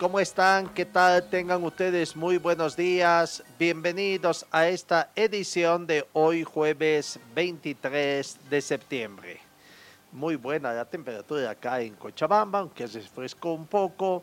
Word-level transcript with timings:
¿Cómo 0.00 0.18
están? 0.18 0.72
¿Qué 0.72 0.86
tal? 0.86 1.28
Tengan 1.28 1.62
ustedes 1.62 2.16
muy 2.16 2.38
buenos 2.38 2.74
días. 2.74 3.44
Bienvenidos 3.58 4.46
a 4.50 4.66
esta 4.66 5.10
edición 5.14 5.86
de 5.86 6.06
hoy 6.14 6.42
jueves 6.42 7.20
23 7.34 8.38
de 8.48 8.62
septiembre. 8.62 9.40
Muy 10.10 10.36
buena 10.36 10.72
la 10.72 10.86
temperatura 10.86 11.50
acá 11.50 11.82
en 11.82 11.96
Cochabamba, 11.96 12.60
aunque 12.60 12.88
se 12.88 13.00
refrescó 13.00 13.52
un 13.52 13.66
poco. 13.66 14.22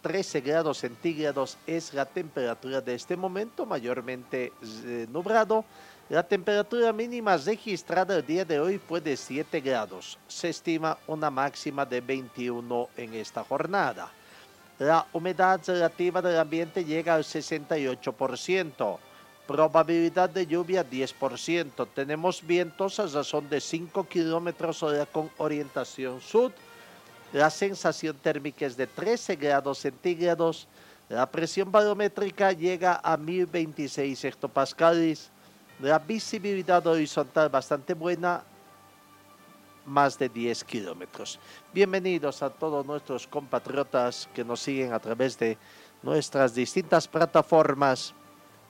13 0.00 0.40
grados 0.42 0.78
centígrados 0.78 1.58
es 1.66 1.92
la 1.92 2.06
temperatura 2.06 2.80
de 2.80 2.94
este 2.94 3.16
momento, 3.16 3.66
mayormente 3.66 4.52
eh, 4.84 5.08
nublado. 5.10 5.64
La 6.08 6.22
temperatura 6.22 6.92
mínima 6.92 7.36
registrada 7.36 8.18
el 8.18 8.24
día 8.24 8.44
de 8.44 8.60
hoy 8.60 8.78
fue 8.78 9.00
de 9.00 9.16
7 9.16 9.60
grados. 9.60 10.20
Se 10.28 10.50
estima 10.50 10.96
una 11.08 11.30
máxima 11.30 11.84
de 11.84 12.00
21 12.00 12.90
en 12.96 13.14
esta 13.14 13.42
jornada. 13.42 14.12
La 14.78 15.06
humedad 15.12 15.60
relativa 15.64 16.20
del 16.20 16.38
ambiente 16.38 16.84
llega 16.84 17.14
al 17.14 17.22
68%. 17.22 18.98
Probabilidad 19.46 20.30
de 20.30 20.46
lluvia 20.46 20.84
10%. 20.88 21.86
Tenemos 21.94 22.44
vientos 22.44 22.98
a 22.98 23.06
razón 23.06 23.48
de 23.48 23.60
5 23.60 24.08
kilómetros 24.08 24.82
hora 24.82 25.06
con 25.06 25.30
orientación 25.38 26.20
sur. 26.20 26.50
La 27.32 27.50
sensación 27.50 28.16
térmica 28.16 28.66
es 28.66 28.76
de 28.76 28.88
13 28.88 29.36
grados 29.36 29.78
centígrados. 29.78 30.66
La 31.08 31.30
presión 31.30 31.70
barométrica 31.70 32.50
llega 32.52 33.00
a 33.04 33.16
1026 33.16 34.24
hectopascales. 34.24 35.30
La 35.80 35.98
visibilidad 36.00 36.84
horizontal 36.86 37.48
bastante 37.48 37.94
buena, 37.94 38.42
más 39.86 40.18
de 40.18 40.28
10 40.28 40.64
kilómetros. 40.64 41.38
Bienvenidos 41.72 42.42
a 42.42 42.50
todos 42.50 42.84
nuestros 42.86 43.26
compatriotas 43.26 44.28
que 44.34 44.44
nos 44.44 44.60
siguen 44.60 44.92
a 44.92 44.98
través 44.98 45.38
de 45.38 45.58
nuestras 46.02 46.54
distintas 46.54 47.08
plataformas, 47.08 48.14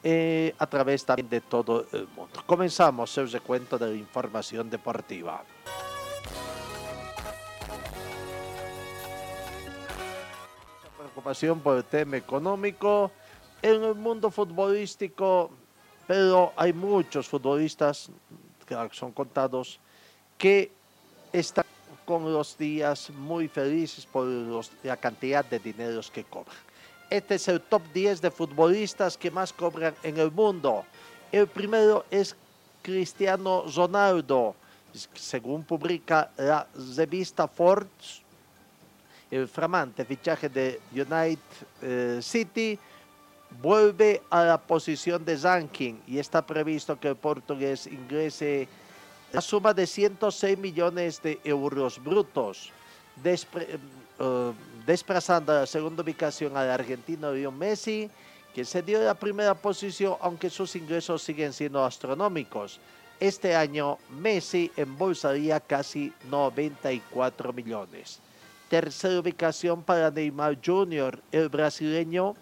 eh, 0.03 0.55
a 0.59 0.67
través 0.67 1.05
también 1.05 1.29
de 1.29 1.41
todo 1.41 1.87
el 1.93 2.09
mundo. 2.09 2.43
Comenzamos 2.47 3.17
el 3.19 3.31
recuento 3.31 3.79
de 3.79 3.89
la 3.89 3.97
información 3.97 4.69
deportiva. 4.71 5.43
Preocupación 10.99 11.61
por 11.61 11.77
el 11.77 11.85
tema 11.85 12.17
económico 12.17 13.11
en 13.63 13.83
el 13.83 13.95
mundo 13.95 14.31
futbolístico, 14.31 15.51
pero 16.07 16.53
hay 16.57 16.73
muchos 16.73 17.29
futbolistas, 17.29 18.11
que 18.67 18.77
son 18.93 19.13
contados, 19.13 19.81
que 20.37 20.71
están 21.35 21.65
con 22.05 22.33
los 22.33 22.57
días 22.57 23.11
muy 23.11 23.49
felices 23.49 24.07
por 24.07 24.27
la 24.85 24.97
cantidad 24.97 25.45
de 25.45 25.59
dineros 25.59 26.09
que 26.11 26.23
cobran. 26.23 26.57
Este 27.11 27.35
es 27.35 27.49
el 27.49 27.61
top 27.61 27.83
10 27.93 28.21
de 28.21 28.31
futbolistas 28.31 29.17
que 29.17 29.31
más 29.33 29.53
cobran 29.53 29.95
en 30.05 30.17
el 30.19 30.31
mundo. 30.31 30.85
El 31.33 31.49
primero 31.49 32.05
es 32.11 32.37
Cristiano 32.83 33.65
Ronaldo. 33.75 34.55
Según 35.15 35.65
publica 35.65 36.31
la 36.37 36.69
revista 36.97 37.49
Forbes, 37.49 38.23
el 39.29 39.49
flamante 39.49 40.05
fichaje 40.05 40.49
de 40.49 40.81
United 40.93 41.39
eh, 41.83 42.19
City 42.23 42.79
vuelve 43.61 44.23
a 44.31 44.45
la 44.45 44.59
posición 44.59 45.25
de 45.25 45.37
ranking 45.37 45.95
y 46.07 46.19
está 46.19 46.47
previsto 46.47 46.99
que 46.99 47.09
el 47.09 47.17
portugués 47.17 47.89
ingrese 47.89 48.69
la 49.35 49.41
suma 49.41 49.75
de 49.75 49.85
106 49.85 50.57
millones 50.57 51.21
de 51.21 51.41
euros 51.43 51.99
brutos, 52.03 52.71
eh, 53.25 54.53
desplazando 54.87 55.51
a 55.51 55.61
la 55.61 55.67
segunda 55.67 56.05
ubicación 56.05 56.57
al 56.57 56.71
argentino 56.71 57.33
Leo 57.33 57.51
Messi, 57.51 58.09
que 58.55 58.65
se 58.65 58.81
dio 58.81 59.03
la 59.03 59.15
primera 59.15 59.53
posición, 59.55 60.15
aunque 60.21 60.49
sus 60.49 60.77
ingresos 60.77 61.21
siguen 61.21 61.53
siendo 61.53 61.85
astronómicos. 61.85 62.79
Este 63.19 63.57
año 63.57 63.99
Messi 64.09 64.71
embolsaría 64.77 65.59
casi 65.59 66.13
94 66.31 67.53
millones. 67.53 68.21
Tercera 68.69 69.19
ubicación 69.19 69.83
para 69.83 70.13
Neymar 70.13 70.59
Jr., 70.65 71.19
el 71.33 71.49
brasileño 71.49 72.37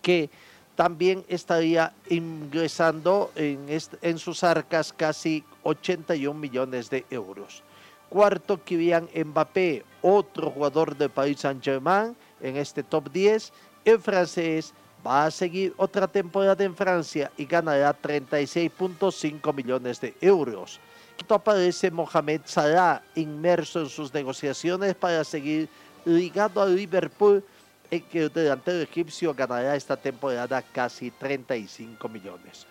que 0.00 0.30
también 0.78 1.24
estaría 1.26 1.92
ingresando 2.08 3.32
en, 3.34 4.18
sus 4.20 4.44
arcas 4.44 4.92
casi 4.92 5.42
81 5.64 6.38
millones 6.38 6.88
de 6.88 7.04
euros. 7.10 7.64
Cuarto, 8.08 8.62
Kylian 8.62 9.08
Mbappé, 9.12 9.84
otro 10.02 10.52
jugador 10.52 10.96
del 10.96 11.10
Paris 11.10 11.40
Saint-Germain 11.40 12.14
en 12.40 12.56
este 12.56 12.84
top 12.84 13.10
10. 13.10 13.52
El 13.84 13.98
francés 13.98 14.72
va 15.04 15.24
a 15.24 15.32
seguir 15.32 15.74
otra 15.78 16.06
temporada 16.06 16.62
en 16.62 16.76
Francia 16.76 17.32
y 17.36 17.44
ganará 17.44 18.00
36.5 18.00 19.52
millones 19.52 20.00
de 20.00 20.14
euros. 20.20 20.78
Quinto 21.16 21.34
aparece 21.34 21.90
Mohamed 21.90 22.42
Salah, 22.44 23.02
inmerso 23.16 23.80
en 23.80 23.88
sus 23.88 24.14
negociaciones 24.14 24.94
para 24.94 25.24
seguir 25.24 25.68
ligado 26.04 26.62
al 26.62 26.76
Liverpool 26.76 27.42
en 27.90 28.02
que 28.02 28.24
el 28.24 28.32
delantero 28.32 28.80
egipcio 28.80 29.34
ganará 29.34 29.74
esta 29.76 29.96
temporada 29.96 30.62
casi 30.62 31.10
35 31.10 32.08
millones. 32.08 32.66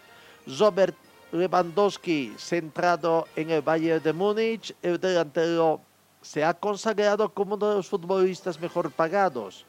Robert 0.59 0.95
Lewandowski, 1.31 2.35
centrado 2.37 3.27
en 3.35 3.49
el 3.49 3.61
Bayern 3.61 4.01
de 4.01 4.13
Múnich, 4.13 4.75
el 4.81 4.99
delantero 4.99 5.81
se 6.21 6.43
ha 6.43 6.53
consagrado 6.53 7.29
como 7.29 7.55
uno 7.55 7.69
de 7.69 7.75
los 7.75 7.87
futbolistas 7.87 8.59
mejor 8.59 8.91
pagados. 8.91 9.65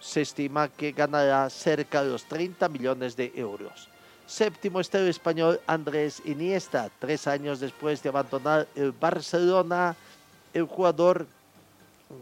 Se 0.00 0.22
estima 0.22 0.68
que 0.68 0.92
ganará 0.92 1.48
cerca 1.50 2.02
de 2.02 2.10
los 2.10 2.24
30 2.24 2.68
millones 2.68 3.16
de 3.16 3.32
euros. 3.34 3.88
Séptimo 4.26 4.80
está 4.80 4.98
español 5.06 5.60
Andrés 5.66 6.22
Iniesta. 6.24 6.90
Tres 6.98 7.26
años 7.26 7.60
después 7.60 8.02
de 8.02 8.08
abandonar 8.08 8.66
el 8.74 8.92
Barcelona, 8.92 9.94
el 10.54 10.64
jugador 10.64 11.26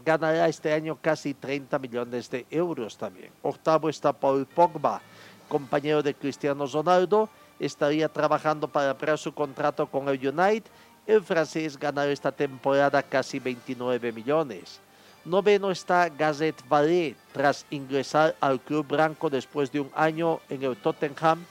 ganará 0.05 0.47
este 0.47 0.73
año 0.73 0.97
casi 1.01 1.33
30 1.33 1.79
millones 1.79 2.29
de 2.29 2.45
euros 2.49 2.97
también. 2.97 3.31
Octavo 3.41 3.89
está 3.89 4.13
Paul 4.13 4.45
Pogba, 4.45 5.01
compañero 5.47 6.01
de 6.01 6.13
Cristiano 6.13 6.65
Ronaldo, 6.65 7.29
estaría 7.59 8.07
trabajando 8.09 8.67
para 8.67 8.91
ampliar 8.91 9.17
su 9.17 9.33
contrato 9.33 9.85
con 9.85 10.07
el 10.09 10.27
United. 10.27 10.63
El 11.05 11.23
francés 11.23 11.77
ganará 11.77 12.11
esta 12.11 12.31
temporada 12.31 13.03
casi 13.03 13.39
29 13.39 14.11
millones. 14.11 14.79
Noveno 15.23 15.69
está 15.69 16.09
Gazet 16.09 16.55
Vallée, 16.67 17.15
tras 17.31 17.65
ingresar 17.69 18.35
al 18.39 18.59
club 18.59 18.87
blanco 18.87 19.29
después 19.29 19.71
de 19.71 19.79
un 19.79 19.91
año 19.93 20.39
en 20.49 20.63
el 20.63 20.75
Tottenham. 20.77 21.45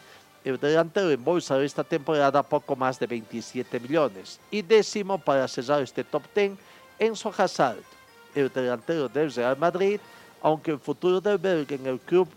El 0.44 0.58
delantero 0.58 1.10
embolsa 1.10 1.62
esta 1.62 1.84
temporada 1.84 2.42
poco 2.42 2.74
más 2.74 2.98
de 2.98 3.06
27 3.06 3.78
millones. 3.78 4.40
Y 4.50 4.62
décimo 4.62 5.18
para 5.18 5.46
cerrar 5.46 5.82
este 5.82 6.02
top 6.02 6.22
10, 6.34 6.52
Enzo 6.98 7.32
Hazard, 7.36 7.78
el 8.34 8.50
delantero 8.52 9.08
del 9.08 9.32
Real 9.32 9.56
Madrid, 9.56 10.00
aunque 10.42 10.70
el 10.70 10.78
futuro 10.78 11.20
del 11.20 11.38
belga 11.38 11.74
en 11.74 11.86
el 11.86 12.00
club 12.00 12.28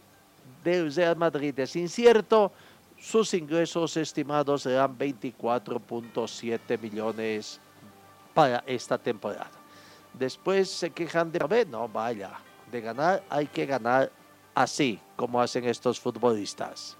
del 0.63 0.93
Real 0.93 1.15
Madrid 1.15 1.57
es 1.59 1.75
incierto, 1.75 2.51
sus 2.99 3.33
ingresos 3.33 3.97
estimados 3.97 4.61
serán 4.63 4.97
24.7 4.97 6.79
millones 6.79 7.59
para 8.33 8.63
esta 8.65 8.97
temporada. 8.97 9.51
Después 10.13 10.69
se 10.69 10.89
quejan 10.89 11.31
de, 11.31 11.39
"Ve, 11.39 11.65
no, 11.65 11.87
vaya, 11.89 12.31
de 12.71 12.81
ganar 12.81 13.23
hay 13.29 13.47
que 13.47 13.65
ganar 13.65 14.11
así 14.55 14.99
como 15.15 15.41
hacen 15.41 15.65
estos 15.65 15.99
futbolistas. 15.99 16.95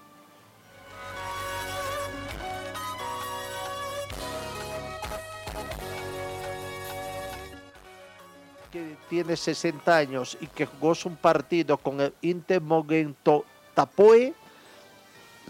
Que 8.74 8.96
tiene 9.08 9.36
60 9.36 9.96
años 9.96 10.36
y 10.40 10.48
que 10.48 10.66
jugó 10.66 10.94
un 11.04 11.14
partido 11.14 11.76
con 11.78 12.00
el 12.00 12.12
Inter 12.22 12.60
Mogento 12.60 13.44
Tapoe, 13.72 14.34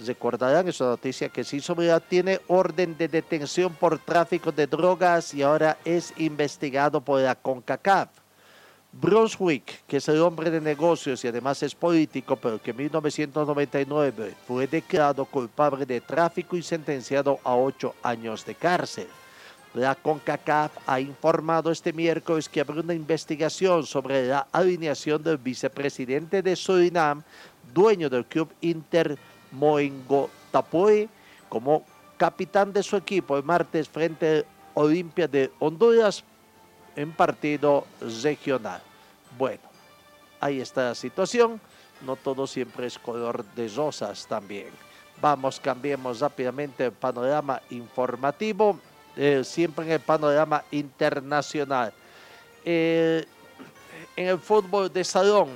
recordarán 0.05 0.69
esa 0.69 0.85
noticia 0.85 1.31
que 1.31 1.43
sobre 1.43 1.87
ella 1.87 2.01
tiene 2.01 2.43
orden 2.49 2.99
de 2.99 3.09
detención 3.09 3.73
por 3.73 3.99
tráfico 3.99 4.53
de 4.53 4.67
drogas 4.67 5.33
y 5.33 5.41
ahora 5.41 5.79
es 5.87 6.13
investigado 6.19 7.01
por 7.01 7.23
la 7.23 7.35
CONCACAF. 7.35 8.11
Brunswick, 8.93 9.87
que 9.87 9.97
es 9.97 10.09
el 10.09 10.21
hombre 10.21 10.51
de 10.51 10.61
negocios 10.61 11.25
y 11.25 11.29
además 11.29 11.63
es 11.63 11.75
político, 11.75 12.37
pero 12.37 12.61
que 12.61 12.73
en 12.73 12.77
1999 12.77 14.35
fue 14.47 14.67
declarado 14.67 15.25
culpable 15.25 15.87
de 15.87 16.03
tráfico 16.03 16.57
y 16.59 16.63
sentenciado 16.63 17.41
a 17.43 17.57
ocho 17.57 17.95
años 18.03 18.45
de 18.45 18.55
cárcel. 18.55 19.09
La 19.75 19.97
CONCACAF 19.97 20.71
ha 20.87 21.01
informado 21.01 21.73
este 21.73 21.93
miércoles 21.93 22.49
que 22.49 22.61
habrá 22.61 22.81
una 22.81 22.95
investigación 22.95 23.85
sobre 23.85 24.29
la 24.29 24.47
alineación 24.53 25.21
del 25.21 25.37
vicepresidente 25.37 26.43
de 26.43 26.55
Surinam, 26.55 27.25
dueño 27.73 28.09
del 28.09 28.25
club 28.25 28.53
Inter 28.61 29.19
Moengotapoe, 29.51 31.09
como 31.49 31.85
capitán 32.17 32.73
de 32.73 32.85
su 32.85 32.97
equipo 32.97 33.37
el 33.37 33.43
martes 33.43 33.89
frente 33.89 34.47
a 34.75 34.81
Olimpia 34.81 35.27
de 35.27 35.51
Honduras 35.59 36.23
en 36.95 37.11
partido 37.11 37.85
regional. 38.23 38.81
Bueno, 39.37 39.63
ahí 40.39 40.61
está 40.61 40.91
la 40.91 40.95
situación. 40.95 41.61
No 42.07 42.15
todo 42.15 42.47
siempre 42.47 42.87
es 42.87 42.97
color 42.97 43.45
de 43.57 43.67
rosas 43.69 44.27
también. 44.29 44.69
Vamos, 45.21 45.59
cambiemos 45.59 46.21
rápidamente 46.21 46.85
el 46.85 46.93
panorama 46.93 47.61
informativo, 47.71 48.79
eh, 49.17 49.43
siempre 49.45 49.85
en 49.87 49.93
el 49.93 50.01
panorama 50.01 50.65
internacional. 50.71 51.93
Eh, 52.65 53.25
en 54.17 54.29
el 54.29 54.39
fútbol 54.39 54.93
de 54.93 55.05
salón, 55.05 55.49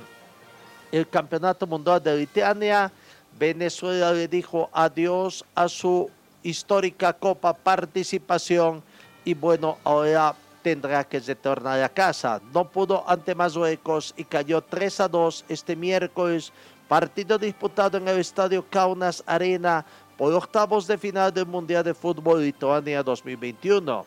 el 0.91 1.07
Campeonato 1.07 1.67
Mundial 1.67 2.01
de 2.01 2.17
Lituania, 2.17 2.91
Venezuela 3.37 4.11
le 4.11 4.27
dijo 4.27 4.69
adiós 4.73 5.45
a 5.55 5.67
su 5.69 6.09
histórica 6.43 7.13
Copa 7.13 7.53
Participación 7.53 8.83
y 9.23 9.33
bueno, 9.33 9.77
ahora 9.83 10.35
tendrá 10.61 11.03
que 11.03 11.19
retornar 11.19 11.81
a 11.81 11.89
casa. 11.89 12.41
No 12.53 12.69
pudo 12.69 13.03
ante 13.07 13.35
Marruecos 13.35 14.13
y 14.17 14.23
cayó 14.23 14.61
3 14.61 14.99
a 15.01 15.07
2 15.07 15.45
este 15.49 15.75
miércoles. 15.75 16.51
Partido 16.87 17.37
disputado 17.37 17.97
en 17.97 18.07
el 18.07 18.19
estadio 18.19 18.65
Kaunas 18.69 19.23
Arena 19.25 19.85
por 20.19 20.33
octavos 20.33 20.85
de 20.85 20.97
final 20.97 21.33
del 21.33 21.45
Mundial 21.45 21.81
de 21.81 21.93
Fútbol 21.93 22.43
Lituania 22.43 23.01
2021. 23.01 24.05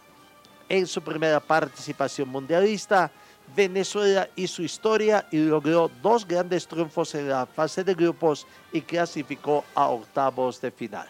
En 0.68 0.86
su 0.86 1.00
primera 1.00 1.40
participación 1.40 2.28
mundialista, 2.28 3.10
Venezuela 3.56 4.28
hizo 4.36 4.62
historia 4.62 5.26
y 5.30 5.38
logró 5.38 5.90
dos 6.02 6.28
grandes 6.28 6.66
triunfos 6.66 7.14
en 7.14 7.30
la 7.30 7.46
fase 7.46 7.82
de 7.82 7.94
grupos 7.94 8.46
y 8.74 8.82
clasificó 8.82 9.64
a 9.74 9.88
octavos 9.88 10.60
de 10.60 10.70
final. 10.70 11.08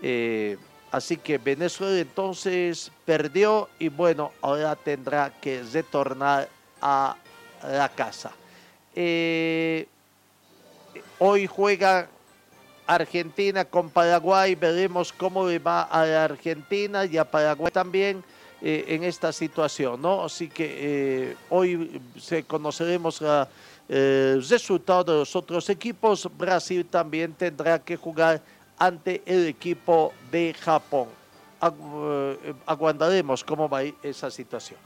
Eh, 0.00 0.56
Así 0.90 1.16
que 1.16 1.38
Venezuela 1.38 1.98
entonces 1.98 2.92
perdió 3.04 3.68
y 3.80 3.88
bueno, 3.88 4.30
ahora 4.40 4.76
tendrá 4.76 5.28
que 5.40 5.60
retornar 5.64 6.48
a 6.80 7.16
la 7.64 7.88
casa. 7.88 8.30
Eh, 8.94 9.88
hoy 11.18 11.48
juega 11.48 12.08
Argentina 12.86 13.64
con 13.64 13.90
Paraguay, 13.90 14.54
veremos 14.54 15.12
cómo 15.12 15.46
le 15.46 15.58
va 15.58 15.82
a 15.82 16.04
la 16.04 16.24
Argentina 16.24 17.04
y 17.04 17.16
a 17.16 17.24
Paraguay 17.24 17.72
también 17.72 18.22
eh, 18.60 18.84
en 18.88 19.04
esta 19.04 19.32
situación, 19.32 20.00
¿no? 20.00 20.24
Así 20.24 20.48
que 20.48 20.64
eh, 20.78 21.36
hoy 21.50 22.00
se 22.18 22.44
conoceremos 22.44 23.22
el 23.88 24.48
resultado 24.48 25.04
de 25.04 25.18
los 25.18 25.36
otros 25.36 25.68
equipos. 25.68 26.28
Brasil 26.36 26.86
también 26.86 27.32
tendrá 27.32 27.78
que 27.78 27.96
jugar 27.96 28.40
ante 28.78 29.22
el 29.26 29.46
equipo 29.46 30.12
de 30.30 30.54
Japón. 30.58 31.08
Eh, 31.62 32.54
aguantaremos 32.66 33.42
cómo 33.42 33.68
va 33.68 33.82
esa 34.02 34.30
situación. 34.30 34.78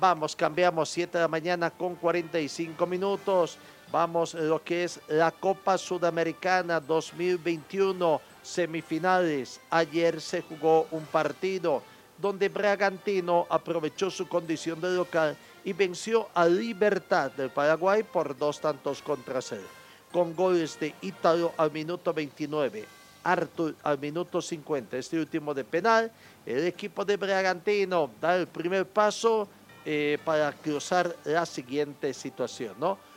Vamos, 0.00 0.34
cambiamos 0.34 0.88
7 0.88 1.18
de 1.18 1.22
la 1.24 1.28
mañana 1.28 1.70
con 1.70 1.94
45 1.96 2.86
minutos. 2.86 3.58
Vamos 3.92 4.32
lo 4.32 4.64
que 4.64 4.84
es 4.84 5.00
la 5.06 5.30
Copa 5.30 5.76
Sudamericana 5.76 6.80
2021 6.80 8.22
semifinales. 8.42 9.60
Ayer 9.68 10.18
se 10.18 10.40
jugó 10.40 10.86
un 10.92 11.04
partido 11.04 11.82
donde 12.16 12.48
Bragantino 12.48 13.46
aprovechó 13.50 14.10
su 14.10 14.26
condición 14.26 14.80
de 14.80 14.92
local 14.92 15.36
y 15.62 15.74
venció 15.74 16.30
a 16.32 16.46
Libertad 16.46 17.32
del 17.32 17.50
Paraguay 17.50 18.02
por 18.02 18.34
dos 18.34 18.62
tantos 18.62 19.02
contra 19.02 19.42
cero, 19.42 19.68
con 20.10 20.34
goles 20.34 20.80
de 20.80 20.94
Ítalo 21.02 21.52
al 21.58 21.70
minuto 21.70 22.14
29 22.14 22.86
Artur 23.24 23.74
al 23.82 23.98
minuto 23.98 24.40
50. 24.40 24.96
Este 24.96 25.18
último 25.18 25.52
de 25.52 25.64
penal, 25.64 26.10
el 26.46 26.66
equipo 26.66 27.04
de 27.04 27.18
Bragantino 27.18 28.08
da 28.18 28.36
el 28.36 28.46
primer 28.46 28.86
paso 28.86 29.46
eh, 29.84 30.16
para 30.24 30.50
cruzar 30.52 31.14
la 31.24 31.44
siguiente 31.44 32.14
situación, 32.14 32.74
¿no? 32.80 33.11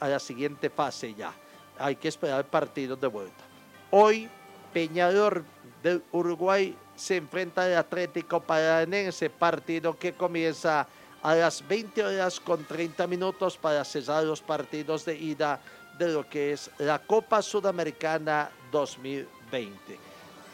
A 0.00 0.08
la 0.08 0.18
siguiente 0.18 0.70
fase 0.70 1.14
ya. 1.14 1.32
Hay 1.78 1.96
que 1.96 2.08
esperar 2.08 2.40
el 2.40 2.46
partido 2.46 2.96
de 2.96 3.06
vuelta. 3.06 3.44
Hoy, 3.90 4.28
Peñador 4.72 5.44
del 5.82 6.02
Uruguay 6.12 6.76
se 6.94 7.16
enfrenta 7.16 7.64
al 7.64 7.76
Atlético 7.76 8.40
Paranense, 8.40 9.30
partido 9.30 9.98
que 9.98 10.12
comienza 10.12 10.86
a 11.22 11.34
las 11.34 11.66
20 11.66 12.04
horas 12.04 12.40
con 12.40 12.64
30 12.64 13.06
minutos 13.06 13.56
para 13.56 13.84
cesar 13.84 14.24
los 14.24 14.40
partidos 14.40 15.04
de 15.04 15.16
ida 15.16 15.60
de 15.98 16.08
lo 16.08 16.28
que 16.28 16.52
es 16.52 16.70
la 16.78 16.98
Copa 16.98 17.42
Sudamericana 17.42 18.50
2020, 18.72 19.98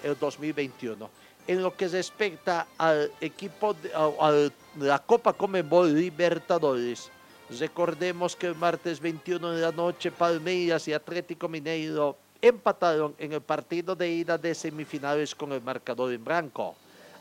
el 0.02 0.19
2021. 0.19 1.10
En 1.46 1.62
lo 1.62 1.76
que 1.76 1.87
respecta 1.87 2.66
al 2.76 3.12
equipo, 3.20 3.75
de, 3.75 4.50
la 4.78 4.99
Copa 4.99 5.32
Comebol 5.32 5.94
Libertadores, 5.94 7.10
recordemos 7.50 8.34
que 8.34 8.46
el 8.46 8.54
martes 8.54 9.00
21 9.00 9.52
de 9.52 9.62
la 9.62 9.72
noche 9.72 10.10
Palmeiras 10.10 10.87
y 10.88 10.93
Atlético 10.93 11.48
Mineiro 11.48 12.16
empataron 12.40 13.14
en 13.19 13.32
el 13.32 13.40
partido 13.40 13.94
de 13.94 14.10
ida 14.10 14.37
de 14.37 14.54
semifinales 14.54 15.34
con 15.34 15.52
el 15.52 15.62
marcador 15.62 16.12
en 16.12 16.25
blanco. 16.25 16.75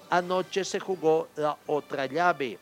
Anoche 0.09 0.63
se 0.63 0.79
jugó 0.79 1.27
la 1.35 1.57
otra 1.67 2.05
llave 2.05 2.57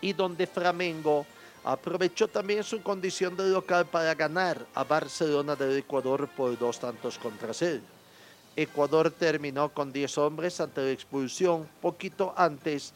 y 0.00 0.12
donde 0.12 0.46
Flamengo 0.46 1.26
aprovechó 1.64 2.28
también 2.28 2.62
su 2.62 2.82
condición 2.82 3.36
de 3.36 3.48
local 3.48 3.86
para 3.86 4.14
ganar 4.14 4.66
a 4.74 4.84
Barcelona 4.84 5.56
del 5.56 5.78
Ecuador 5.78 6.28
por 6.28 6.58
dos 6.58 6.78
tantos 6.78 7.18
contra 7.18 7.54
cero. 7.54 7.80
Ecuador 8.56 9.10
terminó 9.10 9.70
con 9.70 9.92
10 9.92 10.18
hombres 10.18 10.60
ante 10.60 10.82
la 10.82 10.90
expulsión 10.90 11.68
poquito 11.80 12.34
antes 12.36 12.92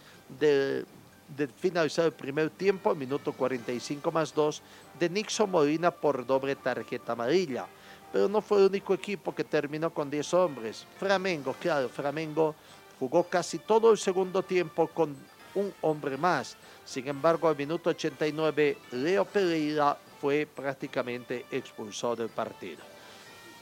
de, 1.36 1.46
finalizar 1.48 2.06
el 2.06 2.12
primer 2.12 2.50
tiempo, 2.50 2.94
minuto 2.94 3.32
45 3.32 4.10
más 4.10 4.34
2, 4.34 4.62
de 4.98 5.10
Nixon 5.10 5.50
Molina 5.50 5.90
por 5.90 6.26
doble 6.26 6.56
tarjeta 6.56 7.12
amarilla. 7.12 7.66
Pero 8.12 8.28
no 8.28 8.40
fue 8.40 8.58
el 8.58 8.66
único 8.66 8.94
equipo 8.94 9.34
que 9.34 9.44
terminó 9.44 9.92
con 9.92 10.10
10 10.10 10.34
hombres. 10.34 10.86
Flamengo, 10.98 11.54
claro, 11.60 11.88
Flamengo 11.88 12.54
jugó 12.98 13.24
casi 13.24 13.58
todo 13.58 13.92
el 13.92 13.98
segundo 13.98 14.42
tiempo 14.42 14.88
con 14.88 15.14
un 15.54 15.72
hombre 15.82 16.16
más. 16.16 16.56
Sin 16.84 17.06
embargo, 17.06 17.48
al 17.48 17.56
minuto 17.56 17.90
89, 17.90 18.78
Leo 18.92 19.24
Pereira 19.24 19.96
fue 20.20 20.46
prácticamente 20.46 21.46
expulsado 21.50 22.16
del 22.16 22.28
partido. 22.28 22.80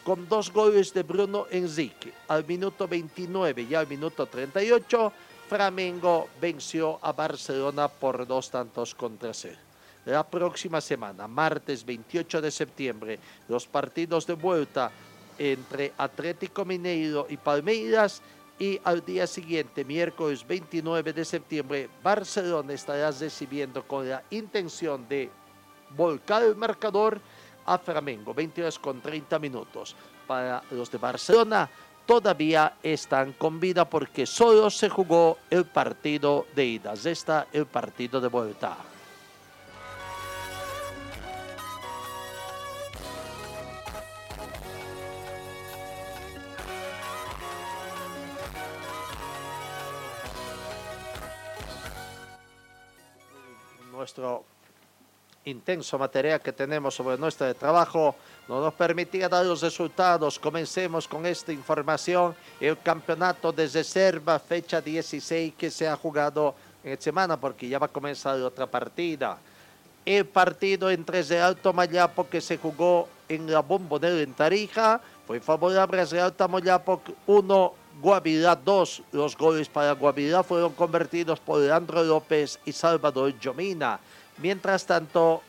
Con 0.05 0.29
dos 0.29 0.53
goles 0.53 0.95
de 0.95 1.03
Bruno 1.03 1.47
Enrique, 1.51 2.13
al 2.29 2.47
minuto 2.47 2.87
29 2.87 3.63
y 3.69 3.75
al 3.75 3.89
minuto 3.89 4.27
38, 4.27 5.13
Flamengo 5.49 6.29
venció 6.41 6.99
a 7.03 7.13
Barcelona 7.13 7.87
por 7.87 8.27
dos 8.27 8.51
tantos 8.51 8.95
contra 8.95 9.33
cero. 9.33 9.59
La 10.05 10.27
próxima 10.27 10.81
semana, 10.81 11.29
martes 11.29 11.85
28 11.85 12.41
de 12.41 12.51
septiembre, 12.51 13.19
los 13.49 13.67
partidos 13.67 14.27
de 14.27 14.35
vuelta 14.35 14.91
entre 15.39 15.93
Atlético 15.99 16.65
Mineiro 16.65 17.27
y 17.29 17.37
Palmeiras 17.37 18.23
y 18.59 18.81
al 18.85 19.05
día 19.05 19.27
siguiente, 19.27 19.85
miércoles 19.85 20.47
29 20.47 21.13
de 21.13 21.25
septiembre, 21.25 21.91
Barcelona 22.03 22.73
estará 22.73 23.11
recibiendo 23.11 23.87
con 23.87 24.09
la 24.09 24.23
intención 24.31 25.09
de 25.09 25.31
volcar 25.97 26.43
el 26.43 26.57
marcador 26.57 27.21
a 27.67 27.79
Flamengo, 27.79 28.33
22 28.33 28.79
con 28.79 29.01
30 29.01 29.39
minutos. 29.39 29.95
Para 30.27 30.63
los 30.73 30.91
de 30.91 30.99
Barcelona 30.99 31.69
todavía 32.07 32.75
están 32.83 33.33
con 33.33 33.61
vida 33.61 33.89
porque 33.89 34.27
solo 34.27 34.71
se 34.71 34.89
jugó 34.89 35.39
el 35.51 35.65
partido 35.65 36.47
de 36.55 36.65
ida, 36.65 36.95
está 36.95 37.49
el 37.53 37.67
partido 37.67 38.21
de 38.21 38.29
vuelta. 38.29 38.77
nuestro 53.97 54.45
intenso 55.47 55.97
material 55.99 56.41
que 56.41 56.53
tenemos 56.53 56.95
sobre 56.95 57.17
nuestro 57.17 57.53
trabajo 57.55 58.17
no 58.49 58.61
nos 58.61 58.75
permitía 58.75 59.29
dar 59.29 59.47
los 59.47 59.63
resultados. 59.63 60.39
Comencemos 60.39 61.09
con 61.09 61.25
esta 61.25 61.53
información. 61.53 62.35
El 62.61 62.79
campeonato 62.79 63.53
de 63.53 63.69
reserva, 63.69 64.39
fecha 64.39 64.81
16, 64.81 65.55
que 65.57 65.71
se 65.71 65.89
ha 65.89 65.97
jugado 65.97 66.55
en 66.83 67.01
semana 67.01 67.41
porque 67.41 67.69
ya 67.69 67.79
va 67.79 67.87
a 67.87 67.91
comenzar 67.91 68.41
otra 68.43 68.67
partida. 68.67 69.39
el 70.05 70.25
partido 70.25 70.89
entre 70.89 71.25
Real 71.25 71.57
Tomayapo 71.57 72.29
que 72.29 72.41
se 72.41 72.59
jugó 72.59 73.09
en 73.29 73.51
la 73.51 73.61
bombonera 73.61 74.21
en 74.21 74.35
Tarija. 74.35 75.01
Fue 75.27 75.41
favorable 75.41 76.01
a 76.01 76.05
Real 76.05 76.33
Tomayapo 76.33 77.03
1, 77.27 77.75
Guavirá 78.01 78.55
2. 78.55 79.03
Los 79.11 79.37
goles 79.37 79.69
para 79.69 79.93
Guavirá 79.93 80.45
fueron 80.45 80.75
convertidos 80.75 81.41
por 81.41 81.61
Leandro 81.61 82.05
López 82.05 82.61
y 82.65 82.71
Salvador 82.71 83.37
Yomina. 83.41 83.99
Mientras 84.39 84.85
tanto, 84.87 85.43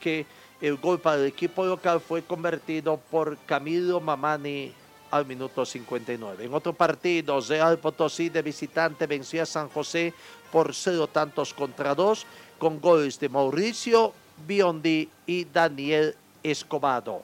que 0.00 0.26
el 0.60 0.76
gol 0.76 1.00
para 1.00 1.16
el 1.16 1.26
equipo 1.26 1.64
local 1.64 2.00
fue 2.00 2.22
convertido 2.22 2.98
por 3.10 3.36
Camilo 3.46 4.00
Mamani 4.00 4.72
al 5.10 5.26
minuto 5.26 5.64
59. 5.64 6.44
En 6.44 6.54
otro 6.54 6.72
partido, 6.72 7.40
Real 7.40 7.78
Potosí 7.78 8.28
de 8.28 8.42
visitante 8.42 9.06
venció 9.06 9.42
a 9.42 9.46
San 9.46 9.68
José 9.68 10.14
por 10.52 10.74
cero 10.74 11.06
tantos 11.06 11.52
contra 11.52 11.94
dos 11.94 12.26
con 12.58 12.80
goles 12.80 13.18
de 13.18 13.28
Mauricio 13.28 14.12
Biondi 14.46 15.08
y 15.26 15.44
Daniel 15.46 16.14
Escobedo. 16.42 17.22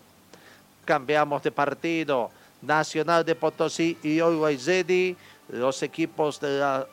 Cambiamos 0.85 1.43
de 1.43 1.53
partido. 1.53 2.31
Nacional 2.63 3.25
de 3.25 3.35
Potosí 3.35 3.99
y 4.03 4.19
Zedi, 4.59 5.17
los 5.51 5.83
equipos 5.83 6.41
de 6.41 6.59
la 6.59 6.87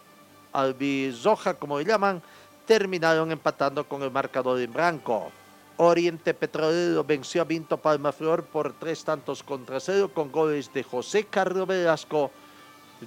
Albizoja, 0.51 1.53
como 1.55 1.79
le 1.79 1.85
llaman, 1.85 2.21
terminaron 2.65 3.31
empatando 3.31 3.87
con 3.87 4.03
el 4.03 4.11
marcador 4.11 4.59
en 4.59 4.71
blanco. 4.71 5.31
Oriente 5.77 6.33
Petrolero 6.33 7.03
venció 7.03 7.41
a 7.41 7.45
Vinto 7.45 7.77
Palmaflor 7.77 8.45
por 8.45 8.73
tres 8.73 9.03
tantos 9.03 9.41
contra 9.41 9.79
cero 9.79 10.11
con 10.13 10.31
goles 10.31 10.71
de 10.71 10.83
José 10.83 11.25
Carlos 11.25 11.67
Velasco, 11.67 12.31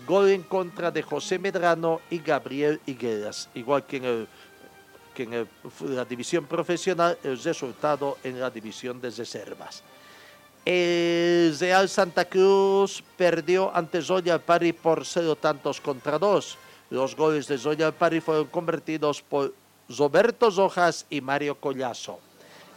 gol 0.06 0.30
en 0.30 0.42
contra 0.42 0.90
de 0.90 1.02
José 1.02 1.38
Medrano 1.38 2.00
y 2.10 2.18
Gabriel 2.18 2.80
Higueras. 2.86 3.48
Igual 3.54 3.84
que 3.84 4.26
en 5.16 5.48
la 5.94 6.04
división 6.04 6.44
profesional 6.44 7.16
el 7.22 7.40
resultado 7.42 8.18
en 8.24 8.40
la 8.40 8.50
división 8.50 9.00
de 9.00 9.10
reservas. 9.10 9.82
El 10.64 11.56
Real 11.60 11.88
Santa 11.88 12.24
Cruz 12.24 13.02
perdió 13.16 13.74
ante 13.74 14.02
Zoya 14.02 14.40
Pari 14.40 14.72
por 14.72 15.06
cero 15.06 15.36
tantos 15.36 15.80
contra 15.80 16.18
dos. 16.18 16.58
Los 16.90 17.16
goles 17.16 17.48
de 17.48 17.58
Zoya 17.58 17.90
Pari 17.90 18.20
fueron 18.20 18.46
convertidos 18.46 19.20
por 19.20 19.52
Roberto 19.88 20.50
Rojas 20.50 21.04
y 21.10 21.20
Mario 21.20 21.56
Collazo. 21.56 22.20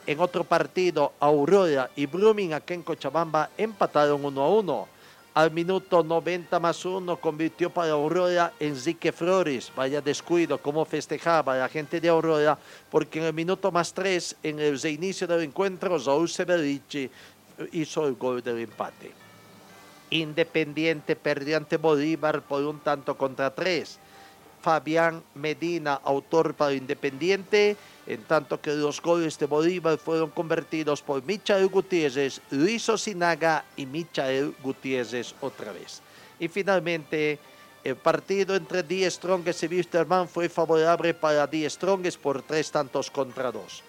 En 0.07 0.19
otro 0.19 0.43
partido, 0.43 1.13
Aurora 1.19 1.91
y 1.95 2.07
Blooming 2.07 2.53
aquí 2.53 2.73
en 2.73 2.81
Cochabamba 2.81 3.51
empataron 3.55 4.25
1 4.25 4.41
a 4.41 4.49
1. 4.49 4.87
Al 5.35 5.51
minuto 5.51 6.03
90 6.03 6.59
más 6.59 6.83
1 6.83 7.17
convirtió 7.17 7.69
para 7.69 7.91
Aurora 7.91 8.51
Enrique 8.59 9.11
Flores. 9.11 9.71
Vaya 9.75 10.01
descuido, 10.01 10.57
cómo 10.57 10.85
festejaba 10.85 11.55
la 11.55 11.69
gente 11.69 12.01
de 12.01 12.09
Aurora, 12.09 12.57
porque 12.89 13.19
en 13.19 13.25
el 13.25 13.33
minuto 13.33 13.71
más 13.71 13.93
3, 13.93 14.37
en 14.41 14.59
el 14.59 14.81
reinicio 14.81 15.27
del 15.27 15.43
encuentro, 15.43 15.99
Raúl 15.99 16.27
Severici 16.27 17.09
hizo 17.73 18.07
el 18.07 18.15
gol 18.15 18.41
del 18.41 18.57
empate. 18.57 19.28
Independiente 20.09 21.15
perdió 21.15 21.57
ante 21.57 21.77
Bolívar 21.77 22.41
por 22.41 22.63
un 22.63 22.79
tanto 22.79 23.17
contra 23.17 23.53
tres. 23.53 23.99
Fabián 24.61 25.23
Medina, 25.35 26.01
autor 26.03 26.53
para 26.53 26.73
Independiente, 26.73 27.77
en 28.07 28.23
tanto 28.23 28.59
que 28.59 28.73
los 28.73 29.01
goles 29.01 29.37
de 29.39 29.45
Bolívar 29.45 29.97
fueron 29.97 30.31
convertidos 30.31 31.01
por 31.01 31.23
Michael 31.23 31.67
Gutiérrez, 31.67 32.41
Luis 32.49 32.89
Osinaga 32.89 33.63
y 33.77 33.85
Michael 33.85 34.55
Gutiérrez 34.61 35.33
otra 35.41 35.71
vez. 35.71 36.01
Y 36.39 36.47
finalmente, 36.47 37.39
el 37.83 37.95
partido 37.95 38.55
entre 38.55 38.83
Die 38.83 39.09
Strongest 39.09 39.63
y 39.63 39.67
Wisterman 39.67 40.27
fue 40.27 40.49
favorable 40.49 41.13
para 41.13 41.47
Die 41.47 41.69
Strongest 41.69 42.19
por 42.19 42.41
tres 42.41 42.69
tantos 42.71 43.09
contra 43.09 43.51
dos. 43.51 43.83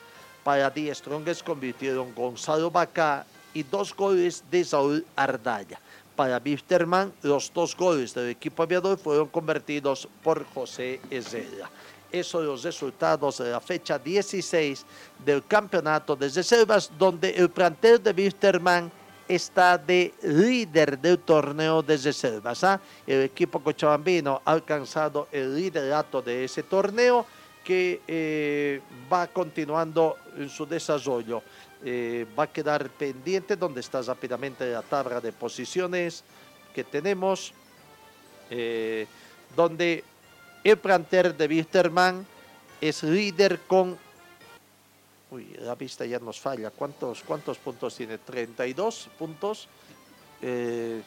Para 0.44 0.70
Die 0.70 0.94
Strongest 0.94 1.42
convirtieron 1.44 2.14
Gonzalo 2.14 2.70
Baca 2.70 3.26
y 3.52 3.64
dos 3.64 3.94
goles 3.96 4.44
de 4.50 4.64
Saúl 4.64 5.04
Ardaya 5.16 5.80
para 6.20 6.38
Bisterman, 6.38 7.14
los 7.22 7.50
dos 7.50 7.74
goles 7.74 8.12
del 8.12 8.28
equipo 8.28 8.62
aviador 8.62 8.98
fueron 8.98 9.28
convertidos 9.28 10.06
por 10.22 10.44
José 10.52 11.00
Ezela. 11.08 11.70
Esos 12.12 12.32
son 12.32 12.46
los 12.46 12.62
resultados 12.62 13.38
de 13.38 13.50
la 13.50 13.58
fecha 13.58 13.98
16 13.98 14.84
del 15.24 15.46
campeonato 15.46 16.14
de 16.14 16.28
reservas, 16.28 16.92
donde 16.98 17.30
el 17.30 17.48
plantel 17.48 18.02
de 18.02 18.12
Bisterman 18.12 18.92
está 19.26 19.78
de 19.78 20.12
líder 20.22 20.98
del 20.98 21.20
torneo 21.20 21.80
de 21.82 21.96
reservas. 21.96 22.64
¿ah? 22.64 22.78
El 23.06 23.22
equipo 23.22 23.58
cochabambino 23.58 24.42
ha 24.44 24.52
alcanzado 24.52 25.26
el 25.32 25.56
liderato 25.56 26.20
de 26.20 26.44
ese 26.44 26.62
torneo 26.62 27.24
que 27.64 28.02
eh, 28.06 28.82
va 29.10 29.26
continuando 29.26 30.16
en 30.36 30.50
su 30.50 30.66
desarrollo. 30.66 31.42
Eh, 31.82 32.26
va 32.38 32.44
a 32.44 32.52
quedar 32.52 32.90
pendiente 32.90 33.56
donde 33.56 33.80
está 33.80 34.02
rápidamente 34.02 34.70
la 34.70 34.82
tabla 34.82 35.20
de 35.20 35.32
posiciones 35.32 36.22
que 36.74 36.84
tenemos, 36.84 37.54
eh, 38.50 39.06
donde 39.56 40.04
el 40.62 40.76
planter 40.76 41.34
de 41.34 41.46
Wisterman 41.46 42.26
es 42.80 43.02
líder 43.02 43.60
con... 43.66 43.96
Uy, 45.30 45.56
la 45.60 45.74
vista 45.74 46.04
ya 46.04 46.18
nos 46.18 46.38
falla. 46.38 46.70
¿Cuántos, 46.70 47.22
cuántos 47.22 47.56
puntos 47.56 47.96
tiene? 47.96 48.18
32 48.18 49.08
puntos. 49.18 49.68
Eh, 50.42 51.02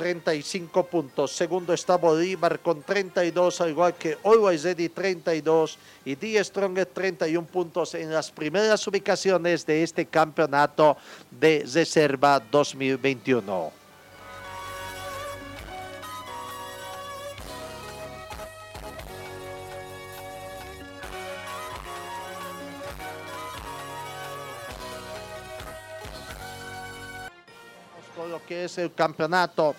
35 0.00 0.86
puntos. 0.86 1.30
Segundo 1.30 1.74
está 1.74 1.96
Bolívar 1.96 2.60
con 2.60 2.82
32, 2.82 3.60
al 3.60 3.68
igual 3.68 3.94
que 3.96 4.16
Always 4.24 4.62
Ready 4.62 4.88
32 4.88 5.76
y 6.06 6.14
Die 6.14 6.42
Strongest 6.42 6.94
31 6.94 7.46
puntos 7.46 7.92
en 7.94 8.10
las 8.10 8.30
primeras 8.30 8.86
ubicaciones 8.86 9.66
de 9.66 9.82
este 9.82 10.06
campeonato 10.06 10.96
de 11.30 11.66
reserva 11.70 12.40
2021. 12.40 13.72
con 28.16 28.30
lo 28.30 28.44
que 28.44 28.64
es 28.64 28.76
el 28.76 28.92
campeonato 28.92 29.74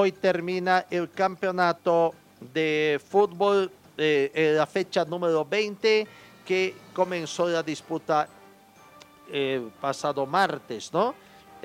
Hoy 0.00 0.12
termina 0.12 0.86
el 0.90 1.10
campeonato 1.10 2.14
de 2.54 3.00
fútbol, 3.04 3.68
eh, 3.96 4.54
la 4.56 4.64
fecha 4.64 5.04
número 5.04 5.44
20, 5.44 6.06
que 6.46 6.76
comenzó 6.94 7.48
la 7.48 7.64
disputa 7.64 8.28
eh, 9.32 9.60
pasado 9.80 10.24
martes, 10.24 10.92
¿no? 10.92 11.16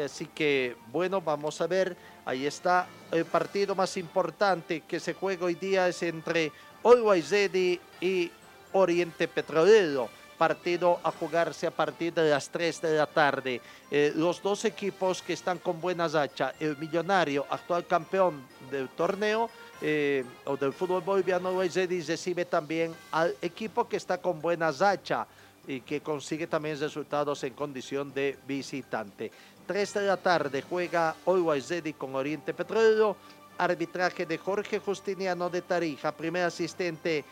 Así 0.03 0.25
que, 0.25 0.75
bueno, 0.87 1.21
vamos 1.21 1.61
a 1.61 1.67
ver. 1.67 1.95
Ahí 2.25 2.47
está 2.47 2.87
el 3.11 3.25
partido 3.25 3.75
más 3.75 3.97
importante 3.97 4.81
que 4.81 4.99
se 4.99 5.13
juega 5.13 5.45
hoy 5.45 5.53
día 5.53 5.87
es 5.87 6.01
entre 6.01 6.51
Always 6.83 7.29
Ready 7.29 7.79
y 8.01 8.31
Oriente 8.71 9.27
Petrolero 9.27 10.09
partido 10.43 10.99
a 11.01 11.09
jugarse 11.09 11.67
a 11.67 11.71
partir 11.71 12.13
de 12.13 12.29
las 12.29 12.49
3 12.49 12.81
de 12.81 12.97
la 12.97 13.05
tarde. 13.05 13.61
Eh, 13.89 14.11
los 14.13 14.43
dos 14.43 14.65
equipos 14.65 15.21
que 15.21 15.31
están 15.31 15.57
con 15.59 15.79
buena 15.79 16.09
racha, 16.09 16.53
el 16.59 16.75
Millonario, 16.75 17.45
actual 17.49 17.87
campeón 17.87 18.43
del 18.69 18.89
torneo, 18.89 19.49
eh, 19.81 20.25
o 20.43 20.57
del 20.57 20.73
fútbol 20.73 21.01
boliviano, 21.01 21.57
recibe 21.61 22.43
también 22.43 22.93
al 23.13 23.33
equipo 23.41 23.87
que 23.87 23.95
está 23.95 24.17
con 24.17 24.41
buena 24.41 24.69
racha 24.69 25.25
y 25.65 25.79
que 25.79 26.01
consigue 26.01 26.45
también 26.45 26.77
resultados 26.77 27.41
en 27.45 27.53
condición 27.53 28.13
de 28.13 28.37
visitante. 28.45 29.31
3 29.65 29.93
de 29.93 30.01
la 30.07 30.17
tarde 30.17 30.61
juega 30.61 31.15
Always 31.25 31.69
Ready 31.69 31.93
con 31.93 32.15
Oriente 32.15 32.53
Petrolero, 32.53 33.15
arbitraje 33.57 34.25
de 34.25 34.37
Jorge 34.37 34.79
Justiniano 34.79 35.49
de 35.49 35.61
Tarija, 35.61 36.11
primer 36.11 36.43
asistente 36.43 37.23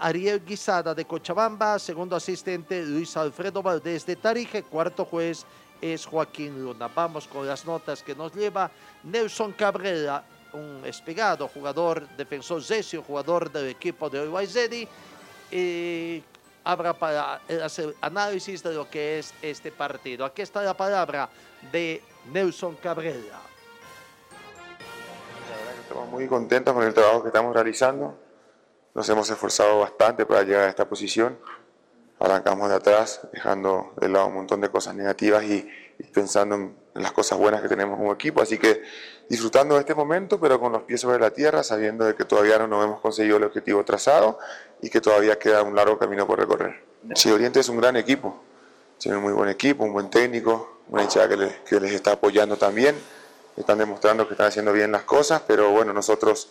Ariel 0.00 0.44
Guisada 0.44 0.94
de 0.94 1.04
Cochabamba, 1.04 1.78
segundo 1.78 2.16
asistente 2.16 2.82
Luis 2.84 3.16
Alfredo 3.16 3.62
Valdés 3.62 4.04
de 4.04 4.16
Tarije, 4.16 4.64
cuarto 4.64 5.04
juez 5.04 5.46
es 5.80 6.06
Joaquín 6.06 6.60
Luna. 6.60 6.88
Vamos 6.88 7.28
con 7.28 7.46
las 7.46 7.64
notas 7.64 8.02
que 8.02 8.16
nos 8.16 8.34
lleva 8.34 8.70
Nelson 9.04 9.52
Cabrera, 9.52 10.24
un 10.54 10.82
espigado 10.84 11.46
jugador, 11.46 12.08
defensor 12.16 12.64
Zesio, 12.64 13.02
jugador 13.02 13.50
del 13.52 13.68
equipo 13.68 14.10
de 14.10 14.22
Uruguay 14.22 14.48
y 15.50 16.22
habrá 16.64 16.92
para 16.94 17.40
hacer 17.62 17.94
análisis 18.00 18.62
de 18.62 18.74
lo 18.74 18.90
que 18.90 19.20
es 19.20 19.32
este 19.40 19.70
partido. 19.70 20.24
Aquí 20.24 20.42
está 20.42 20.62
la 20.62 20.76
palabra 20.76 21.28
de 21.70 22.02
Nelson 22.32 22.74
Cabrera. 22.76 23.40
Estamos 25.80 26.08
muy 26.08 26.26
contentos 26.26 26.74
con 26.74 26.82
el 26.82 26.92
trabajo 26.92 27.22
que 27.22 27.28
estamos 27.28 27.54
realizando 27.54 28.23
nos 28.94 29.08
hemos 29.08 29.28
esforzado 29.28 29.80
bastante 29.80 30.24
para 30.24 30.42
llegar 30.44 30.64
a 30.64 30.68
esta 30.68 30.88
posición. 30.88 31.36
Arrancamos 32.20 32.68
de 32.68 32.76
atrás, 32.76 33.20
dejando 33.32 33.92
de 34.00 34.08
lado 34.08 34.28
un 34.28 34.34
montón 34.34 34.60
de 34.60 34.70
cosas 34.70 34.94
negativas 34.94 35.44
y, 35.44 35.68
pensando 36.12 36.54
en 36.54 36.76
las 36.94 37.12
cosas 37.12 37.38
buenas 37.38 37.60
que 37.60 37.68
tenemos 37.68 37.98
como 37.98 38.12
equipo, 38.12 38.40
así 38.40 38.56
que 38.56 38.82
disfrutando 39.28 39.74
de 39.74 39.80
este 39.80 39.94
momento, 39.94 40.40
pero 40.40 40.60
con 40.60 40.72
los 40.72 40.82
pies 40.82 41.00
sobre 41.00 41.18
la 41.18 41.30
tierra, 41.30 41.62
sabiendo 41.62 42.04
de 42.04 42.14
que 42.14 42.24
todavía 42.24 42.58
no 42.66 42.82
hemos 42.82 43.00
conseguido 43.00 43.36
el 43.36 43.44
objetivo 43.44 43.84
trazado 43.84 44.38
y 44.80 44.90
que 44.90 45.00
todavía 45.00 45.38
queda 45.38 45.62
un 45.62 45.74
largo 45.74 45.98
camino 45.98 46.26
por 46.26 46.38
recorrer. 46.38 46.82
Sí, 47.14 47.30
Oriente 47.30 47.60
es 47.60 47.68
un 47.68 47.78
gran 47.78 47.96
equipo, 47.96 48.42
tiene 48.98 49.18
un 49.18 49.24
muy 49.24 49.32
buen 49.32 49.48
equipo, 49.48 49.84
un 49.84 49.92
buen 49.92 50.08
técnico, 50.08 50.78
una 50.88 51.02
hinchada 51.02 51.28
que 51.28 51.36
les, 51.36 51.52
que 51.60 51.80
les 51.80 51.92
está 51.92 52.12
apoyando 52.12 52.56
también, 52.56 52.96
están 53.56 53.78
demostrando 53.78 54.26
que 54.26 54.34
están 54.34 54.46
haciendo 54.48 54.72
bien 54.72 54.92
las 54.92 55.02
cosas, 55.02 55.42
pero 55.46 55.70
bueno, 55.70 55.92
nosotros 55.92 56.48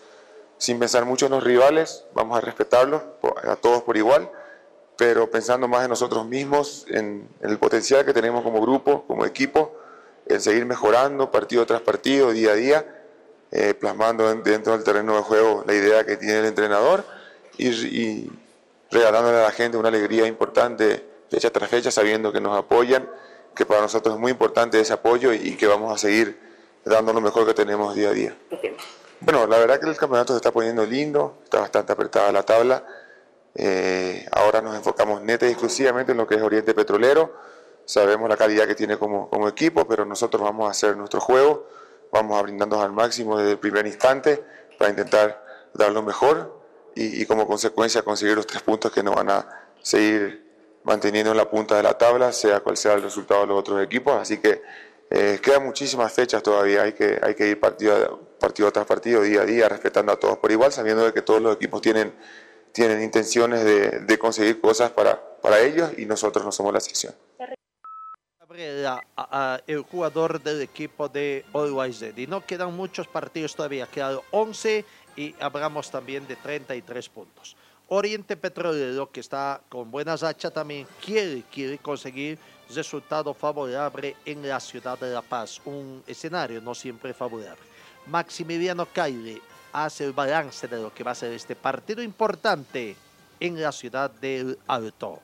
sin 0.64 0.80
pensar 0.80 1.04
mucho 1.04 1.26
en 1.26 1.34
los 1.34 1.44
rivales, 1.44 2.06
vamos 2.14 2.38
a 2.38 2.42
respetarlos 2.42 3.02
a 3.44 3.58
todos 3.58 3.84
por 3.84 3.98
igual, 3.98 4.32
pero 4.96 5.30
pensando 5.30 5.68
más 5.68 5.84
en 5.84 5.90
nosotros 5.90 6.26
mismos, 6.26 6.86
en, 6.88 7.28
el 7.42 7.60
potencial 7.60 8.06
que 8.06 8.14
tenemos 8.14 8.44
como 8.44 8.62
grupo, 8.62 9.04
como 9.06 9.26
equipo, 9.26 9.76
en 10.26 10.40
seguir 10.40 10.66
mejorando 10.66 11.32
partido 11.32 11.66
tras 11.66 11.82
partido, 11.82 12.32
día 12.32 12.52
a 12.52 12.56
día, 12.56 13.04
eh, 13.52 13.74
plasmando 13.74 14.34
dentro 14.36 14.72
del 14.72 14.86
terreno 14.86 15.18
de 15.18 15.24
juego 15.24 15.66
la 15.68 15.74
idea 15.74 16.06
que 16.06 16.16
tiene 16.16 16.40
el 16.40 16.46
entrenador 16.46 17.04
y, 17.58 17.68
y 17.68 18.32
regalándole 18.90 19.40
a 19.40 19.44
la 19.44 19.52
gente 19.52 19.76
una 19.76 19.90
alegría 19.90 20.28
importante 20.28 21.06
fecha 21.30 21.50
tras 21.50 21.70
fecha, 21.70 21.92
sabiendo 21.92 22.32
que 22.32 22.40
nos 22.40 22.58
apoyan, 22.58 23.10
que 23.54 23.66
para 23.66 23.82
nosotros 23.82 24.16
es 24.16 24.22
muy 24.22 24.32
importante 24.32 24.80
ese 24.80 24.94
apoyo 24.94 25.34
y 25.34 25.58
que 25.58 25.68
vamos 25.68 25.94
a 25.94 25.98
seguir 25.98 26.40
dando 26.86 27.12
lo 27.12 27.20
mejor 27.20 27.46
que 27.46 27.54
tenemos 27.54 27.94
día 27.96 28.12
a 28.12 28.14
día. 28.14 28.38
Bueno, 29.24 29.48
la 29.48 29.58
verdad 29.58 29.80
que 29.80 29.90
el 29.90 29.96
campeonato 29.96 30.34
se 30.34 30.38
está 30.38 30.52
poniendo 30.52 30.86
lindo, 30.86 31.40
está 31.46 31.62
bastante 31.62 31.94
apretada 31.94 32.30
la 32.34 32.44
tabla. 32.44 32.84
Eh, 33.56 34.28
ahora 34.34 34.62
nos 34.62 34.76
enfocamos 34.76 35.22
neta 35.22 35.48
y 35.48 35.52
exclusivamente 35.52 36.12
en 36.12 36.18
lo 36.18 36.28
que 36.28 36.36
es 36.36 36.42
Oriente 36.42 36.74
Petrolero. 36.74 37.34
Sabemos 37.86 38.28
la 38.28 38.36
calidad 38.36 38.68
que 38.68 38.76
tiene 38.76 38.98
como, 38.98 39.30
como 39.30 39.48
equipo, 39.48 39.88
pero 39.88 40.04
nosotros 40.04 40.44
vamos 40.44 40.68
a 40.68 40.72
hacer 40.72 40.98
nuestro 40.98 41.22
juego, 41.22 41.70
vamos 42.12 42.38
a 42.38 42.42
brindarnos 42.42 42.84
al 42.84 42.92
máximo 42.92 43.38
desde 43.38 43.52
el 43.52 43.60
primer 43.60 43.88
instante 43.88 44.44
para 44.78 44.90
intentar 44.90 45.42
dar 45.74 45.94
lo 45.94 46.02
mejor 46.02 46.62
y, 46.94 47.22
y 47.22 47.26
como 47.26 47.48
consecuencia 47.48 48.02
conseguir 48.02 48.36
los 48.36 48.46
tres 48.46 48.62
puntos 48.62 48.92
que 48.92 49.04
nos 49.04 49.16
van 49.16 49.30
a 49.30 49.48
seguir 49.82 50.52
manteniendo 50.84 51.32
en 51.32 51.38
la 51.38 51.50
punta 51.50 51.78
de 51.78 51.84
la 51.84 51.98
tabla, 51.98 52.34
sea 52.34 52.60
cual 52.60 52.76
sea 52.76 52.96
el 52.96 53.04
resultado 53.04 53.42
de 53.42 53.48
los 53.48 53.60
otros 53.60 53.82
equipos. 53.82 54.20
Así 54.20 54.40
que 54.40 54.62
eh, 55.10 55.40
quedan 55.42 55.64
muchísimas 55.64 56.12
fechas 56.12 56.42
todavía, 56.42 56.84
hay 56.84 56.94
que, 56.94 57.20
hay 57.22 57.36
que 57.36 57.48
ir 57.48 57.60
partido, 57.60 58.20
partido 58.40 58.72
tras 58.72 58.86
partido, 58.86 59.22
día 59.22 59.42
a 59.42 59.46
día, 59.46 59.70
respetando 59.70 60.12
a 60.12 60.16
todos 60.18 60.38
por 60.38 60.52
igual, 60.52 60.72
sabiendo 60.72 61.06
de 61.06 61.14
que 61.14 61.22
todos 61.22 61.42
los 61.42 61.56
equipos 61.56 61.82
tienen, 61.82 62.14
tienen 62.72 63.02
intenciones 63.04 63.64
de, 63.64 64.00
de 64.00 64.18
conseguir 64.18 64.60
cosas 64.60 64.92
para, 64.92 65.22
para 65.44 65.60
ellos 65.60 65.92
y 65.98 66.06
nosotros 66.06 66.44
no 66.44 66.52
somos 66.52 66.72
la 66.72 66.80
excepción. 66.80 67.14
el 69.68 69.82
jugador 69.82 70.42
del 70.42 70.62
equipo 70.62 71.10
de 71.10 71.46
Always 71.54 72.04
Y 72.16 72.28
no 72.28 72.46
quedan 72.46 72.74
muchos 72.76 73.08
partidos 73.08 73.56
todavía, 73.56 73.86
quedan 73.88 74.20
11 74.32 74.86
y 75.16 75.36
hablamos 75.40 75.92
también 75.92 76.26
de 76.28 76.38
33 76.38 77.10
puntos. 77.10 77.58
Oriente 77.90 78.38
Petrolero, 78.38 79.12
que 79.12 79.20
está 79.20 79.62
con 79.70 79.92
buenas 79.92 80.22
rachas 80.22 80.54
también, 80.54 80.88
quiere, 81.04 81.44
quiere 81.52 81.78
conseguir 81.78 82.40
resultado 82.76 83.34
favorable 83.34 84.16
en 84.26 84.48
la 84.48 84.60
ciudad 84.60 84.98
de 85.00 85.14
La 85.14 85.22
Paz, 85.22 85.62
un 85.66 86.04
escenario 86.08 86.62
no 86.62 86.76
siempre 86.76 87.14
favorable. 87.14 87.62
Maximiliano 88.08 88.86
Caire 88.86 89.42
hace 89.72 90.06
el 90.06 90.14
balance 90.14 90.68
de 90.68 90.82
lo 90.82 90.94
que 90.94 91.04
va 91.04 91.12
a 91.12 91.16
ser 91.16 91.34
este 91.34 91.56
partido 91.56 92.02
importante 92.04 92.96
en 93.40 93.62
la 93.62 93.72
ciudad 93.72 94.12
del 94.12 94.58
Alto. 94.68 95.20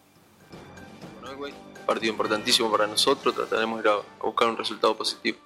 Partido 1.86 2.12
importantísimo 2.12 2.72
para 2.72 2.88
nosotros, 2.88 3.36
trataremos 3.36 3.84
de 3.84 3.90
ir 3.90 3.96
a 3.96 4.26
buscar 4.26 4.50
un 4.50 4.58
resultado 4.58 4.96
positivo. 4.96 5.38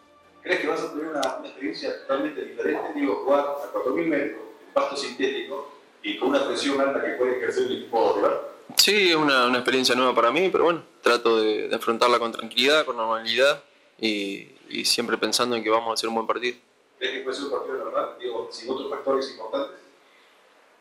¿Crees 0.42 0.60
que 0.60 0.68
vas 0.68 0.82
a 0.82 0.92
tener 0.92 1.08
una, 1.08 1.22
una 1.40 1.48
experiencia 1.48 2.02
totalmente 2.02 2.44
diferente? 2.44 2.94
Digo, 2.96 3.24
jugar 3.24 3.40
a 3.40 3.74
4.000 3.74 4.08
metros, 4.08 4.42
pasto 4.74 4.98
sintético 4.98 5.72
y 6.02 6.18
con 6.18 6.30
una 6.30 6.46
presión 6.46 6.80
alta 6.82 7.02
que 7.02 7.12
puede 7.12 7.38
ejercer 7.38 7.68
el 7.68 7.78
equipo 7.78 8.16
rival. 8.16 8.53
Sí, 8.76 9.10
es 9.10 9.16
una, 9.16 9.48
una, 9.48 9.58
experiencia 9.58 9.96
nueva 9.96 10.14
para 10.14 10.32
mí, 10.32 10.50
pero 10.50 10.66
bueno, 10.66 10.84
trato 11.02 11.40
de, 11.40 11.68
de 11.68 11.76
afrontarla 11.76 12.20
con 12.20 12.32
tranquilidad, 12.32 12.86
con 12.86 12.98
normalidad 12.98 13.64
y, 14.00 14.48
y, 14.70 14.86
siempre 14.86 15.18
pensando 15.18 15.56
en 15.56 15.64
que 15.64 15.70
vamos 15.70 15.90
a 15.90 15.94
hacer 15.94 16.10
un 16.10 16.16
buen 16.16 16.28
partido. 16.28 16.58
¿Crees 16.98 17.14
que 17.14 17.22
puede 17.22 17.36
ser 17.36 17.46
un 17.46 17.52
partido 17.52 17.78
normal? 17.78 18.16
Digo, 18.20 18.50
sin 18.52 18.70
otros 18.70 18.90
factores 18.90 19.30
importantes. 19.32 19.80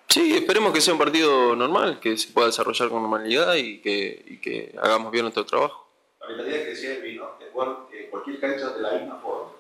Sí, 0.09 0.37
esperemos 0.37 0.73
que 0.73 0.81
sea 0.81 0.93
un 0.93 0.99
partido 0.99 1.57
normal, 1.57 1.99
que 1.99 2.17
se 2.19 2.29
pueda 2.33 2.49
desarrollar 2.49 2.91
con 2.91 3.01
normalidad 3.01 3.55
y 3.55 3.81
que, 3.81 4.25
y 4.27 4.37
que 4.39 4.75
hagamos 4.83 5.11
bien 5.11 5.25
nuestro 5.25 5.47
trabajo. 5.47 5.89
La 6.21 6.29
mentalidad 6.29 6.59
que 6.59 6.67
decía 6.67 6.95
Elvi, 6.97 7.17
¿no? 7.17 7.31
De 7.41 7.51
jugar 7.51 7.87
cualquier 8.11 8.39
cancha 8.39 8.71
de 8.71 8.83
la 8.83 8.93
misma 8.93 9.19
forma. 9.21 9.53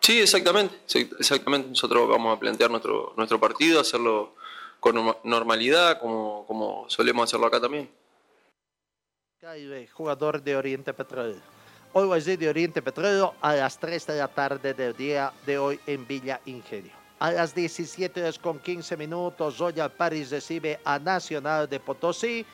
Sí, 0.00 0.20
exactamente, 0.20 0.74
exactamente. 1.18 1.68
Nosotros 1.68 2.08
vamos 2.08 2.36
a 2.36 2.40
plantear 2.40 2.70
nuestro, 2.70 3.12
nuestro 3.16 3.38
partido, 3.38 3.80
hacerlo 3.80 4.34
con 4.80 5.14
normalidad, 5.24 6.00
como, 6.00 6.44
como 6.46 6.88
solemos 6.88 7.24
hacerlo 7.24 7.46
acá 7.46 7.60
también. 7.60 7.88
Jugador 9.92 10.42
de 10.42 10.56
Oriente 10.56 10.92
Petrolero. 10.92 11.40
Hoy 11.92 12.20
de 12.20 12.48
Oriente 12.48 12.82
Petrolero 12.82 13.34
a 13.40 13.54
las 13.54 13.78
3 13.78 14.06
de 14.06 14.18
la 14.18 14.28
tarde 14.28 14.74
del 14.74 14.96
día 14.96 15.32
de 15.44 15.58
hoy 15.58 15.80
en 15.86 16.06
Villa 16.06 16.40
Ingenio. 16.46 16.92
A 17.18 17.32
las 17.32 17.54
17 17.54 18.20
horas 18.20 18.38
con 18.38 18.58
15 18.58 18.96
minutos, 18.96 19.58
Royal 19.58 19.90
Paris 19.90 20.30
recibe 20.30 20.80
a 20.84 20.98
Nacional 20.98 21.68
de 21.68 21.80
Potosí. 21.80 22.46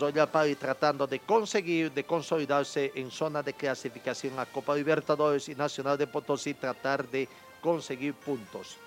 Royal 0.00 0.28
Paris 0.28 0.58
tratando 0.58 1.06
de 1.06 1.20
conseguir, 1.20 1.92
de 1.92 2.04
consolidarse 2.04 2.92
en 2.94 3.10
zona 3.10 3.42
de 3.42 3.52
clasificación 3.52 4.38
a 4.38 4.46
Copa 4.46 4.74
Libertadores 4.74 5.48
y 5.48 5.54
Nacional 5.54 5.98
de 5.98 6.06
Potosí 6.06 6.54
tratar 6.54 7.06
de 7.08 7.28
conseguir 7.60 8.14
puntos 8.14 8.78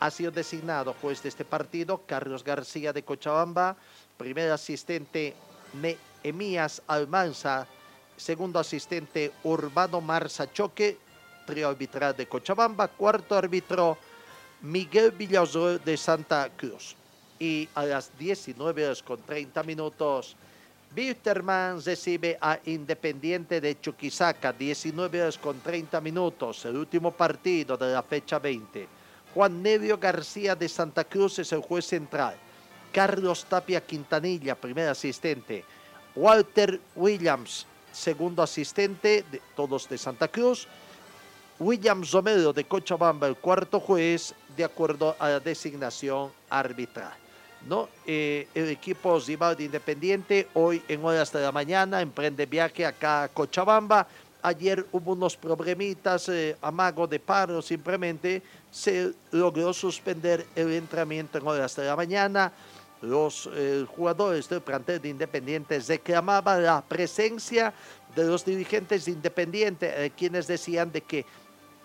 ha 0.00 0.10
sido 0.10 0.30
designado 0.30 0.94
juez 1.00 1.22
de 1.22 1.28
este 1.28 1.44
partido 1.44 2.02
Carlos 2.06 2.44
García 2.44 2.92
de 2.92 3.02
Cochabamba, 3.02 3.76
primer 4.16 4.50
asistente 4.50 5.34
Nehemías 5.74 6.82
Almanza, 6.86 7.66
segundo 8.16 8.58
asistente 8.58 9.32
Urbano 9.42 10.00
Marza 10.00 10.50
Choque, 10.52 10.98
trío 11.46 11.68
arbitral 11.68 12.16
de 12.16 12.26
Cochabamba, 12.26 12.88
cuarto 12.88 13.36
árbitro 13.36 13.98
Miguel 14.62 15.10
Villazor 15.10 15.82
de 15.82 15.96
Santa 15.96 16.48
Cruz. 16.56 16.96
Y 17.38 17.68
a 17.74 17.84
las 17.84 18.16
19 18.16 18.86
horas 18.86 19.02
con 19.02 19.20
30 19.20 19.62
minutos, 19.64 20.36
Bitterman 20.94 21.82
recibe 21.84 22.38
a 22.40 22.58
Independiente 22.66 23.60
de 23.60 23.80
Chuquisaca, 23.80 24.52
19 24.52 25.22
horas 25.22 25.38
con 25.38 25.58
30 25.58 26.00
minutos, 26.00 26.64
el 26.64 26.76
último 26.76 27.10
partido 27.10 27.76
de 27.76 27.92
la 27.92 28.02
fecha 28.02 28.38
20. 28.38 28.86
Juan 29.34 29.62
Nevio 29.64 29.98
García 29.98 30.54
de 30.54 30.68
Santa 30.68 31.02
Cruz 31.02 31.40
es 31.40 31.52
el 31.52 31.60
juez 31.60 31.84
central. 31.84 32.36
Carlos 32.92 33.44
Tapia 33.48 33.84
Quintanilla, 33.84 34.54
primer 34.54 34.88
asistente. 34.88 35.64
Walter 36.14 36.80
Williams, 36.94 37.66
segundo 37.92 38.44
asistente, 38.44 39.24
de, 39.32 39.42
todos 39.56 39.88
de 39.88 39.98
Santa 39.98 40.28
Cruz. 40.28 40.68
Williams 41.58 42.12
Romero 42.12 42.52
de 42.52 42.64
Cochabamba, 42.64 43.26
el 43.26 43.36
cuarto 43.36 43.80
juez, 43.80 44.34
de 44.56 44.62
acuerdo 44.62 45.16
a 45.18 45.28
la 45.28 45.40
designación 45.40 46.30
arbitral. 46.48 47.14
¿no? 47.66 47.88
Eh, 48.06 48.46
el 48.54 48.68
equipo 48.68 49.18
de 49.20 49.64
Independiente 49.64 50.48
hoy 50.54 50.82
en 50.86 51.04
horas 51.04 51.32
de 51.32 51.40
la 51.40 51.50
mañana 51.50 52.00
emprende 52.00 52.46
viaje 52.46 52.86
acá 52.86 53.24
a 53.24 53.28
Cochabamba. 53.28 54.06
Ayer 54.46 54.84
hubo 54.92 55.12
unos 55.12 55.38
problemitas, 55.38 56.28
eh, 56.28 56.54
amago 56.60 57.06
de 57.06 57.18
paro 57.18 57.62
simplemente, 57.62 58.42
se 58.70 59.14
logró 59.30 59.72
suspender 59.72 60.44
el 60.54 60.70
entrenamiento 60.74 61.38
en 61.38 61.46
horas 61.46 61.74
de 61.76 61.86
la 61.86 61.96
mañana. 61.96 62.52
Los 63.00 63.48
eh, 63.54 63.86
jugadores 63.88 64.46
del 64.50 64.60
plantel 64.60 65.00
de 65.00 65.08
Independiente 65.08 65.80
reclamaban 65.80 66.62
la 66.62 66.82
presencia 66.82 67.72
de 68.14 68.24
los 68.24 68.44
dirigentes 68.44 69.06
de 69.06 69.12
Independiente, 69.12 70.04
eh, 70.04 70.10
quienes 70.10 70.46
decían 70.46 70.92
de 70.92 71.00
que 71.00 71.24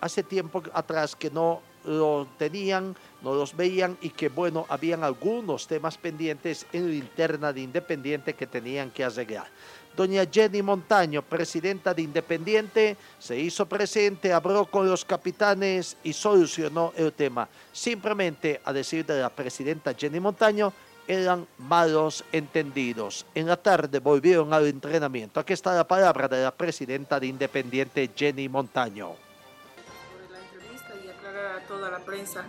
hace 0.01 0.21
tiempo 0.21 0.61
atrás 0.73 1.15
que 1.15 1.31
no 1.31 1.61
lo 1.85 2.27
tenían, 2.37 2.95
no 3.21 3.33
los 3.33 3.55
veían 3.55 3.97
y 4.01 4.09
que 4.09 4.29
bueno, 4.29 4.65
habían 4.69 5.03
algunos 5.03 5.67
temas 5.67 5.97
pendientes 5.97 6.65
en 6.73 6.89
la 6.89 6.95
interna 6.95 7.53
de 7.53 7.61
Independiente 7.61 8.33
que 8.33 8.47
tenían 8.47 8.91
que 8.91 9.03
arreglar. 9.03 9.47
Doña 9.95 10.25
Jenny 10.31 10.61
Montaño, 10.61 11.21
presidenta 11.21 11.93
de 11.93 12.03
Independiente, 12.03 12.95
se 13.17 13.37
hizo 13.37 13.65
presente, 13.65 14.31
habló 14.31 14.65
con 14.65 14.87
los 14.87 15.03
capitanes 15.03 15.97
y 16.03 16.13
solucionó 16.13 16.93
el 16.95 17.11
tema. 17.11 17.49
Simplemente, 17.73 18.61
a 18.63 18.71
decir 18.71 19.05
de 19.05 19.19
la 19.19 19.29
presidenta 19.29 19.93
Jenny 19.93 20.19
Montaño, 20.19 20.71
eran 21.05 21.47
malos 21.57 22.23
entendidos. 22.31 23.25
En 23.33 23.47
la 23.47 23.57
tarde 23.57 23.99
volvieron 23.99 24.53
al 24.53 24.67
entrenamiento. 24.67 25.39
Aquí 25.39 25.53
está 25.53 25.75
la 25.75 25.87
palabra 25.87 26.27
de 26.27 26.43
la 26.43 26.51
presidenta 26.51 27.19
de 27.19 27.27
Independiente, 27.27 28.11
Jenny 28.15 28.47
Montaño. 28.47 29.28
Toda 31.69 31.89
la 31.89 31.99
prensa 31.99 32.45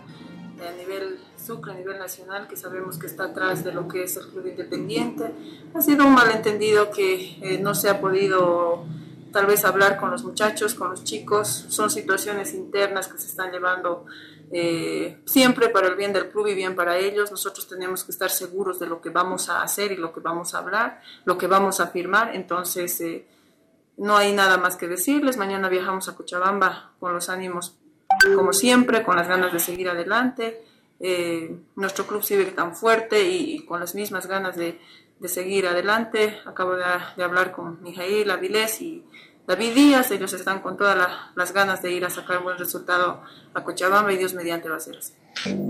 a 0.67 0.71
nivel 0.77 1.19
Sucre, 1.37 1.71
a 1.71 1.75
nivel 1.75 1.97
nacional, 1.97 2.47
que 2.47 2.57
sabemos 2.57 2.97
que 2.97 3.07
está 3.07 3.25
atrás 3.25 3.63
de 3.63 3.71
lo 3.71 3.87
que 3.87 4.03
es 4.03 4.17
el 4.17 4.27
Club 4.27 4.47
Independiente. 4.47 5.31
Ha 5.73 5.81
sido 5.81 6.05
un 6.05 6.13
malentendido 6.13 6.91
que 6.91 7.37
eh, 7.41 7.59
no 7.59 7.73
se 7.73 7.89
ha 7.89 8.01
podido 8.01 8.85
tal 9.31 9.45
vez 9.45 9.63
hablar 9.63 9.97
con 9.97 10.11
los 10.11 10.23
muchachos, 10.23 10.75
con 10.75 10.89
los 10.89 11.03
chicos. 11.03 11.47
Son 11.69 11.89
situaciones 11.89 12.53
internas 12.53 13.07
que 13.07 13.17
se 13.17 13.27
están 13.27 13.51
llevando 13.51 14.05
eh, 14.51 15.21
siempre 15.25 15.69
para 15.69 15.87
el 15.87 15.95
bien 15.95 16.13
del 16.13 16.29
club 16.29 16.47
y 16.47 16.53
bien 16.53 16.75
para 16.75 16.97
ellos. 16.97 17.31
Nosotros 17.31 17.67
tenemos 17.67 18.03
que 18.03 18.11
estar 18.11 18.29
seguros 18.29 18.79
de 18.79 18.87
lo 18.87 19.01
que 19.01 19.09
vamos 19.09 19.49
a 19.49 19.63
hacer 19.63 19.91
y 19.91 19.95
lo 19.95 20.13
que 20.13 20.19
vamos 20.19 20.53
a 20.53 20.59
hablar, 20.59 21.01
lo 21.25 21.37
que 21.37 21.47
vamos 21.47 21.79
a 21.79 21.87
firmar. 21.87 22.35
Entonces, 22.35 22.99
eh, 23.01 23.27
no 23.97 24.17
hay 24.17 24.33
nada 24.33 24.57
más 24.57 24.75
que 24.75 24.87
decirles. 24.87 25.37
Mañana 25.37 25.69
viajamos 25.69 26.07
a 26.09 26.15
Cochabamba 26.15 26.93
con 26.99 27.13
los 27.13 27.29
ánimos, 27.29 27.77
como 28.35 28.53
siempre, 28.53 29.03
con 29.03 29.15
las 29.15 29.27
ganas 29.27 29.51
de 29.53 29.59
seguir 29.59 29.89
adelante. 29.89 30.63
Eh, 30.99 31.55
nuestro 31.75 32.05
club 32.05 32.23
sigue 32.23 32.45
tan 32.45 32.75
fuerte 32.75 33.27
y, 33.27 33.55
y 33.55 33.65
con 33.65 33.79
las 33.79 33.95
mismas 33.95 34.27
ganas 34.27 34.55
de, 34.55 34.79
de 35.19 35.27
seguir 35.27 35.67
adelante. 35.67 36.39
Acabo 36.45 36.75
de, 36.75 36.83
de 37.17 37.23
hablar 37.23 37.51
con 37.51 37.81
Mijail 37.81 38.29
Avilés 38.29 38.81
y 38.81 39.03
David 39.47 39.73
Díaz, 39.73 40.11
ellos 40.11 40.31
están 40.33 40.61
con 40.61 40.77
todas 40.77 40.95
la, 40.95 41.31
las 41.35 41.51
ganas 41.51 41.81
de 41.81 41.91
ir 41.91 42.05
a 42.05 42.11
sacar 42.11 42.37
un 42.37 42.43
buen 42.43 42.57
resultado 42.59 43.23
a 43.53 43.63
Cochabamba 43.63 44.13
y 44.13 44.17
Dios 44.17 44.35
mediante 44.35 44.69
va 44.69 44.77
a 44.77 44.79
ser 44.79 44.97
así. 44.97 45.13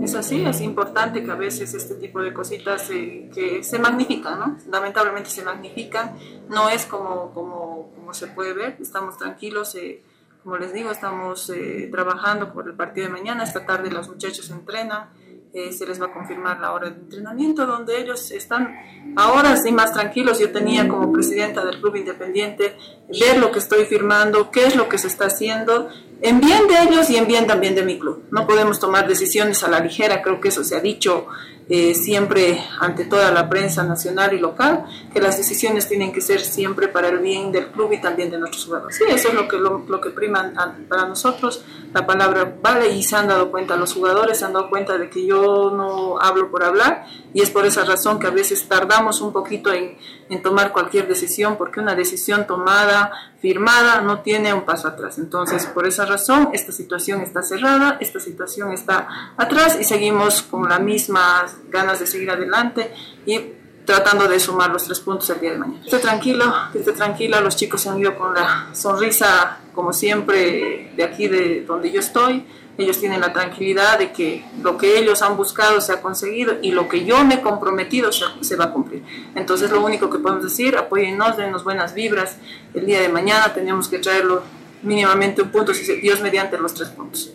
Es 0.02 0.14
así, 0.14 0.44
es 0.44 0.60
importante 0.60 1.24
que 1.24 1.30
a 1.30 1.36
veces 1.36 1.72
este 1.72 1.94
tipo 1.94 2.20
de 2.20 2.34
cositas 2.34 2.90
eh, 2.90 3.30
que 3.34 3.64
se 3.64 3.78
magnifican, 3.78 4.38
¿no? 4.38 4.58
Lamentablemente 4.70 5.30
se 5.30 5.42
magnifican, 5.42 6.16
no 6.48 6.68
es 6.68 6.84
como, 6.84 7.32
como, 7.32 7.90
como 7.96 8.12
se 8.12 8.26
puede 8.26 8.52
ver, 8.52 8.76
estamos 8.78 9.16
tranquilos, 9.16 9.74
eh, 9.76 10.02
como 10.42 10.56
les 10.56 10.72
digo, 10.72 10.90
estamos 10.90 11.50
eh, 11.50 11.88
trabajando 11.90 12.52
por 12.52 12.68
el 12.68 12.74
partido 12.74 13.06
de 13.06 13.12
mañana, 13.12 13.44
esta 13.44 13.64
tarde 13.64 13.90
los 13.90 14.08
muchachos 14.08 14.50
entrenan, 14.50 15.10
eh, 15.54 15.70
se 15.70 15.86
les 15.86 16.00
va 16.00 16.06
a 16.06 16.12
confirmar 16.12 16.60
la 16.60 16.72
hora 16.72 16.88
de 16.88 16.96
entrenamiento, 16.96 17.66
donde 17.66 18.00
ellos 18.00 18.30
están 18.30 18.74
ahora 19.16 19.54
sí 19.56 19.70
más 19.70 19.92
tranquilos. 19.92 20.38
Yo 20.38 20.50
tenía 20.50 20.88
como 20.88 21.12
presidenta 21.12 21.62
del 21.64 21.78
Club 21.78 21.96
Independiente 21.96 22.74
ver 23.20 23.38
lo 23.38 23.52
que 23.52 23.58
estoy 23.58 23.84
firmando, 23.84 24.50
qué 24.50 24.66
es 24.66 24.76
lo 24.76 24.88
que 24.88 24.96
se 24.96 25.08
está 25.08 25.26
haciendo, 25.26 25.90
en 26.22 26.40
bien 26.40 26.66
de 26.68 26.82
ellos 26.82 27.10
y 27.10 27.16
en 27.16 27.26
bien 27.26 27.46
también 27.46 27.74
de 27.74 27.82
mi 27.82 27.98
club. 27.98 28.24
No 28.30 28.46
podemos 28.46 28.80
tomar 28.80 29.06
decisiones 29.06 29.62
a 29.62 29.68
la 29.68 29.80
ligera, 29.80 30.22
creo 30.22 30.40
que 30.40 30.48
eso 30.48 30.64
se 30.64 30.74
ha 30.74 30.80
dicho 30.80 31.26
eh, 31.68 31.94
siempre 31.94 32.62
ante 32.80 33.04
toda 33.04 33.30
la 33.30 33.48
prensa 33.48 33.82
nacional 33.82 34.32
y 34.34 34.38
local, 34.38 34.84
que 35.12 35.20
las 35.20 35.36
decisiones 35.36 35.88
tienen 35.88 36.12
que 36.12 36.20
ser 36.20 36.40
siempre 36.40 36.88
para 36.88 37.08
el 37.08 37.18
bien 37.18 37.52
del 37.52 37.68
club 37.68 37.92
y 37.92 38.00
también 38.00 38.30
de 38.30 38.38
nuestros 38.38 38.64
jugadores. 38.64 38.96
Sí, 38.96 39.04
eso 39.08 39.28
es 39.28 39.34
lo 39.34 39.48
que, 39.48 39.56
lo, 39.56 39.84
lo 39.88 40.00
que 40.00 40.10
prima 40.10 40.52
para 40.88 41.06
nosotros, 41.06 41.64
la 41.92 42.06
palabra 42.06 42.54
vale 42.60 42.88
y 42.92 43.02
se 43.02 43.16
han 43.16 43.28
dado 43.28 43.50
cuenta 43.50 43.76
los 43.76 43.94
jugadores, 43.94 44.38
se 44.38 44.44
han 44.44 44.52
dado 44.52 44.68
cuenta 44.70 44.98
de 44.98 45.08
que 45.08 45.26
yo 45.26 45.70
no 45.70 46.20
hablo 46.20 46.50
por 46.50 46.64
hablar 46.64 47.06
y 47.34 47.40
es 47.40 47.50
por 47.50 47.64
esa 47.64 47.84
razón 47.84 48.18
que 48.18 48.26
a 48.26 48.30
veces 48.30 48.66
tardamos 48.68 49.20
un 49.20 49.32
poquito 49.32 49.72
en, 49.72 49.96
tomar 50.42 50.72
cualquier 50.72 51.06
decisión, 51.06 51.56
porque 51.56 51.78
una 51.78 51.94
decisión 51.94 52.46
tomada, 52.46 53.12
firmada, 53.40 54.00
no 54.00 54.20
tiene 54.20 54.54
un 54.54 54.62
paso 54.62 54.88
atrás. 54.88 55.18
Entonces, 55.18 55.66
por 55.66 55.86
esa 55.86 56.06
razón, 56.06 56.48
esta 56.54 56.72
situación 56.72 57.20
está 57.20 57.42
cerrada, 57.42 57.98
esta 58.00 58.18
situación 58.18 58.72
está 58.72 59.34
atrás 59.36 59.76
y 59.78 59.84
seguimos 59.84 60.42
con 60.42 60.68
las 60.68 60.80
mismas 60.80 61.56
ganas 61.68 62.00
de 62.00 62.06
seguir 62.06 62.30
adelante 62.30 62.94
y 63.26 63.40
tratando 63.84 64.26
de 64.28 64.38
sumar 64.40 64.70
los 64.70 64.84
tres 64.84 65.00
puntos 65.00 65.28
el 65.30 65.40
día 65.40 65.52
de 65.52 65.58
mañana. 65.58 65.84
Esté 65.84 65.98
tranquilo, 65.98 66.54
esté 66.72 66.92
tranquila, 66.92 67.40
los 67.40 67.56
chicos 67.56 67.80
se 67.80 67.88
han 67.90 67.98
ido 67.98 68.16
con 68.16 68.34
la 68.34 68.68
sonrisa, 68.72 69.58
como 69.74 69.92
siempre, 69.92 70.92
de 70.96 71.04
aquí 71.04 71.28
de 71.28 71.64
donde 71.66 71.90
yo 71.90 72.00
estoy. 72.00 72.46
Ellos 72.78 72.98
tienen 72.98 73.20
la 73.20 73.32
tranquilidad 73.32 73.98
de 73.98 74.12
que 74.12 74.44
lo 74.62 74.78
que 74.78 74.98
ellos 74.98 75.20
han 75.22 75.36
buscado 75.36 75.80
se 75.80 75.92
ha 75.92 76.00
conseguido 76.00 76.56
y 76.62 76.70
lo 76.70 76.88
que 76.88 77.04
yo 77.04 77.22
me 77.24 77.34
he 77.34 77.40
comprometido 77.42 78.10
se, 78.12 78.24
se 78.40 78.56
va 78.56 78.64
a 78.66 78.72
cumplir. 78.72 79.02
Entonces, 79.34 79.70
lo 79.70 79.84
único 79.84 80.08
que 80.08 80.18
podemos 80.18 80.44
decir, 80.44 80.76
apóyennos, 80.76 81.36
denos 81.36 81.64
buenas 81.64 81.94
vibras. 81.94 82.38
El 82.72 82.86
día 82.86 83.00
de 83.00 83.08
mañana 83.08 83.52
tenemos 83.52 83.88
que 83.88 83.98
traerlo 83.98 84.42
mínimamente 84.82 85.42
un 85.42 85.50
punto, 85.50 85.72
Dios 85.72 86.20
mediante 86.20 86.58
los 86.58 86.74
tres 86.74 86.88
puntos. 86.88 87.32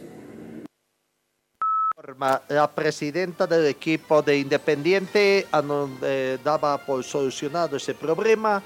La 2.47 2.71
presidenta 2.73 3.45
del 3.47 3.65
equipo 3.65 4.21
de 4.21 4.37
Independiente 4.37 5.45
daba 6.41 6.77
por 6.77 7.03
solucionado 7.03 7.75
ese 7.75 7.95
problema, 7.95 8.63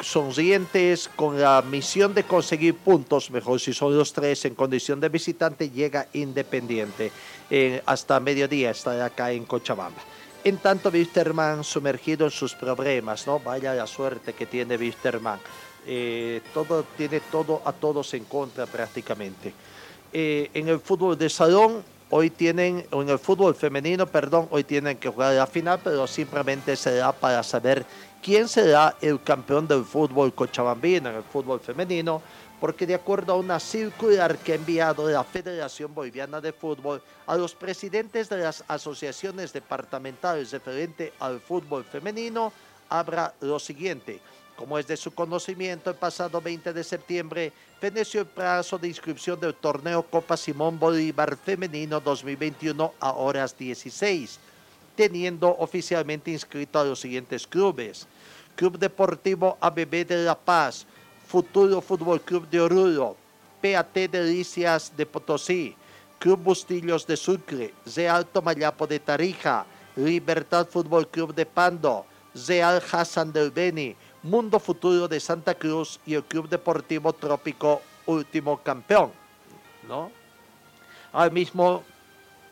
sonrientes 0.00 1.10
con 1.14 1.38
la 1.38 1.60
misión 1.60 2.14
de 2.14 2.24
conseguir 2.24 2.76
puntos, 2.76 3.30
mejor 3.30 3.60
si 3.60 3.74
son 3.74 3.94
los 3.94 4.10
tres 4.14 4.46
en 4.46 4.54
condición 4.54 5.00
de 5.00 5.10
visitante, 5.10 5.68
llega 5.68 6.08
Independiente. 6.14 7.12
Hasta 7.84 8.20
mediodía 8.20 8.70
estará 8.70 9.04
acá 9.04 9.32
en 9.32 9.44
Cochabamba. 9.44 10.00
En 10.42 10.56
tanto, 10.56 10.88
Wisterman 10.88 11.64
sumergido 11.64 12.24
en 12.24 12.30
sus 12.30 12.54
problemas, 12.54 13.26
¿no? 13.26 13.38
Vaya 13.38 13.74
la 13.74 13.86
suerte 13.86 14.32
que 14.32 14.46
tiene 14.46 14.78
Wisterman. 14.78 15.38
Eh, 15.86 16.40
todo, 16.54 16.84
tiene 16.96 17.20
todo 17.20 17.60
a 17.66 17.72
todos 17.72 18.14
en 18.14 18.24
contra 18.24 18.64
prácticamente. 18.64 19.52
Eh, 20.10 20.50
en 20.54 20.68
el 20.68 20.80
fútbol 20.80 21.18
de 21.18 21.28
salón, 21.28 21.82
hoy 22.10 22.30
tienen, 22.30 22.86
en 22.90 23.08
el 23.08 23.18
fútbol 23.18 23.54
femenino, 23.54 24.06
perdón, 24.06 24.48
hoy 24.50 24.64
tienen 24.64 24.96
que 24.96 25.08
jugar 25.08 25.34
la 25.34 25.46
final, 25.46 25.80
pero 25.82 26.06
simplemente 26.06 26.76
será 26.76 27.12
para 27.12 27.42
saber 27.42 27.84
quién 28.22 28.48
será 28.48 28.94
el 29.00 29.22
campeón 29.22 29.68
del 29.68 29.84
fútbol 29.84 30.32
cochabambino 30.34 31.10
en 31.10 31.16
el 31.16 31.22
fútbol 31.22 31.60
femenino, 31.60 32.22
porque 32.60 32.86
de 32.86 32.94
acuerdo 32.94 33.32
a 33.34 33.36
una 33.36 33.60
circular 33.60 34.36
que 34.38 34.52
ha 34.52 34.56
enviado 34.56 35.08
la 35.08 35.22
Federación 35.22 35.94
Boliviana 35.94 36.40
de 36.40 36.52
Fútbol 36.52 37.00
a 37.26 37.36
los 37.36 37.54
presidentes 37.54 38.28
de 38.28 38.38
las 38.38 38.64
asociaciones 38.66 39.52
departamentales 39.52 40.50
referente 40.50 41.12
al 41.20 41.40
fútbol 41.40 41.84
femenino, 41.84 42.52
habrá 42.88 43.32
lo 43.40 43.58
siguiente. 43.58 44.20
Como 44.58 44.76
es 44.76 44.88
de 44.88 44.96
su 44.96 45.14
conocimiento, 45.14 45.88
el 45.88 45.94
pasado 45.94 46.40
20 46.40 46.72
de 46.72 46.82
septiembre 46.82 47.52
veneció 47.80 48.22
el 48.22 48.26
plazo 48.26 48.76
de 48.76 48.88
inscripción 48.88 49.38
del 49.38 49.54
torneo 49.54 50.02
Copa 50.02 50.36
Simón 50.36 50.80
Bolívar 50.80 51.36
Femenino 51.36 52.00
2021 52.00 52.92
a 52.98 53.12
horas 53.12 53.56
16, 53.56 54.40
teniendo 54.96 55.48
oficialmente 55.60 56.32
inscrito 56.32 56.80
a 56.80 56.84
los 56.84 56.98
siguientes 56.98 57.46
clubes. 57.46 58.08
Club 58.56 58.80
Deportivo 58.80 59.56
ABB 59.60 60.04
de 60.04 60.24
La 60.24 60.36
Paz, 60.36 60.86
Futuro 61.28 61.80
Fútbol 61.80 62.20
Club 62.20 62.50
de 62.50 62.60
Oruro, 62.60 63.16
PAT 63.62 63.94
Delicias 64.10 64.92
de 64.96 65.06
Potosí, 65.06 65.76
Club 66.18 66.42
Bustillos 66.42 67.06
de 67.06 67.16
Sucre, 67.16 67.72
Real 67.94 68.26
Tomayapo 68.26 68.88
de 68.88 68.98
Tarija, 68.98 69.64
Libertad 69.94 70.66
Fútbol 70.68 71.06
Club 71.06 71.32
de 71.32 71.46
Pando, 71.46 72.04
Real 72.46 72.82
Hassan 72.90 73.32
del 73.32 73.52
Beni, 73.52 73.96
Mundo 74.22 74.58
Futuro 74.58 75.08
de 75.08 75.20
Santa 75.20 75.54
Cruz 75.54 76.00
y 76.04 76.14
el 76.14 76.24
Club 76.24 76.48
Deportivo 76.48 77.12
Trópico 77.12 77.82
Último 78.06 78.60
Campeón. 78.62 79.12
¿no? 79.86 80.10
Al 81.12 81.32
mismo, 81.32 81.84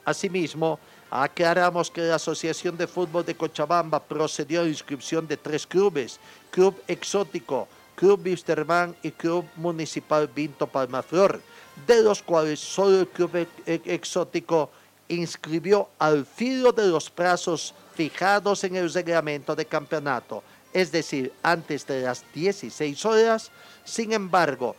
asimismo, 0.04 0.78
aclaramos 1.10 1.90
que 1.90 2.02
la 2.02 2.16
Asociación 2.16 2.76
de 2.76 2.86
Fútbol 2.86 3.24
de 3.24 3.36
Cochabamba 3.36 4.00
procedió 4.00 4.60
a 4.60 4.64
la 4.64 4.70
inscripción 4.70 5.26
de 5.26 5.36
tres 5.36 5.66
clubes, 5.66 6.18
Club 6.50 6.80
Exótico, 6.88 7.68
Club 7.94 8.20
Wisterman 8.24 8.94
y 9.02 9.10
Club 9.10 9.44
Municipal 9.56 10.28
Vinto 10.28 10.66
Palmaflor, 10.66 11.40
de 11.86 12.02
los 12.02 12.22
cuales 12.22 12.60
solo 12.60 13.00
el 13.00 13.08
Club 13.08 13.46
Exótico 13.66 14.70
inscribió 15.08 15.88
al 15.98 16.26
filo 16.26 16.72
de 16.72 16.86
los 16.86 17.10
plazos 17.10 17.74
fijados 17.94 18.64
en 18.64 18.76
el 18.76 18.92
reglamento 18.92 19.54
de 19.54 19.64
campeonato, 19.64 20.42
es 20.76 20.92
decir, 20.92 21.32
antes 21.42 21.86
de 21.86 22.02
las 22.02 22.22
16 22.34 23.02
horas. 23.06 23.50
Sin 23.82 24.12
embargo, 24.12 24.76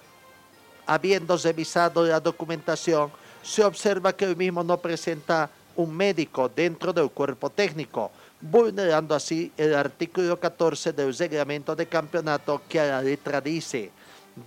habiendo 0.85 1.35
revisado 1.37 2.05
la 2.05 2.19
documentación, 2.19 3.11
se 3.41 3.63
observa 3.63 4.13
que 4.13 4.25
el 4.25 4.35
mismo 4.35 4.63
no 4.63 4.77
presenta 4.77 5.49
un 5.75 5.97
médico 5.97 6.51
dentro 6.55 6.93
del 6.93 7.09
cuerpo 7.09 7.49
técnico, 7.49 8.11
vulnerando 8.39 9.15
así 9.15 9.51
el 9.57 9.73
artículo 9.73 10.39
14 10.39 10.93
del 10.93 11.17
reglamento 11.17 11.75
de 11.75 11.87
campeonato 11.87 12.61
que 12.69 12.79
a 12.79 12.85
la 12.85 13.01
letra 13.01 13.41
dice, 13.41 13.89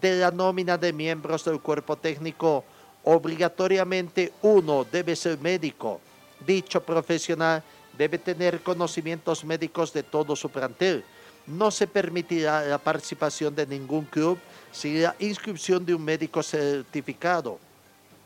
de 0.00 0.20
la 0.20 0.30
nómina 0.30 0.78
de 0.78 0.92
miembros 0.92 1.44
del 1.44 1.60
cuerpo 1.60 1.96
técnico, 1.96 2.64
obligatoriamente 3.02 4.34
uno 4.42 4.84
debe 4.84 5.16
ser 5.16 5.36
médico. 5.40 6.00
Dicho 6.46 6.80
profesional 6.80 7.60
debe 7.98 8.18
tener 8.18 8.62
conocimientos 8.62 9.44
médicos 9.44 9.92
de 9.92 10.04
todo 10.04 10.36
su 10.36 10.48
plantel. 10.48 11.02
No 11.50 11.70
se 11.70 11.86
permitirá 11.86 12.62
la 12.62 12.78
participación 12.78 13.54
de 13.54 13.66
ningún 13.66 14.04
club 14.04 14.38
sin 14.70 15.02
la 15.02 15.16
inscripción 15.18 15.84
de 15.84 15.94
un 15.94 16.04
médico 16.04 16.42
certificado. 16.42 17.58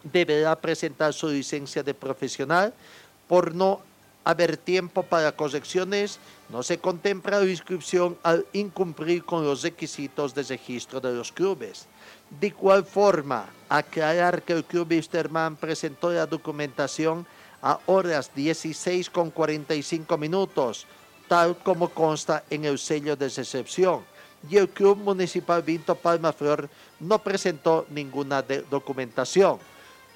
Deberá 0.02 0.54
presentar 0.56 1.14
su 1.14 1.28
licencia 1.28 1.82
de 1.82 1.94
profesional. 1.94 2.74
Por 3.26 3.54
no 3.54 3.80
haber 4.24 4.58
tiempo 4.58 5.02
para 5.02 5.32
correcciones, 5.32 6.18
no 6.50 6.62
se 6.62 6.78
contempla 6.78 7.40
la 7.40 7.50
inscripción 7.50 8.18
al 8.22 8.44
incumplir 8.52 9.24
con 9.24 9.44
los 9.44 9.62
requisitos 9.62 10.34
de 10.34 10.42
registro 10.42 11.00
de 11.00 11.12
los 11.12 11.32
clubes. 11.32 11.86
De 12.40 12.48
igual 12.48 12.84
forma, 12.84 13.46
aclarar 13.68 14.42
que 14.42 14.52
el 14.52 14.64
Club 14.64 14.90
Wisterman 14.90 15.56
presentó 15.56 16.10
la 16.10 16.26
documentación 16.26 17.26
a 17.62 17.78
horas 17.86 18.30
16 18.34 19.08
con 19.08 19.30
45 19.30 20.18
minutos, 20.18 20.86
tal 21.28 21.56
como 21.58 21.88
consta 21.88 22.44
en 22.50 22.64
el 22.64 22.78
sello 22.78 23.16
de 23.16 23.28
recepción. 23.28 24.04
y 24.50 24.58
el 24.58 24.68
Club 24.68 24.98
Municipal 24.98 25.62
Vinto 25.62 25.94
Palmaflor 25.94 26.68
no 27.00 27.18
presentó 27.18 27.86
ninguna 27.90 28.42
documentación. 28.42 29.58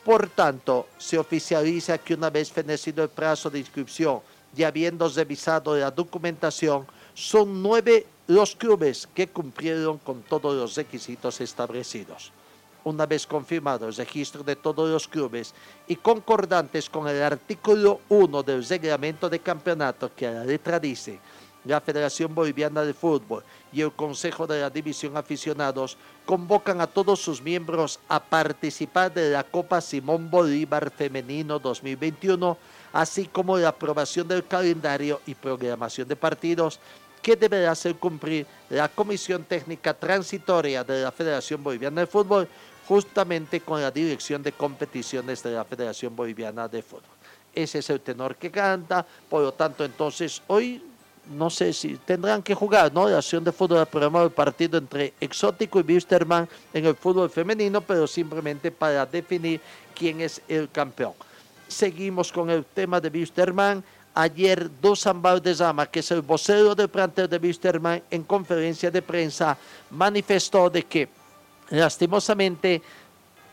Por 0.05 0.29
tanto, 0.29 0.89
se 0.99 1.19
oficializa 1.19 1.99
que 1.99 2.15
una 2.15 2.31
vez 2.31 2.51
fenecido 2.51 3.03
el 3.03 3.09
plazo 3.09 3.51
de 3.51 3.59
inscripción 3.59 4.21
y 4.57 4.63
habiendo 4.63 5.09
revisado 5.09 5.77
la 5.77 5.91
documentación, 5.91 6.87
son 7.15 7.63
nueve 7.63 8.07
los 8.27 8.55
clubes 8.55 9.09
que 9.15 9.29
cumplieron 9.29 9.99
con 9.99 10.23
todos 10.23 10.55
los 10.55 10.75
requisitos 10.77 11.41
establecidos. 11.41 12.33
Una 12.85 13.07
vez 13.07 13.27
confirmado 13.27 13.89
el 13.89 13.95
registro 13.95 14.43
de 14.43 14.57
todos 14.57 14.89
los 14.89 15.09
clubes 15.09 15.55
y 15.87 15.97
concordantes 15.97 16.89
con 16.89 17.09
el 17.09 17.23
artículo 17.23 18.01
1 18.09 18.43
del 18.43 18.65
reglamento 18.65 19.29
de 19.29 19.41
campeonato 19.41 20.11
que 20.15 20.27
a 20.27 20.31
la 20.31 20.45
letra 20.45 20.79
dice, 20.79 21.19
la 21.65 21.81
Federación 21.81 22.35
Boliviana 22.35 22.83
de 22.83 22.95
Fútbol 22.95 23.43
y 23.73 23.83
el 23.83 23.93
Consejo 23.93 24.47
de 24.47 24.61
la 24.61 24.71
División 24.71 25.17
Aficionados 25.17 25.99
convocan 26.25 26.81
a 26.81 26.87
todos 26.87 27.21
sus 27.21 27.43
miembros 27.43 28.01
a 28.09 28.23
participar 28.23 29.13
de 29.13 29.31
la 29.31 29.45
Copa 29.45 29.81
Simón 29.81 30.31
Bolívar 30.31 30.91
Femenino 30.91 31.59
2021, 31.59 32.57
así 32.93 33.27
como 33.27 33.59
la 33.59 33.69
aprobación 33.69 34.29
del 34.29 34.47
calendario 34.47 35.21
y 35.27 35.35
programación 35.35 36.09
de 36.09 36.17
partidos 36.17 36.81
que 37.21 37.37
deberá 37.37 37.73
hacer 37.73 37.97
cumplir 37.97 38.47
la 38.71 38.89
Comisión 38.89 39.45
Técnica 39.45 39.95
Transitoria 39.95 40.85
de 40.85 41.03
la 41.03 41.13
Federación 41.13 41.63
Boliviana 41.63 42.03
de 42.03 42.07
Fútbol, 42.07 42.49
justamente 42.87 43.61
con 43.61 43.81
la 43.81 43.91
Dirección 43.91 44.43
de 44.43 44.53
Competiciones 44.53 45.43
de 45.43 45.53
la 45.53 45.65
Federación 45.65 46.17
Boliviana 46.17 46.69
de 46.69 46.83
Fútbol. 46.83 47.11
Ese 47.55 47.81
es 47.81 47.91
el 47.91 48.01
tenor 48.01 48.37
que 48.37 48.51
canta, 48.51 49.05
por 49.29 49.43
lo 49.43 49.53
tanto, 49.53 49.85
entonces, 49.85 50.43
hoy 50.47 50.83
no 51.31 51.51
sé 51.51 51.73
si 51.73 51.97
tendrán 51.97 52.43
que 52.43 52.55
jugar, 52.55 52.93
¿no? 52.93 53.09
La 53.09 53.19
acción 53.19 53.45
de 53.45 53.53
fútbol 53.53 53.79
ha 53.79 53.85
programado 53.85 54.27
el 54.27 54.33
partido 54.33 54.79
entre 54.79 55.13
Exótico 55.21 55.81
y 55.81 55.83
Wisterman 55.83 56.49
en 56.73 56.87
el 56.87 56.95
fútbol 56.95 57.29
femenino, 57.29 57.81
pero 57.81 58.07
simplemente 58.07 58.71
para 58.71 59.05
definir 59.05 59.61
quién 59.95 60.21
es 60.21 60.41
el 60.49 60.71
campeón. 60.71 61.13
Seguimos 61.67 62.33
con 62.33 62.49
el 62.49 62.65
tema 62.65 63.01
de 63.01 63.11
Wisterman. 63.11 63.85
Ayer, 64.21 64.69
Dusan 64.83 65.23
Valdezama, 65.23 65.87
que 65.87 66.01
es 66.01 66.11
el 66.11 66.23
vocero 66.23 66.75
del 66.75 66.89
plantel 66.89 67.29
de 67.29 67.37
Wisterman, 67.37 68.03
en 68.11 68.25
conferencia 68.25 68.91
de 68.91 69.01
prensa 69.01 69.57
manifestó 69.91 70.69
de 70.69 70.83
que 70.83 71.09
lastimosamente 71.71 72.83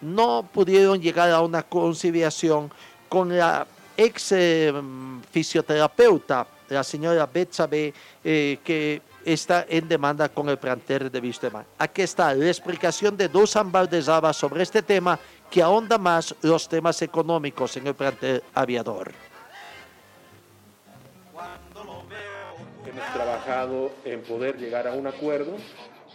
no 0.02 0.50
pudieron 0.52 1.00
llegar 1.00 1.30
a 1.30 1.42
una 1.42 1.62
conciliación 1.62 2.72
con 3.08 3.38
la 3.38 3.68
ex 3.96 4.32
eh, 4.32 4.74
fisioterapeuta, 5.30 6.48
la 6.70 6.84
señora 6.84 7.30
Betsabe, 7.32 7.94
eh, 8.24 8.58
que 8.64 9.04
está 9.24 9.68
en 9.70 9.88
demanda 9.88 10.30
con 10.30 10.50
el 10.50 10.58
plantel 10.58 11.12
de 11.12 11.20
Wisterman. 11.20 11.64
Aquí 11.78 12.02
está 12.02 12.34
la 12.34 12.48
explicación 12.48 13.16
de 13.16 13.28
Dusan 13.28 13.72
Valdezama 13.72 14.34
sobre 14.34 14.64
este 14.64 14.82
tema 14.82 15.20
que 15.48 15.62
ahonda 15.62 16.00
más 16.00 16.34
los 16.42 16.68
temas 16.68 17.04
económicos 17.04 17.78
en 17.78 17.86
el 17.86 17.94
plantel 17.94 18.42
aviador. 18.56 19.14
Hemos 22.96 23.14
trabajado 23.14 23.92
en 24.06 24.22
poder 24.22 24.56
llegar 24.58 24.88
a 24.88 24.94
un 24.94 25.06
acuerdo 25.06 25.58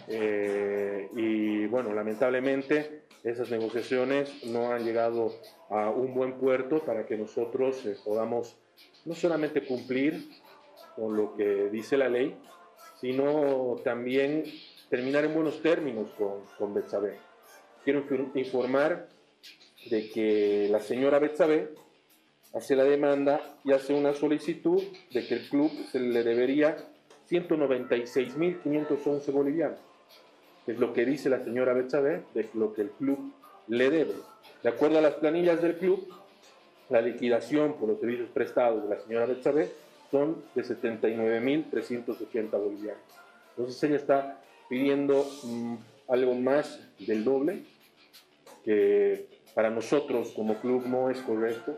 eh, 0.07 1.09
y 1.15 1.67
bueno, 1.67 1.93
lamentablemente 1.93 3.03
esas 3.23 3.51
negociaciones 3.51 4.43
no 4.47 4.71
han 4.71 4.83
llegado 4.83 5.31
a 5.69 5.91
un 5.91 6.15
buen 6.15 6.39
puerto 6.39 6.79
para 6.83 7.05
que 7.05 7.17
nosotros 7.17 7.85
eh, 7.85 7.97
podamos 8.03 8.57
no 9.05 9.13
solamente 9.13 9.63
cumplir 9.63 10.27
con 10.95 11.15
lo 11.15 11.35
que 11.35 11.69
dice 11.69 11.97
la 11.97 12.09
ley, 12.09 12.35
sino 12.99 13.75
también 13.83 14.43
terminar 14.89 15.23
en 15.25 15.35
buenos 15.35 15.61
términos 15.61 16.09
con, 16.17 16.45
con 16.57 16.73
Betsabe. 16.73 17.19
Quiero 17.83 18.03
infor- 18.07 18.31
informar 18.33 19.07
de 19.87 20.09
que 20.09 20.67
la 20.71 20.79
señora 20.79 21.19
Betsabe 21.19 21.75
hace 22.53 22.75
la 22.75 22.83
demanda 22.83 23.41
y 23.63 23.71
hace 23.71 23.93
una 23.93 24.13
solicitud 24.13 24.81
de 25.11 25.25
que 25.25 25.35
el 25.35 25.47
club 25.49 25.71
se 25.91 25.99
le 25.99 26.23
debería 26.23 26.77
196.511 27.29 29.31
bolivianos, 29.31 29.79
es 30.67 30.79
lo 30.79 30.93
que 30.93 31.05
dice 31.05 31.29
la 31.29 31.43
señora 31.43 31.73
Betsabe 31.73 32.23
de 32.33 32.49
lo 32.53 32.73
que 32.73 32.81
el 32.81 32.91
club 32.91 33.31
le 33.67 33.89
debe. 33.89 34.13
De 34.63 34.69
acuerdo 34.69 34.97
a 34.97 35.01
las 35.01 35.15
planillas 35.15 35.61
del 35.61 35.77
club, 35.77 36.07
la 36.89 37.01
liquidación 37.01 37.73
por 37.73 37.87
los 37.87 37.99
servicios 37.99 38.29
prestados 38.29 38.83
de 38.83 38.89
la 38.89 39.01
señora 39.01 39.25
Betsabe 39.25 39.69
son 40.09 40.43
de 40.53 40.63
79.380 40.63 42.51
bolivianos. 42.51 43.01
Entonces 43.55 43.81
ella 43.83 43.95
está 43.95 44.41
pidiendo 44.67 45.25
mm, 45.43 45.75
algo 46.09 46.35
más 46.35 46.81
del 46.99 47.23
doble, 47.23 47.63
que 48.65 49.27
para 49.55 49.69
nosotros 49.69 50.33
como 50.35 50.55
club 50.55 50.85
no 50.85 51.09
es 51.09 51.19
correcto 51.21 51.77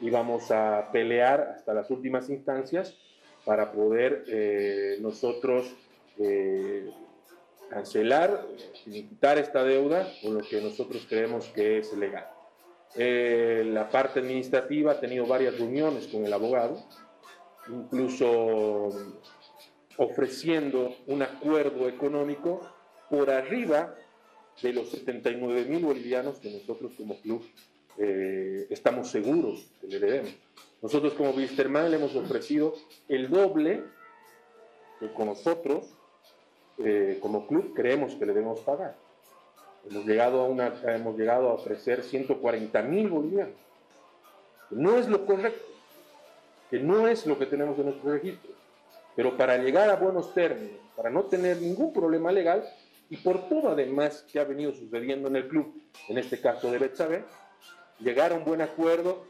y 0.00 0.10
vamos 0.10 0.50
a 0.50 0.90
pelear 0.92 1.54
hasta 1.56 1.74
las 1.74 1.90
últimas 1.90 2.28
instancias 2.28 2.96
para 3.44 3.72
poder 3.72 4.24
eh, 4.28 4.98
nosotros 5.00 5.72
eh, 6.18 6.90
cancelar, 7.70 8.46
quitar 8.84 9.38
esta 9.38 9.64
deuda 9.64 10.08
con 10.22 10.34
lo 10.34 10.40
que 10.40 10.60
nosotros 10.60 11.06
creemos 11.08 11.46
que 11.48 11.78
es 11.78 11.92
legal. 11.94 12.26
Eh, 12.94 13.62
la 13.66 13.88
parte 13.88 14.20
administrativa 14.20 14.92
ha 14.92 15.00
tenido 15.00 15.26
varias 15.26 15.58
reuniones 15.58 16.06
con 16.06 16.24
el 16.24 16.32
abogado, 16.32 16.82
incluso 17.68 18.90
ofreciendo 19.98 20.94
un 21.06 21.22
acuerdo 21.22 21.88
económico 21.88 22.60
por 23.10 23.30
arriba 23.30 23.94
de 24.62 24.72
los 24.72 24.90
79 24.90 25.66
mil 25.66 25.84
bolivianos 25.84 26.38
que 26.38 26.50
nosotros 26.50 26.92
como 26.96 27.20
club 27.20 27.44
eh, 27.98 28.66
estamos 28.70 29.10
seguros 29.10 29.66
que 29.80 29.86
le 29.88 29.98
debemos. 29.98 30.34
Nosotros 30.82 31.14
como 31.14 31.30
Wisterman 31.30 31.90
le 31.90 31.96
hemos 31.96 32.14
ofrecido 32.14 32.74
el 33.08 33.30
doble 33.30 33.82
que 35.00 35.12
con 35.12 35.26
nosotros 35.26 35.86
eh, 36.78 37.18
como 37.20 37.46
club 37.46 37.72
creemos 37.74 38.14
que 38.14 38.26
le 38.26 38.34
debemos 38.34 38.60
pagar. 38.60 38.96
Hemos 39.88 40.04
llegado 40.04 40.40
a, 40.40 40.44
una, 40.44 40.74
hemos 40.94 41.16
llegado 41.16 41.48
a 41.48 41.54
ofrecer 41.54 42.02
140 42.02 42.82
mil 42.82 43.08
bolivianos. 43.08 43.54
No 44.70 44.96
es 44.98 45.08
lo 45.08 45.24
correcto, 45.24 45.64
que 46.70 46.80
no 46.80 47.06
es 47.06 47.24
lo 47.26 47.38
que 47.38 47.46
tenemos 47.46 47.78
en 47.78 47.86
nuestro 47.86 48.12
registro. 48.12 48.50
Pero 49.14 49.36
para 49.36 49.56
llegar 49.56 49.88
a 49.88 49.96
buenos 49.96 50.34
términos, 50.34 50.78
para 50.96 51.08
no 51.08 51.24
tener 51.24 51.62
ningún 51.62 51.92
problema 51.92 52.32
legal, 52.32 52.64
y 53.08 53.16
por 53.18 53.48
todo 53.48 53.70
además 53.70 54.26
que 54.30 54.40
ha 54.40 54.44
venido 54.44 54.72
sucediendo 54.72 55.28
en 55.28 55.36
el 55.36 55.48
club, 55.48 55.72
en 56.08 56.18
este 56.18 56.40
caso 56.40 56.70
de 56.70 56.78
Betsabe, 56.78 57.24
llegar 57.98 58.32
a 58.32 58.36
un 58.36 58.44
buen 58.44 58.60
acuerdo 58.60 59.24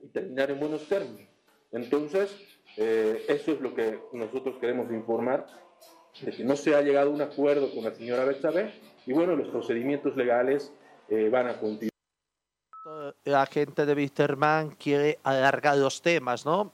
y 0.00 0.08
terminar 0.08 0.50
en 0.50 0.60
buenos 0.60 0.88
términos. 0.88 1.28
Entonces, 1.72 2.30
eh, 2.76 3.24
eso 3.28 3.52
es 3.52 3.60
lo 3.60 3.74
que 3.74 3.98
nosotros 4.12 4.56
queremos 4.60 4.90
informar, 4.92 5.46
de 6.20 6.32
que 6.32 6.44
no 6.44 6.56
se 6.56 6.74
ha 6.74 6.82
llegado 6.82 7.10
a 7.10 7.14
un 7.14 7.22
acuerdo 7.22 7.72
con 7.74 7.84
la 7.84 7.94
señora 7.94 8.24
Betsabe, 8.24 8.72
y 9.06 9.12
bueno, 9.12 9.36
los 9.36 9.48
procedimientos 9.48 10.16
legales 10.16 10.72
eh, 11.08 11.28
van 11.28 11.48
a 11.48 11.58
continuar. 11.58 11.88
La 13.24 13.46
gente 13.46 13.84
de 13.84 13.94
Wisterman 13.94 14.70
quiere 14.70 15.18
alargar 15.22 15.76
los 15.76 16.00
temas, 16.00 16.44
¿no? 16.46 16.72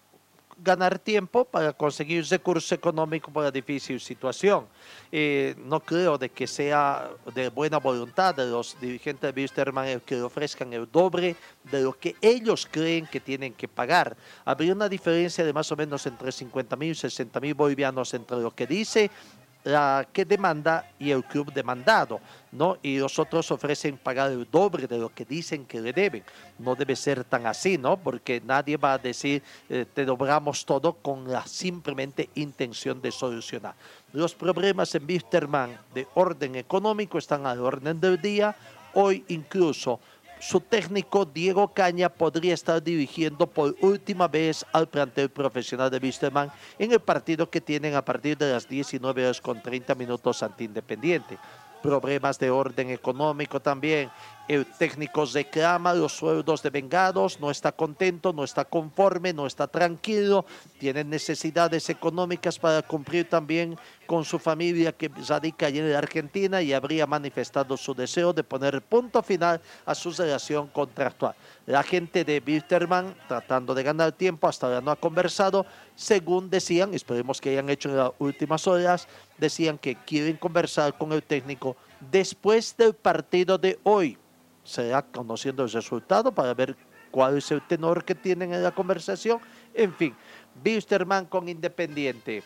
Ganar 0.58 0.98
tiempo 0.98 1.44
para 1.44 1.72
conseguir 1.72 2.24
recurso 2.24 2.74
económico 2.74 3.32
para 3.32 3.46
la 3.46 3.50
difícil 3.50 4.00
situación. 4.00 4.66
Eh, 5.12 5.54
no 5.58 5.80
creo 5.80 6.18
de 6.18 6.28
que 6.28 6.46
sea 6.46 7.10
de 7.34 7.48
buena 7.48 7.78
voluntad 7.78 8.34
de 8.34 8.46
los 8.46 8.78
dirigentes 8.80 9.34
de 9.34 9.40
Wisterman 9.40 10.00
que 10.00 10.20
ofrezcan 10.20 10.72
el 10.72 10.90
doble 10.90 11.36
de 11.70 11.82
lo 11.82 11.98
que 11.98 12.16
ellos 12.20 12.68
creen 12.70 13.06
que 13.06 13.20
tienen 13.20 13.52
que 13.54 13.68
pagar. 13.68 14.16
Habría 14.44 14.72
una 14.72 14.88
diferencia 14.88 15.44
de 15.44 15.52
más 15.52 15.70
o 15.72 15.76
menos 15.76 16.06
entre 16.06 16.32
50 16.32 16.76
mil 16.76 16.90
y 16.90 16.94
60 16.94 17.40
mil 17.40 17.54
bolivianos 17.54 18.12
entre 18.14 18.38
lo 18.38 18.50
que 18.50 18.66
dice 18.66 19.10
la 19.64 20.06
que 20.12 20.26
demanda 20.26 20.90
y 20.98 21.10
el 21.10 21.24
club 21.24 21.52
demandado, 21.52 22.20
¿no? 22.52 22.76
Y 22.82 22.98
los 22.98 23.18
otros 23.18 23.50
ofrecen 23.50 23.96
pagar 23.96 24.30
el 24.30 24.46
doble 24.50 24.86
de 24.86 24.98
lo 24.98 25.08
que 25.08 25.24
dicen 25.24 25.64
que 25.64 25.80
le 25.80 25.92
deben. 25.92 26.22
No 26.58 26.74
debe 26.74 26.94
ser 26.94 27.24
tan 27.24 27.46
así, 27.46 27.78
¿no? 27.78 27.96
Porque 27.96 28.42
nadie 28.44 28.76
va 28.76 28.92
a 28.92 28.98
decir 28.98 29.42
eh, 29.70 29.86
te 29.92 30.04
doblamos 30.04 30.66
todo 30.66 30.92
con 30.92 31.30
la 31.30 31.46
simplemente 31.46 32.28
intención 32.34 33.00
de 33.00 33.10
solucionar. 33.10 33.74
Los 34.12 34.34
problemas 34.34 34.94
en 34.94 35.06
Wisterman 35.06 35.78
de 35.94 36.06
orden 36.14 36.56
económico 36.56 37.16
están 37.16 37.46
al 37.46 37.60
orden 37.60 37.98
del 37.98 38.20
día. 38.20 38.54
Hoy 38.92 39.24
incluso 39.28 39.98
su 40.46 40.60
técnico 40.60 41.24
Diego 41.24 41.68
Caña 41.72 42.10
podría 42.10 42.52
estar 42.52 42.82
dirigiendo 42.82 43.46
por 43.46 43.74
última 43.80 44.28
vez 44.28 44.66
al 44.72 44.86
plantel 44.86 45.30
profesional 45.30 45.90
de 45.90 45.96
Wisterman 45.96 46.52
en 46.78 46.92
el 46.92 47.00
partido 47.00 47.48
que 47.48 47.62
tienen 47.62 47.94
a 47.94 48.04
partir 48.04 48.36
de 48.36 48.52
las 48.52 48.68
19 48.68 49.24
horas 49.24 49.40
con 49.40 49.62
30 49.62 49.94
minutos 49.94 50.42
ante 50.42 50.64
Independiente. 50.64 51.38
Problemas 51.84 52.38
de 52.38 52.50
orden 52.50 52.88
económico 52.88 53.60
también. 53.60 54.10
El 54.48 54.64
técnico 54.66 55.24
reclama 55.26 55.92
los 55.94 56.12
sueldos 56.12 56.62
de 56.62 56.70
vengados, 56.70 57.40
no 57.40 57.50
está 57.50 57.72
contento, 57.72 58.32
no 58.32 58.44
está 58.44 58.64
conforme, 58.64 59.32
no 59.32 59.46
está 59.46 59.66
tranquilo, 59.66 60.44
tiene 60.78 61.04
necesidades 61.04 61.88
económicas 61.88 62.58
para 62.58 62.82
cumplir 62.82 63.28
también 63.28 63.76
con 64.06 64.24
su 64.24 64.38
familia 64.38 64.92
que 64.92 65.10
radica 65.28 65.66
allí 65.66 65.78
en 65.78 65.92
la 65.92 65.98
Argentina 65.98 66.60
y 66.60 66.74
habría 66.74 67.06
manifestado 67.06 67.76
su 67.76 67.94
deseo 67.94 68.32
de 68.34 68.44
poner 68.44 68.82
punto 68.82 69.22
final 69.22 69.60
a 69.86 69.94
su 69.94 70.10
relación 70.10 70.68
contractual. 70.68 71.34
La 71.66 71.82
gente 71.82 72.24
de 72.24 72.42
Wilterman, 72.46 73.14
tratando 73.26 73.74
de 73.74 73.82
ganar 73.82 74.12
tiempo, 74.12 74.46
hasta 74.46 74.66
ahora 74.66 74.82
no 74.82 74.90
ha 74.90 74.96
conversado, 74.96 75.64
según 75.94 76.50
decían, 76.50 76.92
esperemos 76.92 77.40
que 77.40 77.50
hayan 77.50 77.70
hecho 77.70 77.88
en 77.88 77.96
las 77.96 78.10
últimas 78.18 78.66
horas, 78.66 79.08
decían 79.38 79.78
que 79.78 79.96
quieren 79.96 80.36
conversar 80.36 80.96
con 80.96 81.12
el 81.12 81.22
técnico 81.22 81.76
después 82.10 82.76
del 82.76 82.94
partido 82.94 83.58
de 83.58 83.78
hoy 83.82 84.18
será 84.64 85.02
conociendo 85.02 85.62
el 85.62 85.70
resultado 85.70 86.32
para 86.32 86.54
ver 86.54 86.76
cuál 87.10 87.38
es 87.38 87.50
el 87.50 87.64
tenor 87.66 88.04
que 88.04 88.14
tienen 88.14 88.52
en 88.52 88.62
la 88.62 88.72
conversación. 88.72 89.40
En 89.74 89.94
fin, 89.94 90.16
Wisterman 90.64 91.26
con 91.26 91.48
Independiente. 91.48 92.42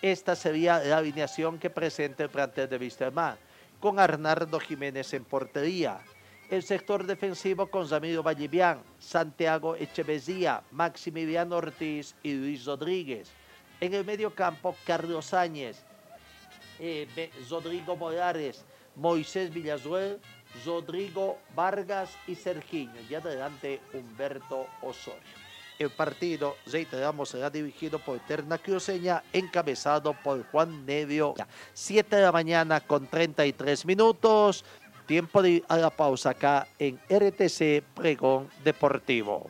Esta 0.00 0.36
sería 0.36 0.78
la 0.78 0.98
alineación 0.98 1.58
que 1.58 1.70
presenta 1.70 2.22
el 2.22 2.30
plantel 2.30 2.68
de 2.68 2.78
Wisterman, 2.78 3.36
con 3.80 3.98
Arnardo 3.98 4.60
Jiménez 4.60 5.12
en 5.12 5.24
portería. 5.24 6.00
El 6.48 6.62
sector 6.62 7.04
defensivo 7.04 7.66
con 7.66 7.90
Ramiro 7.90 8.22
Vallivian, 8.22 8.80
Santiago 8.98 9.76
Echeverría, 9.76 10.62
Maximiliano 10.70 11.56
Ortiz 11.56 12.14
y 12.22 12.32
Luis 12.34 12.64
Rodríguez. 12.64 13.30
En 13.80 13.92
el 13.92 14.04
medio 14.04 14.34
campo, 14.34 14.74
Carlos 14.86 15.34
Áñez, 15.34 15.84
eh, 16.78 17.30
Rodrigo 17.48 17.96
Morales, 17.96 18.64
Moisés 18.96 19.52
Villazuel, 19.52 20.20
Rodrigo 20.64 21.38
Vargas 21.54 22.10
y 22.26 22.34
Sergiño. 22.34 23.00
Y 23.08 23.14
adelante 23.14 23.80
Humberto 23.92 24.66
Osorio. 24.82 25.48
El 25.78 25.90
partido, 25.90 26.56
reiteramos, 26.66 27.28
será 27.28 27.50
dirigido 27.50 28.00
por 28.00 28.16
Eterna 28.16 28.58
Cruceña, 28.58 29.22
encabezado 29.32 30.12
por 30.12 30.44
Juan 30.50 30.84
Nevio. 30.84 31.34
7 31.72 32.16
de 32.16 32.22
la 32.22 32.32
mañana 32.32 32.80
con 32.80 33.06
33 33.06 33.86
minutos. 33.86 34.64
Tiempo 35.06 35.40
de 35.40 35.50
ir 35.50 35.64
a 35.68 35.76
la 35.76 35.90
pausa 35.90 36.30
acá 36.30 36.66
en 36.78 36.96
RTC 37.08 37.84
Pregón 37.94 38.50
Deportivo. 38.64 39.48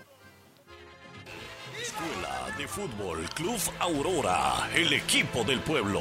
Escuela 1.81 2.55
de 2.59 2.69
Fútbol 2.69 3.29
Club 3.31 3.59
Aurora, 3.81 4.69
el 4.75 4.93
equipo 4.93 5.43
del 5.45 5.61
pueblo 5.61 6.01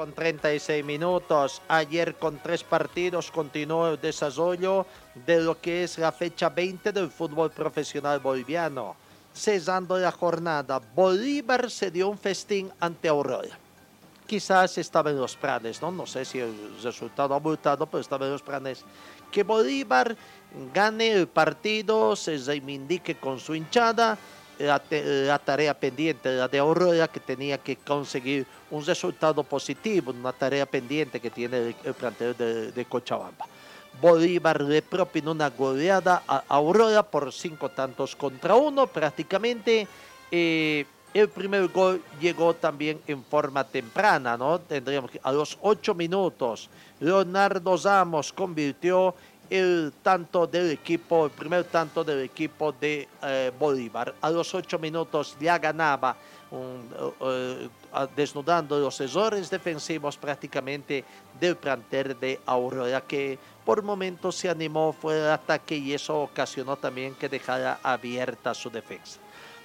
Con 0.00 0.14
36 0.14 0.82
minutos. 0.82 1.60
Ayer 1.68 2.14
con 2.14 2.38
tres 2.38 2.64
partidos 2.64 3.30
continuó 3.30 3.86
el 3.86 4.00
desarrollo 4.00 4.86
de 5.26 5.42
lo 5.42 5.60
que 5.60 5.84
es 5.84 5.98
la 5.98 6.10
fecha 6.10 6.48
20 6.48 6.90
del 6.90 7.10
fútbol 7.10 7.50
profesional 7.50 8.18
boliviano. 8.18 8.96
Cesando 9.34 9.98
la 9.98 10.10
jornada, 10.10 10.80
Bolívar 10.94 11.70
se 11.70 11.90
dio 11.90 12.08
un 12.08 12.16
festín 12.16 12.72
ante 12.80 13.08
Aurora. 13.08 13.58
Quizás 14.26 14.78
estaba 14.78 15.10
en 15.10 15.18
los 15.18 15.36
planes, 15.36 15.82
¿no? 15.82 15.90
No 15.90 16.06
sé 16.06 16.24
si 16.24 16.38
el 16.38 16.80
resultado 16.82 17.34
ha 17.34 17.36
abultado, 17.36 17.84
pero 17.84 18.00
estaba 18.00 18.24
en 18.24 18.32
los 18.32 18.42
planes. 18.42 18.82
Que 19.30 19.42
Bolívar 19.42 20.16
gane 20.72 21.12
el 21.12 21.28
partido, 21.28 22.16
se 22.16 22.38
reivindique 22.38 23.16
con 23.16 23.38
su 23.38 23.54
hinchada 23.54 24.16
la, 24.60 25.38
tarea 25.38 25.74
pendiente, 25.74 26.30
la 26.30 26.48
de 26.48 26.58
Aurora, 26.58 27.08
que 27.08 27.20
tenía 27.20 27.58
que 27.58 27.76
conseguir 27.76 28.46
un 28.70 28.84
resultado 28.84 29.42
positivo, 29.42 30.12
una 30.12 30.32
tarea 30.32 30.66
pendiente 30.66 31.20
que 31.20 31.30
tiene 31.30 31.74
el, 31.84 31.94
plantel 31.94 32.36
de, 32.36 32.84
Cochabamba. 32.88 33.46
Bolívar 34.00 34.60
le 34.60 34.82
propinó 34.82 35.32
una 35.32 35.50
goleada 35.50 36.22
a 36.26 36.44
Aurora 36.48 37.02
por 37.02 37.32
cinco 37.32 37.70
tantos 37.70 38.14
contra 38.14 38.54
uno 38.54 38.86
prácticamente. 38.86 39.86
Eh, 40.30 40.86
el 41.12 41.28
primer 41.28 41.66
gol 41.68 42.00
llegó 42.20 42.54
también 42.54 43.00
en 43.06 43.24
forma 43.24 43.64
temprana, 43.64 44.36
¿no? 44.36 44.60
Tendríamos 44.60 45.10
que 45.10 45.20
a 45.22 45.32
los 45.32 45.58
ocho 45.60 45.92
minutos, 45.92 46.70
Leonardo 47.00 47.76
Ramos 47.76 48.32
convirtió 48.32 49.14
el 49.50 49.92
tanto 50.00 50.46
del 50.46 50.70
equipo, 50.70 51.26
el 51.26 51.32
primer 51.32 51.64
tanto 51.64 52.04
del 52.04 52.20
equipo 52.20 52.72
de 52.72 53.08
eh, 53.22 53.52
Bolívar. 53.58 54.14
A 54.20 54.30
los 54.30 54.54
ocho 54.54 54.78
minutos 54.78 55.36
ya 55.40 55.58
ganaba 55.58 56.16
eh, 56.52 57.10
eh, 57.20 57.68
desnudando 58.14 58.78
los 58.78 59.00
errores 59.00 59.50
defensivos 59.50 60.16
prácticamente 60.16 61.04
del 61.38 61.56
plantel 61.56 62.18
de 62.18 62.40
Aurora 62.46 63.00
que 63.00 63.38
por 63.64 63.82
momentos 63.82 64.36
se 64.36 64.48
animó 64.48 64.92
fuera 64.92 65.26
de 65.26 65.32
ataque 65.32 65.76
y 65.76 65.92
eso 65.92 66.22
ocasionó 66.22 66.76
también 66.76 67.14
que 67.14 67.28
dejara 67.28 67.80
abierta 67.82 68.54
su 68.54 68.70
defensa. 68.70 69.18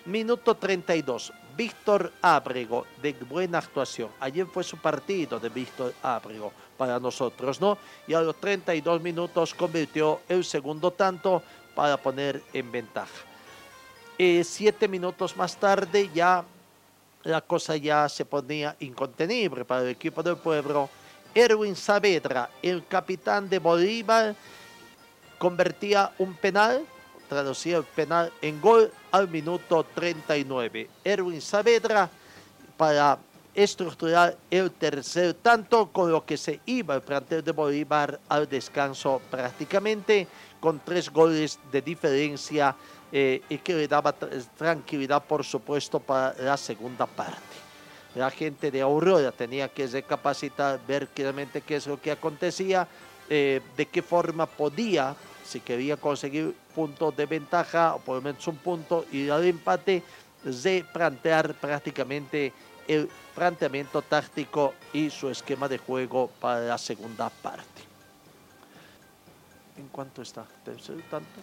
Minuto 0.05 0.55
32, 0.55 1.31
Víctor 1.55 2.11
Ábrego, 2.21 2.85
de 3.01 3.13
buena 3.13 3.59
actuación. 3.59 4.09
Ayer 4.19 4.45
fue 4.45 4.63
su 4.63 4.77
partido 4.77 5.39
de 5.39 5.49
Víctor 5.49 5.93
Ábrego 6.03 6.51
para 6.77 6.99
nosotros, 6.99 7.61
¿no? 7.61 7.77
Y 8.07 8.13
a 8.13 8.21
los 8.21 8.35
32 8.39 9.01
minutos 9.01 9.53
convirtió 9.53 10.21
el 10.27 10.43
segundo 10.43 10.91
tanto 10.91 11.41
para 11.73 11.97
poner 11.97 12.41
en 12.53 12.71
ventaja. 12.71 13.11
Eh, 14.17 14.43
siete 14.43 14.87
minutos 14.87 15.35
más 15.35 15.57
tarde 15.57 16.09
ya 16.13 16.43
la 17.23 17.41
cosa 17.41 17.75
ya 17.75 18.07
se 18.07 18.23
ponía 18.23 18.75
incontenible 18.79 19.65
para 19.65 19.81
el 19.81 19.89
equipo 19.89 20.21
del 20.21 20.37
pueblo. 20.37 20.89
Erwin 21.33 21.75
Saavedra, 21.75 22.49
el 22.61 22.85
capitán 22.85 23.49
de 23.49 23.59
Bolívar, 23.59 24.35
convertía 25.37 26.11
un 26.19 26.33
penal, 26.35 26.85
traducía 27.27 27.77
el 27.77 27.83
penal 27.83 28.31
en 28.41 28.61
gol 28.61 28.91
al 29.11 29.27
minuto 29.27 29.85
39. 29.95 30.89
Erwin 31.03 31.41
Saavedra 31.41 32.09
para 32.77 33.17
estructurar 33.53 34.37
el 34.51 34.71
tercer 34.71 35.33
tanto, 35.35 35.87
con 35.91 36.11
lo 36.11 36.25
que 36.25 36.37
se 36.37 36.59
iba 36.65 36.95
el 36.95 37.01
plantel 37.01 37.43
de 37.43 37.51
Bolívar 37.51 38.19
al 38.27 38.49
descanso 38.49 39.21
prácticamente, 39.31 40.27
con 40.59 40.79
tres 40.79 41.09
goles 41.09 41.59
de 41.71 41.81
diferencia 41.81 42.75
eh, 43.11 43.41
y 43.47 43.57
que 43.59 43.75
le 43.75 43.87
daba 43.87 44.13
tranquilidad, 44.57 45.23
por 45.23 45.45
supuesto, 45.45 45.99
para 45.99 46.35
la 46.41 46.57
segunda 46.57 47.05
parte. 47.05 47.55
La 48.15 48.29
gente 48.29 48.71
de 48.71 48.81
Aurora 48.81 49.31
tenía 49.31 49.67
que 49.69 49.87
recapacitar, 49.87 50.79
ver 50.85 51.07
claramente 51.07 51.61
qué 51.61 51.77
es 51.77 51.87
lo 51.87 52.01
que 52.01 52.11
acontecía, 52.11 52.87
eh, 53.29 53.61
de 53.75 53.85
qué 53.87 54.01
forma 54.01 54.45
podía, 54.45 55.15
si 55.45 55.59
quería 55.59 55.97
conseguir 55.97 56.55
puntos 56.73 57.15
de 57.15 57.25
ventaja, 57.25 57.95
o 57.95 57.99
por 57.99 58.17
lo 58.17 58.21
menos 58.21 58.45
un 58.47 58.57
punto, 58.57 59.05
y 59.11 59.29
al 59.29 59.45
empate, 59.45 60.03
replantear 60.43 61.53
prácticamente 61.53 62.53
el 62.87 63.09
planteamiento 63.33 64.01
táctico 64.01 64.73
y 64.93 65.09
su 65.09 65.29
esquema 65.29 65.67
de 65.67 65.77
juego 65.77 66.29
para 66.39 66.59
la 66.61 66.77
segunda 66.77 67.29
parte. 67.29 67.83
¿En 69.77 69.87
cuánto 69.89 70.21
está? 70.21 70.45
¿Tercer 70.63 71.01
tanto? 71.09 71.39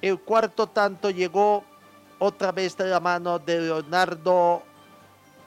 El 0.00 0.18
cuarto 0.20 0.68
tanto 0.68 1.10
llegó 1.10 1.64
otra 2.18 2.52
vez 2.52 2.76
de 2.76 2.86
la 2.86 3.00
mano 3.00 3.38
de 3.38 3.60
Leonardo 3.60 4.62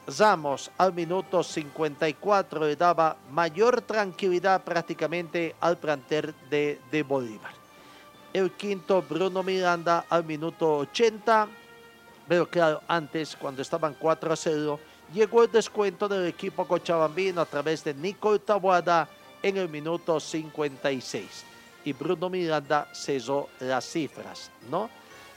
Ramos 0.08 0.72
al 0.78 0.94
minuto 0.94 1.44
54 1.44 2.66
le 2.66 2.76
daba 2.76 3.16
mayor 3.30 3.82
tranquilidad 3.82 4.64
prácticamente 4.64 5.56
al 5.60 5.78
plantel 5.78 6.34
de, 6.50 6.80
de 6.92 7.04
Bolívar. 7.04 7.52
El 8.34 8.52
quinto 8.52 9.02
Bruno 9.02 9.44
Miranda 9.44 10.06
al 10.10 10.24
minuto 10.24 10.78
80, 10.78 11.48
pero 12.28 12.50
claro, 12.50 12.82
antes 12.88 13.36
cuando 13.36 13.62
estaban 13.62 13.96
4 14.00 14.34
a 14.34 14.36
0, 14.36 14.80
llegó 15.14 15.44
el 15.44 15.52
descuento 15.52 16.08
del 16.08 16.26
equipo 16.26 16.68
cochabambino 16.68 17.42
a 17.42 17.46
través 17.46 17.84
de 17.84 17.94
Nico 17.94 18.40
Tabuada 18.40 19.08
en 19.44 19.58
el 19.58 19.70
minuto 19.70 20.20
56 20.20 21.46
y 21.84 21.94
Bruno 21.94 22.30
Miranda 22.30 22.88
cesó 22.94 23.50
las 23.60 23.86
cifras, 23.86 24.52
¿no? 24.70 24.90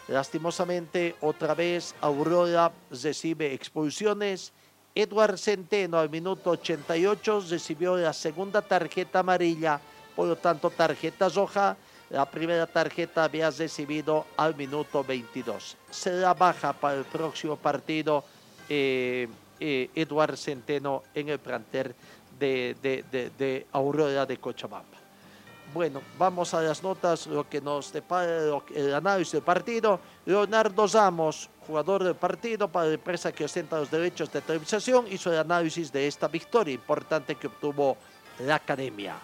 Lastimosamente, 0.08 1.16
otra 1.20 1.54
vez 1.54 1.94
Aurora 2.00 2.70
recibe 2.90 3.54
expulsiones. 3.54 4.52
Edward 4.94 5.38
Centeno 5.38 5.98
al 5.98 6.10
minuto 6.10 6.50
88 6.50 7.46
recibió 7.48 7.96
la 7.96 8.12
segunda 8.12 8.62
tarjeta 8.62 9.20
amarilla, 9.20 9.80
por 10.14 10.28
lo 10.28 10.36
tanto 10.36 10.70
tarjeta 10.70 11.28
roja. 11.28 11.76
La 12.10 12.30
primera 12.30 12.66
tarjeta 12.66 13.24
había 13.24 13.50
recibido 13.50 14.26
al 14.36 14.54
minuto 14.54 15.02
22. 15.02 15.76
Se 15.90 16.12
la 16.12 16.34
baja 16.34 16.72
para 16.74 16.98
el 16.98 17.04
próximo 17.04 17.56
partido 17.56 18.24
eh, 18.68 19.26
eh, 19.58 19.90
Edward 19.94 20.36
Centeno 20.36 21.02
en 21.14 21.30
el 21.30 21.38
plantel 21.38 21.94
de, 22.38 22.76
de, 22.82 23.04
de, 23.10 23.30
de 23.30 23.66
Aurora 23.72 24.26
de 24.26 24.36
Cochabamba. 24.36 25.03
Bueno, 25.74 26.02
vamos 26.16 26.54
a 26.54 26.62
las 26.62 26.84
notas, 26.84 27.26
lo 27.26 27.48
que 27.48 27.60
nos 27.60 27.92
depara 27.92 28.60
el 28.72 28.94
análisis 28.94 29.32
del 29.32 29.42
partido. 29.42 29.98
Leonardo 30.24 30.86
Ramos, 30.86 31.50
jugador 31.66 32.04
del 32.04 32.14
partido 32.14 32.68
para 32.68 32.86
la 32.86 32.94
empresa 32.94 33.32
que 33.32 33.44
ostenta 33.44 33.80
los 33.80 33.90
derechos 33.90 34.32
de 34.32 34.40
televisación, 34.40 35.06
hizo 35.10 35.32
el 35.32 35.38
análisis 35.40 35.90
de 35.90 36.06
esta 36.06 36.28
victoria 36.28 36.72
importante 36.72 37.34
que 37.34 37.48
obtuvo 37.48 37.96
la 38.46 38.54
academia. 38.54 39.16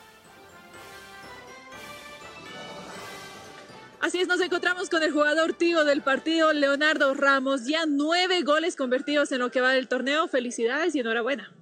Así 4.00 4.20
es, 4.20 4.26
nos 4.26 4.40
encontramos 4.40 4.90
con 4.90 5.04
el 5.04 5.12
jugador 5.12 5.52
tío 5.52 5.84
del 5.84 6.02
partido, 6.02 6.52
Leonardo 6.52 7.14
Ramos. 7.14 7.66
Ya 7.66 7.84
nueve 7.86 8.42
goles 8.42 8.74
convertidos 8.74 9.30
en 9.30 9.38
lo 9.38 9.52
que 9.52 9.60
va 9.60 9.70
del 9.70 9.86
torneo. 9.86 10.26
Felicidades 10.26 10.96
y 10.96 11.00
enhorabuena. 11.00 11.54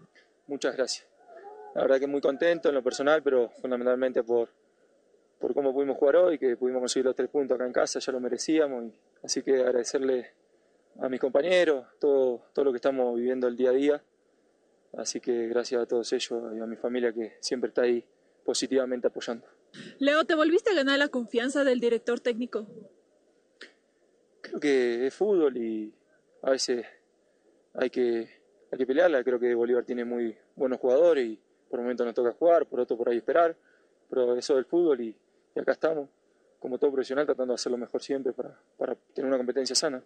Muchas 0.47 0.75
gracias. 0.75 1.07
La 1.75 1.83
verdad 1.83 2.01
que 2.01 2.07
muy 2.07 2.23
contento 2.23 2.71
en 2.71 2.75
lo 2.75 2.83
personal, 2.83 3.23
pero 3.23 3.51
fundamentalmente 3.61 4.23
por, 4.23 4.49
por 5.39 5.55
cómo 5.55 5.73
pudimos 5.73 5.97
jugar 5.97 6.17
hoy, 6.17 6.39
que 6.39 6.57
pudimos 6.57 6.81
conseguir 6.81 7.07
los 7.07 7.15
tres 7.15 7.29
puntos 7.29 7.55
acá 7.55 7.67
en 7.67 7.73
casa, 7.73 7.99
ya 8.01 8.13
lo 8.13 8.21
merecíamos. 8.21 8.85
Y, 8.85 8.95
así 9.23 9.43
que 9.43 9.57
agradecerle 9.61 10.33
a 11.01 11.09
mis 11.09 11.21
compañeros 11.21 11.87
todo, 12.01 12.43
todo 12.53 12.65
lo 12.65 12.73
que 12.73 12.77
estamos 12.77 13.17
viviendo 13.17 13.47
el 13.47 13.57
día 13.57 13.71
a 13.71 13.73
día. 13.73 14.03
Así 14.97 15.21
que 15.21 15.47
gracias 15.49 15.83
a 15.83 15.87
todos 15.87 16.13
ellos 16.13 16.43
y 16.57 16.61
a 16.61 16.67
mi 16.67 16.77
familia 16.77 17.13
que 17.13 17.37
siempre 17.41 17.69
está 17.69 17.83
ahí 17.83 18.05
positivamente 18.45 19.07
apoyando. 19.07 19.47
Leo, 19.99 20.25
¿te 20.25 20.35
volviste 20.35 20.71
a 20.71 20.75
ganar 20.75 20.99
la 20.99 21.09
confianza 21.09 21.63
del 21.65 21.81
director 21.81 22.21
técnico? 22.21 22.67
Creo 24.41 24.61
que 24.61 25.07
es 25.07 25.15
fútbol 25.15 25.57
y 25.57 25.95
a 26.43 26.51
veces 26.51 26.87
hay 27.75 27.91
que, 27.91 28.29
hay 28.73 28.79
que 28.79 28.87
pelearla. 28.87 29.23
Creo 29.23 29.39
que 29.39 29.55
Bolívar 29.55 29.85
tiene 29.85 30.05
muy 30.05 30.37
buenos 30.57 30.81
jugadores 30.81 31.27
y 31.27 31.41
por 31.69 31.81
momentos 31.81 32.07
nos 32.07 32.15
toca 32.15 32.33
jugar, 32.33 32.67
por 32.67 32.81
otro 32.81 32.97
por 32.97 33.11
ahí 33.11 33.19
esperar. 33.19 33.57
Pero 34.09 34.35
eso 34.37 34.55
del 34.55 34.65
fútbol 34.65 35.03
y, 35.03 35.17
y 35.59 35.61
acá 35.61 35.73
estamos, 35.73 36.09
como 36.61 36.79
todo 36.79 36.93
profesional, 36.93 37.27
tratando 37.27 37.53
de 37.53 37.57
hacer 37.57 37.73
lo 37.73 37.79
mejor 37.79 38.01
siempre 38.01 38.33
para, 38.33 38.57
para 38.77 38.95
tener 39.13 39.27
una 39.27 39.37
competencia 39.37 39.75
sana. 39.75 40.01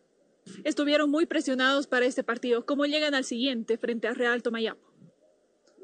Estuvieron 0.65 1.11
muy 1.11 1.27
presionados 1.27 1.87
para 1.87 2.07
este 2.07 2.25
partido. 2.25 2.65
¿Cómo 2.65 2.87
llegan 2.87 3.15
al 3.15 3.25
siguiente 3.25 3.77
frente 3.77 4.09
a 4.09 4.15
Real 4.15 4.43
Tomayapo? 4.43 4.81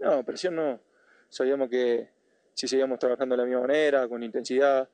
No, 0.00 0.24
presión 0.24 0.56
no. 0.56 0.80
Sabíamos 1.28 1.68
que 1.68 2.08
si 2.54 2.66
seguíamos 2.66 2.98
trabajando 2.98 3.36
de 3.36 3.42
la 3.42 3.46
misma 3.46 3.60
manera, 3.60 4.08
con 4.08 4.22
intensidad, 4.22 4.88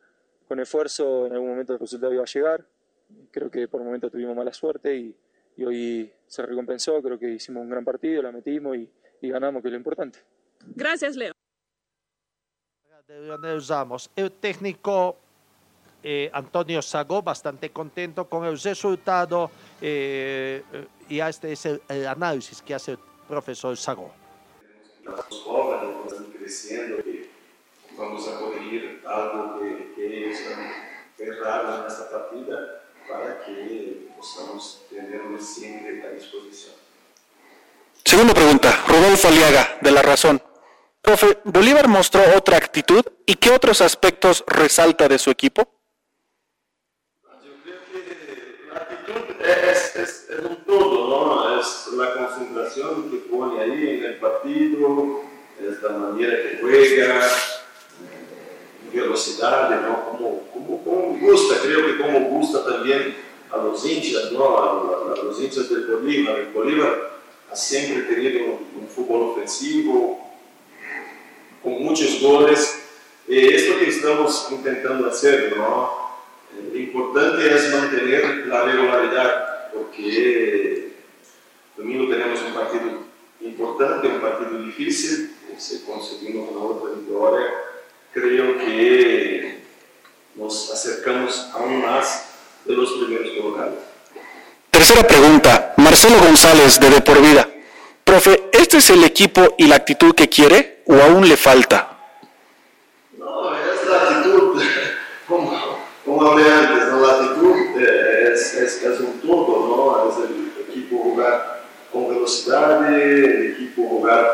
con 0.49 0.59
esfuerzo, 0.59 1.27
en 1.27 1.35
algún 1.35 1.51
momento 1.51 1.72
el 1.72 1.79
resultado 1.79 2.12
iba 2.12 2.25
a 2.25 2.27
llegar. 2.27 2.66
Creo 3.31 3.49
que 3.51 3.68
por 3.68 3.81
momentos 3.81 4.11
tuvimos 4.11 4.35
mala 4.35 4.53
suerte 4.53 4.97
y, 4.97 5.16
y 5.57 5.64
hoy 5.64 6.12
se 6.27 6.43
recompensó. 6.43 7.01
Creo 7.01 7.16
que 7.16 7.31
hicimos 7.31 7.62
un 7.62 7.70
gran 7.70 7.85
partido, 7.85 8.22
la 8.22 8.33
metimos 8.33 8.77
y, 8.77 8.91
y 9.20 9.31
ganamos, 9.31 9.62
que 9.62 9.68
es 9.68 9.72
lo 9.72 9.79
importante. 9.79 10.18
Gracias, 10.75 11.14
Leo. 11.14 11.34
De 13.09 13.21
Leonel 13.21 13.63
Ramos. 13.67 14.11
El 14.17 14.33
técnico 14.33 15.17
eh, 16.03 16.31
Antonio 16.33 16.81
Sagó, 16.81 17.21
bastante 17.21 17.71
contento 17.71 18.27
con 18.27 18.47
el 18.47 18.59
resultado 18.59 19.51
eh, 19.81 20.63
y 21.09 21.21
este 21.21 21.53
es 21.53 21.67
el, 21.67 21.83
el, 21.87 22.07
análisis 22.07 22.63
que 22.63 22.75
hace 22.75 22.93
el 22.93 22.99
profesor 23.29 23.77
Sagó. 23.77 24.11
Los 25.03 25.43
jóvenes 25.43 26.13
están 26.13 26.33
creciendo 26.33 26.99
y 27.01 27.29
vamos 27.95 28.27
a 28.27 28.39
corregir 28.39 29.03
algo 29.07 29.59
que, 29.59 29.93
que 29.95 30.27
ellos 30.27 30.39
han 30.57 31.27
errado 31.27 31.83
en 31.83 31.87
esta 31.91 32.11
partida 32.11 32.85
para 33.07 33.45
que 33.45 34.09
possamos 34.17 34.83
tenerlo 34.89 35.39
siempre 35.39 36.07
a 36.07 36.11
disposición. 36.13 36.75
Segunda 38.03 38.33
pregunta, 38.33 38.83
Rodolfo 38.89 39.29
Aliaga, 39.29 39.79
de 39.83 39.91
La 39.91 40.01
Razón. 40.01 40.54
Profe, 41.05 41.37
¿Bolívar 41.45 41.87
mostró 41.87 42.23
otra 42.35 42.57
actitud 42.57 43.05
y 43.27 43.35
qué 43.35 43.51
otros 43.51 43.83
aspectos 43.83 44.43
resalta 44.47 45.07
de 45.07 45.19
su 45.19 45.31
equipo? 45.31 45.69
Es, 49.39 49.97
es, 49.97 50.31
es, 50.31 50.39
un 50.39 50.65
todo, 50.65 51.09
¿no? 51.11 51.61
Es 51.61 51.89
la 51.93 52.15
concentración 52.15 53.11
que 53.11 53.19
pone 53.19 53.61
ahí 53.61 53.99
en 53.99 54.05
el 54.05 54.17
partido, 54.17 55.21
es 55.61 55.83
la 55.83 55.91
manera 55.91 56.37
que 56.43 56.59
juega, 56.63 57.27
eh, 57.27 58.91
velocidad, 58.91 59.83
¿no? 59.83 60.11
Como, 60.11 60.49
como, 60.55 60.85
como, 60.85 61.19
gusta, 61.21 61.57
creo 61.63 61.85
que 61.85 61.99
como 61.99 62.21
gusta 62.31 62.65
también 62.65 63.15
a 63.53 63.59
los 63.59 63.85
hinchas, 63.85 64.33
¿no? 64.33 64.57
A, 64.57 65.13
a, 65.13 65.23
los 65.23 65.39
hinchas 65.39 65.69
del 65.69 65.85
Bolívar. 65.85 66.39
El 66.39 66.53
Bolívar 66.55 67.11
ha 67.53 67.55
siempre 67.55 68.05
tenido 68.05 68.47
un, 68.47 68.81
un 68.81 68.89
fútbol 68.89 69.33
ofensivo, 69.33 70.24
con 71.65 71.83
muchos 71.83 72.21
goles. 72.21 72.83
Eh, 73.27 73.55
esto 73.55 73.79
que 73.79 73.89
estamos 73.89 74.49
intentando 74.51 75.09
hacer, 75.09 75.57
¿no? 75.57 76.05
Lo 76.73 76.79
importante 76.79 77.53
es 77.53 77.75
mantener 77.75 78.47
la 78.47 78.62
regularidad, 78.62 79.73
porque 79.73 80.93
domingo 81.77 82.09
tenemos 82.09 82.41
un 82.43 82.53
partido 82.53 83.05
importante, 83.41 84.07
un 84.07 84.21
partido 84.21 84.62
difícil, 84.62 85.35
si 85.59 85.81
conseguimos 85.81 86.51
una 86.51 86.61
otra 86.61 86.91
victoria, 86.91 87.47
creo 88.12 88.59
que 88.59 89.62
nos 90.37 90.71
acercamos 90.71 91.49
aún 91.55 91.81
más 91.81 92.27
de 92.65 92.75
los 92.75 92.93
primeros 92.93 93.31
colocados. 93.37 93.79
Tercera 94.71 95.07
pregunta, 95.07 95.75
Marcelo 95.79 96.19
González 96.19 96.79
de 96.79 96.91
De 96.91 97.01
Por 97.01 97.21
Vida. 97.21 97.49
Profe, 98.05 98.51
¿este 98.53 98.79
es 98.79 98.91
el 98.91 99.03
equipo 99.03 99.55
y 99.57 99.67
la 99.67 99.77
actitud 99.77 100.15
que 100.15 100.29
quiere 100.29 100.74
o 100.87 100.95
aún 100.95 101.28
le 101.28 101.37
falta? 101.37 101.97
No, 103.18 103.55
es 103.57 103.89
la 103.89 104.03
actitud, 104.03 104.62
como, 105.28 105.78
como 106.05 106.26
hablé 106.26 106.51
antes, 106.51 106.89
¿no? 106.89 107.01
la 107.01 107.12
actitud 107.12 107.57
eh, 107.80 108.32
es, 108.32 108.55
es, 108.55 109.01
un 109.01 109.20
todo, 109.20 109.66
¿no? 109.68 110.24
el 110.24 110.53
equipo 110.68 110.99
jugar 110.99 111.64
con 111.93 112.09
velocidad, 112.09 112.93
el 112.93 113.53
equipo 113.53 113.89
jugar 113.89 114.32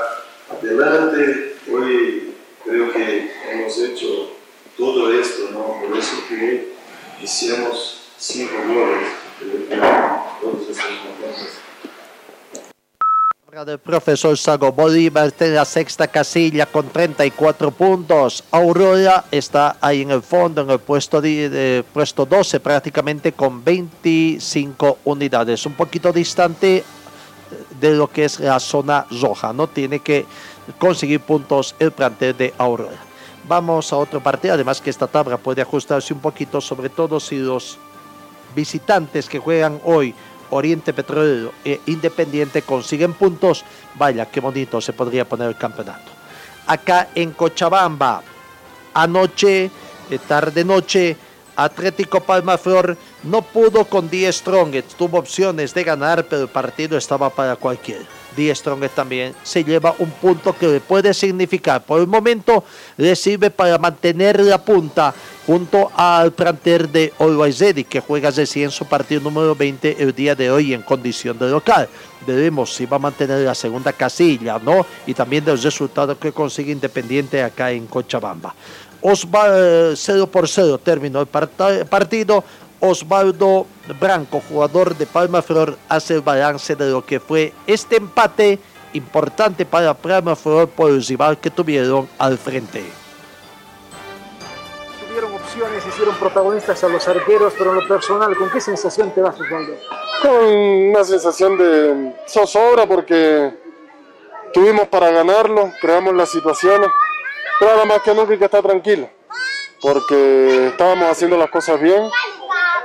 adelante. 0.51 1.57
Hoy 1.71 2.35
creo 2.65 2.93
que 2.93 3.33
hemos 3.51 3.79
hecho 3.79 4.33
todo 4.77 5.13
esto, 5.13 5.51
¿no? 5.53 5.81
por 5.81 5.97
eso 5.97 6.17
que 6.29 6.73
hicimos 7.23 8.13
cinco 8.17 8.55
goles. 8.67 9.09
Todos 10.41 10.69
estamos 10.69 10.99
contentos. 11.01 11.70
Del 13.51 13.81
profesor 13.81 14.39
Sago 14.39 14.71
Bolívar 14.71 15.27
está 15.27 15.45
en 15.45 15.57
la 15.57 15.65
sexta 15.65 16.07
casilla 16.07 16.67
con 16.67 16.89
34 16.89 17.73
puntos. 17.73 18.45
Aurora 18.53 19.25
está 19.29 19.77
ahí 19.81 20.03
en 20.03 20.13
el 20.13 20.23
fondo, 20.23 20.63
en 20.63 20.71
el 20.71 20.79
puesto, 20.79 21.21
puesto 21.93 22.25
12, 22.27 22.61
prácticamente 22.61 23.33
con 23.33 23.65
25 23.65 24.99
unidades. 25.05 25.67
Un 25.67 25.73
poquito 25.73 26.13
distante 26.13 26.85
de 27.81 27.91
lo 27.91 28.07
que 28.07 28.27
es 28.27 28.39
la 28.39 28.61
zona 28.61 29.05
roja. 29.21 29.53
No 29.53 29.67
tiene 29.67 29.99
que 29.99 30.27
conseguir 30.79 31.19
puntos 31.19 31.75
el 31.81 31.91
plantel 31.91 32.37
de 32.37 32.55
Aurora. 32.57 32.99
Vamos 33.49 33.93
a 33.93 33.97
otro 33.97 34.23
partido, 34.23 34.55
además 34.55 34.81
que 34.81 34.91
esta 34.91 35.09
tabla 35.09 35.39
puede 35.39 35.61
ajustarse 35.61 36.15
un 36.15 36.21
poquito, 36.21 36.61
sobre 36.61 36.89
todo 36.89 37.19
si 37.19 37.39
los 37.39 37.79
visitantes 38.55 39.29
que 39.29 39.41
juegan 39.41 39.81
hoy, 39.85 40.15
Oriente 40.51 40.93
Petrolero 40.93 41.53
e 41.65 41.81
Independiente, 41.87 42.63
consiguen 42.63 43.15
puntos. 43.15 43.65
Vaya, 43.97 44.27
qué 44.27 44.41
bonito 44.41 44.81
se 44.81 44.93
podría 44.93 45.25
poner 45.25 45.49
el 45.49 45.57
campeonato. 45.57 46.11
Acá 46.67 47.09
en 47.15 47.33
Cochabamba, 47.33 48.23
anoche, 48.95 49.71
eh, 50.11 50.19
tarde-noche, 50.27 51.17
Atlético 51.57 52.21
Palmaflor 52.21 52.97
no 53.25 53.43
pudo 53.43 53.85
con 53.85 54.09
Die 54.09 54.33
Strongest. 54.33 54.95
Tuvo 54.95 55.19
opciones 55.19 55.75
de 55.75 55.85
ganar, 55.85 56.25
pero 56.25 56.43
el 56.43 56.49
partido 56.49 56.97
estaba 56.97 57.29
para 57.29 57.57
cualquiera. 57.57 58.05
Die 58.37 58.55
Strongest 58.55 58.95
también 58.95 59.35
se 59.43 59.65
lleva 59.65 59.95
un 59.99 60.11
punto 60.11 60.57
que 60.57 60.69
le 60.69 60.81
puede 60.81 61.13
significar. 61.13 61.83
Por 61.83 62.01
el 62.01 62.07
momento 62.07 62.65
le 62.97 63.15
sirve 63.17 63.51
para 63.51 63.77
mantener 63.79 64.41
la 64.41 64.59
punta 64.59 65.13
junto 65.51 65.91
al 65.97 66.31
plantel 66.31 66.93
de 66.93 67.13
Always 67.19 67.59
Ready, 67.59 67.83
que 67.83 67.99
juega 67.99 68.31
recién 68.31 68.71
su 68.71 68.85
partido 68.85 69.21
número 69.21 69.57
20 69.57 69.97
el 70.01 70.15
día 70.15 70.37
de 70.37 70.49
hoy 70.49 70.73
en 70.73 70.83
condición 70.83 71.37
de 71.41 71.51
local. 71.51 71.89
Veremos 72.25 72.73
si 72.73 72.87
va 72.87 72.99
a 72.99 73.01
mantener 73.01 73.41
la 73.41 73.57
segunda 73.57 73.93
casilla, 73.93 74.61
¿no? 74.61 74.87
Y 75.09 75.13
también 75.13 75.45
del 75.45 75.61
resultado 75.61 76.17
que 76.17 76.31
consigue 76.31 76.71
Independiente 76.71 77.43
acá 77.43 77.73
en 77.73 77.89
Cochabamba. 77.89 78.55
Osvaldo 79.01 79.97
0 79.97 80.29
por 80.29 80.47
0 80.47 80.79
terminó 80.79 81.21
el 81.21 81.27
partido. 81.27 82.45
Osvaldo 82.79 83.67
Branco, 83.99 84.41
jugador 84.49 84.97
de 84.97 85.07
Palma 85.07 85.43
Flor, 85.43 85.77
hace 85.89 86.15
el 86.15 86.21
balance 86.21 86.77
de 86.77 86.91
lo 86.91 87.05
que 87.05 87.19
fue 87.19 87.53
este 87.67 87.97
empate 87.97 88.61
importante 88.93 89.67
para 89.67 89.95
Palma 89.95 90.37
Flor 90.37 90.69
por 90.69 90.93
el 90.93 91.05
rival 91.05 91.41
que 91.41 91.51
tuvieron 91.51 92.09
al 92.19 92.39
frente. 92.39 93.00
Opciones, 95.51 95.85
hicieron 95.85 96.15
protagonistas 96.15 96.85
a 96.85 96.89
los 96.89 97.09
arqueros, 97.09 97.53
pero 97.59 97.71
en 97.71 97.81
lo 97.81 97.89
personal, 97.89 98.37
¿con 98.37 98.49
qué 98.51 98.61
sensación 98.61 99.11
te 99.11 99.21
vas, 99.21 99.35
Osvaldo? 99.41 99.73
Con 100.23 100.45
una 100.45 101.03
sensación 101.03 101.59
de 101.59 102.15
zozobra 102.29 102.87
porque 102.87 103.53
tuvimos 104.53 104.87
para 104.87 105.11
ganarlo, 105.11 105.73
creamos 105.81 106.15
las 106.15 106.31
situaciones, 106.31 106.89
pero 107.59 107.73
ahora 107.73 107.85
más 107.85 108.03
que 108.03 108.15
nunca 108.15 108.31
hay 108.31 108.39
que 108.39 108.45
estar 108.45 108.63
tranquilo, 108.63 109.11
porque 109.83 110.69
estábamos 110.69 111.09
haciendo 111.11 111.37
las 111.37 111.51
cosas 111.51 111.81
bien 111.81 112.09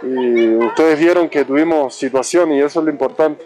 y 0.02 0.56
ustedes 0.56 0.98
vieron 0.98 1.30
que 1.30 1.46
tuvimos 1.46 1.94
situaciones 1.94 2.58
y 2.58 2.62
eso 2.64 2.80
es 2.80 2.86
lo 2.86 2.92
importante. 2.92 3.46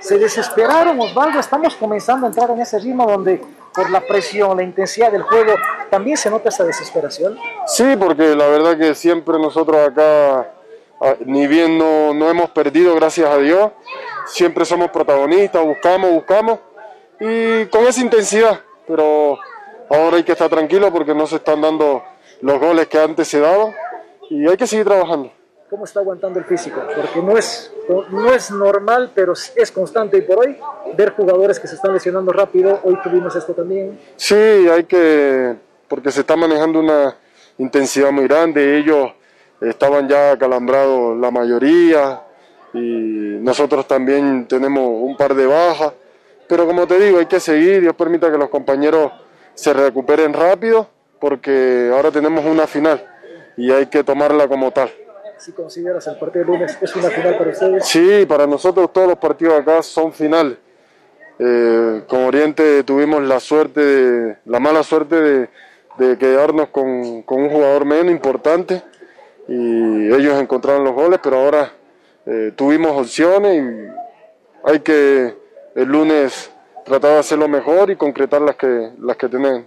Se 0.00 0.18
desesperaron, 0.18 1.00
Osvaldo. 1.00 1.38
Estamos 1.38 1.76
comenzando 1.76 2.26
a 2.26 2.30
entrar 2.30 2.50
en 2.50 2.60
ese 2.60 2.80
ritmo 2.80 3.06
donde, 3.06 3.40
por 3.76 3.90
la 3.90 4.00
presión, 4.00 4.56
la 4.56 4.62
intensidad 4.62 5.12
del 5.12 5.22
juego, 5.22 5.52
también 5.90 6.16
se 6.16 6.30
nota 6.30 6.48
esa 6.48 6.64
desesperación. 6.64 7.38
Sí, 7.66 7.94
porque 7.98 8.34
la 8.34 8.48
verdad 8.48 8.76
que 8.78 8.94
siempre 8.94 9.38
nosotros 9.38 9.76
acá, 9.76 10.50
ah, 11.00 11.14
ni 11.24 11.46
bien 11.46 11.76
no, 11.76 12.14
no 12.14 12.30
hemos 12.30 12.50
perdido, 12.50 12.94
gracias 12.94 13.28
a 13.28 13.36
Dios, 13.36 13.70
siempre 14.26 14.64
somos 14.64 14.90
protagonistas, 14.90 15.62
buscamos, 15.62 16.10
buscamos, 16.10 16.58
y 17.20 17.66
con 17.66 17.86
esa 17.86 18.00
intensidad, 18.00 18.60
pero 18.86 19.38
ahora 19.90 20.16
hay 20.16 20.24
que 20.24 20.32
estar 20.32 20.48
tranquilo 20.48 20.90
porque 20.90 21.14
no 21.14 21.26
se 21.26 21.36
están 21.36 21.60
dando 21.60 22.02
los 22.40 22.58
goles 22.58 22.86
que 22.88 22.98
antes 22.98 23.28
se 23.28 23.40
daban, 23.40 23.74
y 24.30 24.48
hay 24.48 24.56
que 24.56 24.66
seguir 24.66 24.86
trabajando. 24.86 25.35
¿Cómo 25.68 25.84
está 25.84 26.00
aguantando 26.00 26.38
el 26.38 26.44
físico? 26.44 26.80
Porque 26.94 27.20
no 27.20 27.36
es, 27.36 27.72
no 28.10 28.32
es 28.32 28.50
normal, 28.52 29.10
pero 29.14 29.32
es 29.32 29.72
constante. 29.72 30.18
Y 30.18 30.22
por 30.22 30.38
hoy, 30.38 30.56
ver 30.96 31.10
jugadores 31.14 31.58
que 31.58 31.66
se 31.66 31.74
están 31.74 31.92
lesionando 31.92 32.32
rápido. 32.32 32.80
Hoy 32.84 32.96
tuvimos 33.02 33.34
esto 33.34 33.52
también. 33.52 33.98
Sí, 34.14 34.34
hay 34.34 34.84
que, 34.84 35.56
porque 35.88 36.12
se 36.12 36.20
está 36.20 36.36
manejando 36.36 36.78
una 36.78 37.16
intensidad 37.58 38.12
muy 38.12 38.28
grande, 38.28 38.78
ellos 38.78 39.12
estaban 39.60 40.08
ya 40.08 40.32
acalambrados 40.32 41.18
la 41.18 41.30
mayoría 41.30 42.22
y 42.74 42.78
nosotros 43.40 43.86
también 43.88 44.46
tenemos 44.46 44.82
un 44.86 45.16
par 45.16 45.34
de 45.34 45.46
bajas, 45.46 45.92
pero 46.46 46.66
como 46.66 46.86
te 46.86 46.98
digo, 46.98 47.18
hay 47.18 47.26
que 47.26 47.40
seguir, 47.40 47.80
Dios 47.80 47.94
permita 47.94 48.30
que 48.30 48.38
los 48.38 48.50
compañeros 48.50 49.12
se 49.54 49.72
recuperen 49.72 50.34
rápido 50.34 50.88
porque 51.18 51.90
ahora 51.92 52.10
tenemos 52.10 52.44
una 52.44 52.66
final 52.66 53.02
y 53.56 53.70
hay 53.70 53.86
que 53.86 54.04
tomarla 54.04 54.46
como 54.46 54.70
tal. 54.70 54.90
Si 55.38 55.52
consideras 55.52 56.06
el 56.06 56.16
partido 56.18 56.44
de 56.44 56.50
lunes, 56.52 56.78
es 56.80 56.96
una 56.96 57.10
final 57.10 57.36
para 57.36 57.50
ustedes. 57.50 57.86
Sí, 57.86 58.24
para 58.26 58.46
nosotros 58.46 58.92
todos 58.92 59.08
los 59.08 59.18
partidos 59.18 59.60
acá 59.60 59.82
son 59.82 60.12
finales. 60.12 60.56
Eh, 61.38 62.02
con 62.08 62.24
Oriente 62.24 62.82
tuvimos 62.84 63.22
la 63.22 63.38
suerte, 63.40 63.80
de- 63.80 64.36
la 64.46 64.58
mala 64.58 64.82
suerte 64.82 65.48
de, 65.98 66.18
quedarnos 66.18 66.68
con, 66.68 66.86
un 66.86 67.50
jugador 67.50 67.84
menos 67.84 68.10
importante 68.12 68.82
y 69.48 70.12
ellos 70.12 70.40
encontraron 70.40 70.84
los 70.84 70.94
goles, 70.94 71.20
pero 71.22 71.36
ahora 71.38 71.72
eh, 72.26 72.52
tuvimos 72.56 72.92
opciones 72.92 73.62
y 73.62 74.70
hay 74.70 74.80
que 74.80 75.34
el 75.74 75.88
lunes 75.88 76.50
tratar 76.84 77.12
de 77.12 77.18
hacerlo 77.18 77.48
mejor 77.48 77.90
y 77.90 77.96
concretar 77.96 78.40
las 78.40 78.56
que, 78.56 78.90
las 79.00 79.16
que 79.16 79.28
tenemos. 79.28 79.64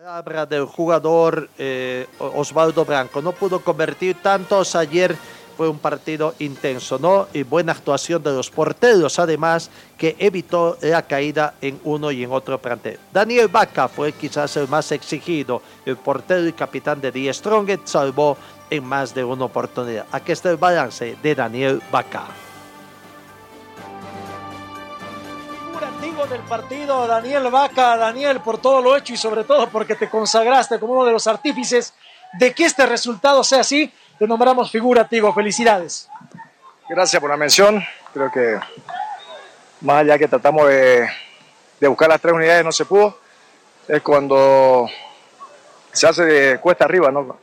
Palabra 0.00 0.46
del 0.46 0.64
jugador 0.64 1.50
eh, 1.58 2.06
Osvaldo 2.18 2.86
Branco. 2.86 3.20
No 3.20 3.32
pudo 3.32 3.60
convertir 3.60 4.16
tantos 4.22 4.74
ayer. 4.74 5.14
Fue 5.58 5.68
un 5.68 5.78
partido 5.78 6.34
intenso, 6.38 6.98
¿no? 6.98 7.28
Y 7.34 7.42
buena 7.42 7.72
actuación 7.72 8.22
de 8.22 8.32
los 8.32 8.48
porteros, 8.48 9.18
además, 9.18 9.70
que 9.98 10.16
evitó 10.18 10.78
la 10.80 11.02
caída 11.02 11.52
en 11.60 11.78
uno 11.84 12.10
y 12.10 12.24
en 12.24 12.32
otro 12.32 12.58
plantel. 12.58 12.98
Daniel 13.12 13.48
Vaca 13.48 13.88
fue 13.88 14.12
quizás 14.12 14.56
el 14.56 14.68
más 14.68 14.90
exigido. 14.90 15.60
El 15.84 15.98
portero 15.98 16.48
y 16.48 16.54
capitán 16.54 17.02
de 17.02 17.12
Die 17.12 17.34
Strongest 17.34 17.86
salvó 17.86 18.38
en 18.70 18.82
más 18.82 19.14
de 19.14 19.22
una 19.22 19.44
oportunidad. 19.44 20.06
Aquí 20.12 20.32
está 20.32 20.48
el 20.48 20.56
balance 20.56 21.14
de 21.22 21.34
Daniel 21.34 21.82
Vaca. 21.92 22.24
Del 26.28 26.40
partido, 26.42 27.06
Daniel 27.06 27.50
Vaca. 27.50 27.96
Daniel, 27.96 28.40
por 28.40 28.58
todo 28.58 28.82
lo 28.82 28.96
hecho 28.96 29.14
y 29.14 29.16
sobre 29.16 29.44
todo 29.44 29.68
porque 29.68 29.94
te 29.94 30.10
consagraste 30.10 30.78
como 30.78 30.94
uno 30.94 31.06
de 31.06 31.12
los 31.12 31.26
artífices 31.26 31.94
de 32.34 32.52
que 32.52 32.64
este 32.64 32.84
resultado 32.84 33.42
sea 33.42 33.60
así, 33.60 33.92
te 34.18 34.26
nombramos 34.26 34.70
figura, 34.70 35.08
Tigo. 35.08 35.32
Felicidades. 35.32 36.08
Gracias 36.88 37.20
por 37.20 37.30
la 37.30 37.36
mención. 37.36 37.82
Creo 38.12 38.30
que 38.30 38.58
más 39.80 40.00
allá 40.00 40.18
que 40.18 40.28
tratamos 40.28 40.68
de, 40.68 41.08
buscar 41.88 42.08
las 42.08 42.20
tres 42.20 42.34
unidades, 42.34 42.64
no 42.64 42.72
se 42.72 42.84
pudo. 42.84 43.18
Es 43.88 44.02
cuando 44.02 44.88
se 45.92 46.06
hace 46.06 46.24
de 46.24 46.58
cuesta 46.58 46.84
arriba, 46.84 47.10
¿no? 47.10 47.38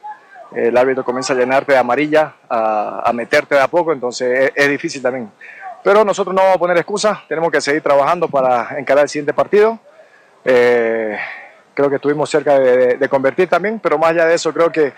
El 0.51 0.77
árbitro 0.77 1.03
comienza 1.03 1.33
a 1.33 1.35
llenarte 1.35 1.73
de 1.73 1.79
amarilla, 1.79 2.35
a, 2.49 3.11
meterte 3.13 3.55
de 3.55 3.61
a 3.61 3.67
poco, 3.67 3.91
entonces 3.91 4.45
es, 4.45 4.51
es 4.55 4.69
difícil 4.69 5.01
también. 5.01 5.31
Pero 5.87 6.03
nosotros 6.03 6.35
no 6.35 6.41
vamos 6.41 6.57
a 6.57 6.59
poner 6.59 6.75
excusas, 6.75 7.25
tenemos 7.29 7.49
que 7.49 7.61
seguir 7.61 7.81
trabajando 7.81 8.27
para 8.27 8.77
encarar 8.77 9.03
el 9.03 9.09
siguiente 9.09 9.33
partido. 9.33 9.79
Eh, 10.43 11.17
creo 11.73 11.89
que 11.89 11.95
estuvimos 11.95 12.29
cerca 12.29 12.59
de, 12.59 12.75
de- 12.77 12.97
de 12.97 13.07
convertir 13.07 13.47
también, 13.47 13.79
pero 13.79 13.97
más 13.97 14.09
allá 14.09 14.25
de 14.25 14.35
eso, 14.35 14.53
creo 14.53 14.69
que 14.69 14.91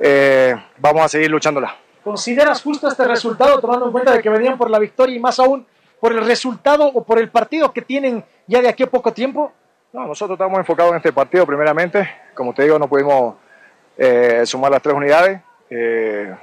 eh, 0.00 0.56
vamos 0.78 1.04
a 1.04 1.08
seguir 1.08 1.30
luchándola. 1.30 1.76
¿Consideras 2.02 2.60
justo 2.64 2.88
este 2.88 3.04
resultado 3.04 3.60
tomando 3.60 3.86
en 3.86 3.92
cuenta 3.92 4.10
de 4.12 4.20
que 4.22 4.28
venían 4.28 4.58
por 4.58 4.70
la 4.70 4.80
victoria 4.80 5.14
y 5.14 5.20
más 5.20 5.38
aún 5.38 5.64
por 6.00 6.10
el 6.10 6.26
resultado 6.26 6.84
o 6.88 7.04
por 7.04 7.20
el 7.20 7.28
partido 7.30 7.72
que 7.72 7.82
tienen 7.82 8.24
ya 8.48 8.60
de 8.60 8.68
aquí 8.68 8.82
a 8.82 8.88
poco 8.88 9.12
tiempo? 9.12 9.52
No, 9.92 10.04
nosotros 10.04 10.34
estamos 10.34 10.58
enfocados 10.58 10.90
en 10.90 10.96
este 10.96 11.12
partido 11.12 11.46
primeramente. 11.46 12.10
Como 12.34 12.52
te 12.52 12.64
digo, 12.64 12.76
no 12.76 12.88
pudimos 12.88 13.36
eh, 13.96 14.42
sumar 14.46 14.72
las 14.72 14.82
tres 14.82 14.96
unidades. 14.96 15.40
Eh, 15.70 16.34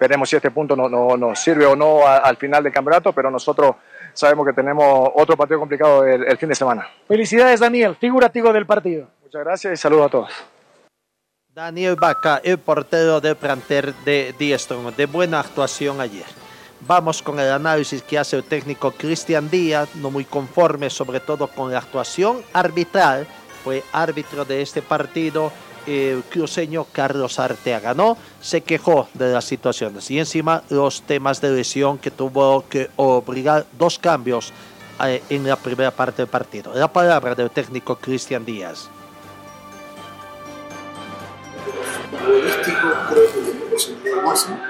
veremos 0.00 0.28
si 0.30 0.36
este 0.36 0.50
punto 0.50 0.74
no, 0.74 0.88
no- 0.88 1.16
nos 1.16 1.38
sirve 1.38 1.66
o 1.66 1.76
no 1.76 2.06
a- 2.06 2.16
al 2.18 2.36
final 2.38 2.62
del 2.64 2.72
campeonato, 2.72 3.12
pero 3.12 3.30
nosotros 3.30 3.76
sabemos 4.14 4.46
que 4.46 4.52
tenemos 4.54 5.10
otro 5.14 5.36
partido 5.36 5.60
complicado 5.60 6.04
el, 6.04 6.24
el 6.24 6.38
fin 6.38 6.48
de 6.48 6.54
semana. 6.54 6.88
Felicidades, 7.06 7.60
Daniel, 7.60 7.94
figurativo 8.00 8.52
del 8.52 8.66
partido. 8.66 9.06
Muchas 9.22 9.44
gracias 9.44 9.74
y 9.74 9.76
saludos 9.76 10.06
a 10.06 10.08
todos. 10.08 10.30
Daniel 11.52 11.96
Vaca, 11.96 12.40
el 12.42 12.58
portero 12.58 13.20
del 13.20 13.36
plantel 13.36 13.94
de 14.04 14.34
Diestrong, 14.38 14.94
de 14.94 15.06
buena 15.06 15.40
actuación 15.40 16.00
ayer. 16.00 16.24
Vamos 16.86 17.20
con 17.22 17.38
el 17.38 17.50
análisis 17.50 18.02
que 18.02 18.18
hace 18.18 18.36
el 18.36 18.44
técnico 18.44 18.92
Cristian 18.92 19.50
Díaz, 19.50 19.94
no 19.96 20.10
muy 20.10 20.24
conforme 20.24 20.88
sobre 20.88 21.20
todo 21.20 21.48
con 21.48 21.70
la 21.70 21.78
actuación 21.78 22.42
arbitral. 22.54 23.26
Fue 23.62 23.82
árbitro 23.92 24.46
de 24.46 24.62
este 24.62 24.80
partido 24.80 25.52
el 25.86 26.22
cruceño 26.24 26.86
Carlos 26.92 27.38
Arteaga, 27.38 27.94
¿no? 27.94 28.16
Se 28.40 28.62
quejó 28.62 29.08
de 29.14 29.32
las 29.32 29.44
situaciones 29.44 30.10
y 30.10 30.18
encima 30.18 30.62
los 30.70 31.02
temas 31.02 31.40
de 31.40 31.50
lesión 31.50 31.98
que 31.98 32.10
tuvo 32.10 32.64
que 32.68 32.90
obligar 32.96 33.66
dos 33.78 33.98
cambios 33.98 34.52
eh, 35.04 35.22
en 35.30 35.46
la 35.46 35.56
primera 35.56 35.90
parte 35.90 36.22
del 36.22 36.28
partido. 36.28 36.72
La 36.74 36.92
palabra 36.92 37.34
del 37.34 37.50
técnico 37.50 37.96
Cristian 37.96 38.44
Díaz. 38.44 38.88
futbolístico 42.20 42.88
creo 43.08 43.26
que 43.32 43.40
tenemos 43.40 43.88
el 43.88 44.04
nivel 44.04 44.22
máximo 44.22 44.60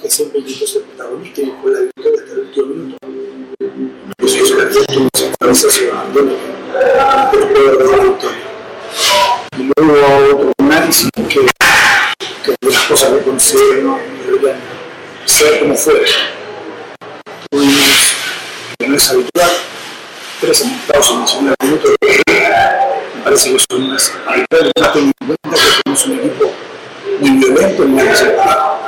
que 0.00 0.10
siempre 0.10 0.40
intentó 0.40 0.66
ser 0.66 0.82
protagonista 0.82 1.40
y 1.40 1.54
fue 1.62 1.72
la 1.72 1.80
victoria 1.80 2.20
hasta 2.20 2.32
el 2.32 2.38
último 2.40 2.66
minuto 2.66 2.96
eso 4.18 4.38
es 4.38 4.50
una 4.50 4.70
centralización 5.16 5.98
pero 7.32 7.48
puede 7.48 7.68
haber 7.68 8.08
victoria 8.08 8.38
y 9.58 9.70
luego 9.76 10.16
otro 10.34 10.52
análisis 10.58 11.10
que, 11.14 11.24
que 11.24 11.40
de 11.40 12.72
las 12.72 12.82
cosas 12.84 13.10
que 13.10 13.22
considero 13.22 13.82
no 13.82 13.98
deberían 14.26 14.60
ser 15.24 15.60
como 15.60 15.74
fuera 15.74 16.06
tuvimos 17.50 18.14
que 18.78 18.88
no 18.88 18.96
es 18.96 19.10
habitual. 19.10 19.50
Tres 20.40 20.62
anotados 20.62 21.10
en 21.10 21.20
el 21.20 21.28
segundo 21.28 21.54
minuto. 21.60 21.88
Me 22.00 23.22
parece 23.24 23.52
que 23.52 23.58
son 23.58 23.82
unas 23.82 24.12
arbitrales 24.26 24.72
más 24.80 24.92
teniendo 24.92 25.16
en 25.20 25.26
cuenta 25.26 25.50
que 25.50 25.82
somos 25.84 26.06
un 26.06 26.18
equipo 26.18 26.52
muy 27.20 27.30
violento 27.38 27.84
ni 27.84 28.02
desequilibrado. 28.02 28.78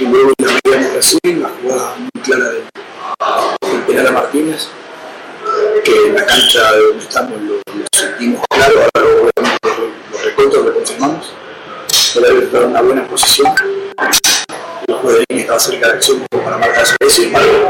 Y 0.00 0.04
luego 0.06 0.32
en 0.38 0.46
la 0.46 0.52
medida 0.52 0.82
de 0.82 0.92
Brasil, 0.92 1.20
la 1.42 1.50
jugada 1.50 1.96
muy 1.96 2.22
clara 2.22 2.44
de, 2.50 4.08
a 4.08 4.12
Martínez, 4.12 4.68
que 5.84 6.06
en 6.06 6.14
la 6.14 6.26
cancha 6.26 6.72
de 6.72 6.82
donde 6.82 7.04
estamos 7.04 7.40
lo, 7.42 7.54
lo 7.54 7.86
sentimos 7.92 8.42
claro, 8.50 8.80
ahora 8.80 9.08
lo, 9.08 9.22
obviamente 9.22 10.56
lo, 10.56 10.62
lo 10.64 10.74
confirmamos, 10.74 11.32
pero 12.14 12.26
haber 12.26 12.44
estado 12.44 12.64
en 12.64 12.70
una 12.70 12.82
buena 12.82 13.06
posición. 13.06 13.54
El 14.88 15.14
de 15.14 15.24
línea 15.28 15.42
estaba 15.42 15.60
cerca 15.60 15.86
de 15.88 15.92
acción 15.94 16.26
para 16.44 16.58
marcar 16.58 16.86
su 16.86 16.96
sin 17.08 17.26
embargo, 17.26 17.68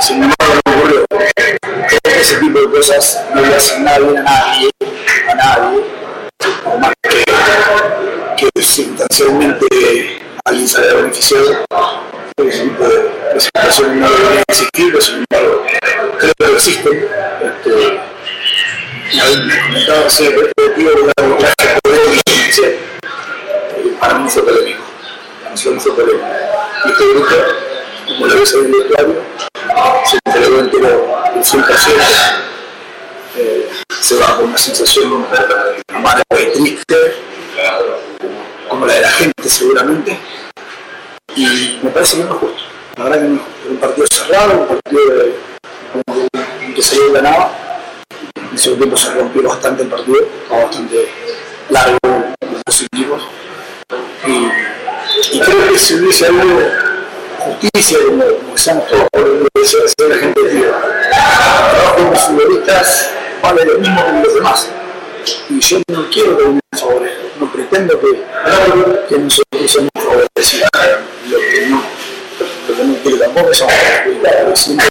sin 0.00 0.16
embargo 0.22 0.54
no 0.66 0.72
ocurrió 0.72 1.04
ese 2.20 2.36
tipo 2.36 2.60
de 2.60 2.70
cosas 2.70 3.24
no 3.34 3.40
le 3.40 3.54
hacen 3.54 3.84
nada 3.84 3.96
a 3.96 4.22
nadie, 4.22 4.70
a 5.30 5.34
nadie, 5.34 5.84
por 6.64 6.78
más 6.78 6.92
que, 7.02 7.24
que 8.36 8.62
circunstancialmente 8.62 10.20
alguien 10.44 10.68
se 10.68 10.80
haya 10.80 10.94
beneficiado, 10.94 11.64
ese 12.36 12.64
situaciones 13.44 13.96
no 13.96 14.10
deberían 14.10 14.44
existir, 14.48 15.02
sin 15.02 15.24
creo 15.28 16.34
que 16.36 16.54
existen. 16.54 17.08
Este, 17.42 18.00
recién 20.02 20.32
el 20.32 20.52
objetivo 20.56 20.90
de 20.90 21.06
la 21.06 21.12
democracia. 21.16 21.78
Para 24.00 24.14
mí 24.14 24.30
fue 24.30 24.42
polémico. 24.42 24.84
Y 25.54 26.90
este 26.90 27.04
grupo, 27.08 27.34
como 28.06 28.26
lo 28.26 28.40
ves 28.40 28.54
en 28.54 28.64
el 28.66 28.72
se 30.06 30.18
entregó 30.24 30.58
entero 30.60 31.22
el 31.34 31.42
100%, 31.42 31.64
eh, 33.36 33.68
se 34.00 34.14
va 34.16 34.36
con 34.36 34.46
una 34.46 34.58
sensación 34.58 35.26
amarga 35.88 36.22
y 36.30 36.58
triste, 36.58 36.96
como 38.68 38.86
la 38.86 38.94
de 38.94 39.00
la 39.00 39.10
gente 39.10 39.48
seguramente, 39.48 40.18
y 41.34 41.78
me 41.82 41.90
parece 41.90 42.18
que 42.18 42.22
justo, 42.24 42.62
la 42.98 43.04
verdad 43.04 43.20
que 43.20 43.28
justo. 43.28 43.70
Un 43.70 43.76
partido 43.76 44.06
cerrado, 44.10 44.60
un 44.60 44.66
partido 44.66 45.14
de, 45.14 45.34
en 46.62 46.74
que 46.74 46.82
se 46.82 47.12
ganaba, 47.12 47.52
en 48.34 48.56
ese 48.56 48.70
tiempo 48.72 48.96
se 48.96 49.12
rompió 49.12 49.42
bastante 49.42 49.82
el 49.82 49.88
partido, 49.88 50.26
fue 50.48 50.62
bastante 50.62 51.08
largo 51.70 51.98
los 52.66 52.82
equipos, 52.82 53.22
y, 54.26 55.40
creo 55.40 55.68
que 55.68 55.78
si 55.78 55.94
hubiese 55.94 56.26
habido 56.26 56.44
justicia, 57.38 57.98
como, 58.06 58.24
como 58.24 58.52
decíamos 58.52 58.84
todos, 58.88 59.08
decía 59.54 59.78
recién 59.82 60.08
la 60.08 60.16
gente 60.16 60.42
de 60.42 60.54
de 60.54 62.10
los 62.10 62.20
futbolistas 62.20 63.10
vale 63.42 63.64
lo 63.64 63.78
mismo 63.78 64.04
que 64.04 64.12
los 64.24 64.34
demás. 64.34 64.68
Y 65.50 65.60
yo 65.60 65.78
no 65.88 66.08
quiero 66.10 66.38
que 66.38 66.44
me 66.46 66.60
favorezca, 66.72 67.22
no 67.38 67.52
pretendo 67.52 68.00
que, 68.00 69.18
nosotros 69.18 69.70
seamos 69.70 69.90
favorecidos. 69.94 70.68
Que 73.10 73.16
no 73.16 73.24
tampoco 73.24 73.50
es 73.50 73.58
favorecidos, 73.58 74.60
sino 74.60 74.82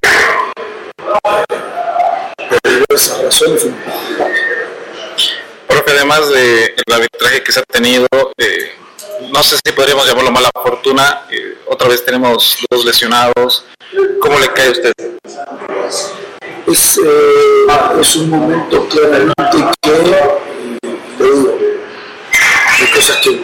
por 2.49 2.71
diversas 2.71 3.23
razones 3.23 3.61
fuimos 3.61 3.79
perjudicados. 3.83 4.39
Profe, 5.67 5.91
además 5.91 6.29
del 6.29 6.73
arbitraje 6.91 7.43
que 7.43 7.51
se 7.51 7.59
ha 7.59 7.63
tenido, 7.63 8.07
eh, 8.37 8.71
no 9.31 9.43
sé 9.43 9.57
si 9.63 9.71
podríamos 9.73 10.07
llamarlo 10.07 10.31
mala 10.31 10.49
fortuna, 10.53 11.25
eh, 11.29 11.57
otra 11.67 11.87
vez 11.87 12.03
tenemos 12.05 12.57
dos 12.69 12.85
lesionados. 12.85 13.65
¿Cómo 14.19 14.39
le 14.39 14.47
cae 14.49 14.67
a 14.67 14.71
usted? 14.71 14.93
es, 16.67 16.97
eh, 16.97 17.67
es 17.99 18.15
un 18.17 18.29
momento 18.29 18.87
claramente 18.89 19.57
que, 19.81 19.89
eh, 19.89 20.99
lo 21.17 21.25
digo, 21.25 21.57
hay 22.79 22.87
cosas 22.91 23.17
que 23.17 23.41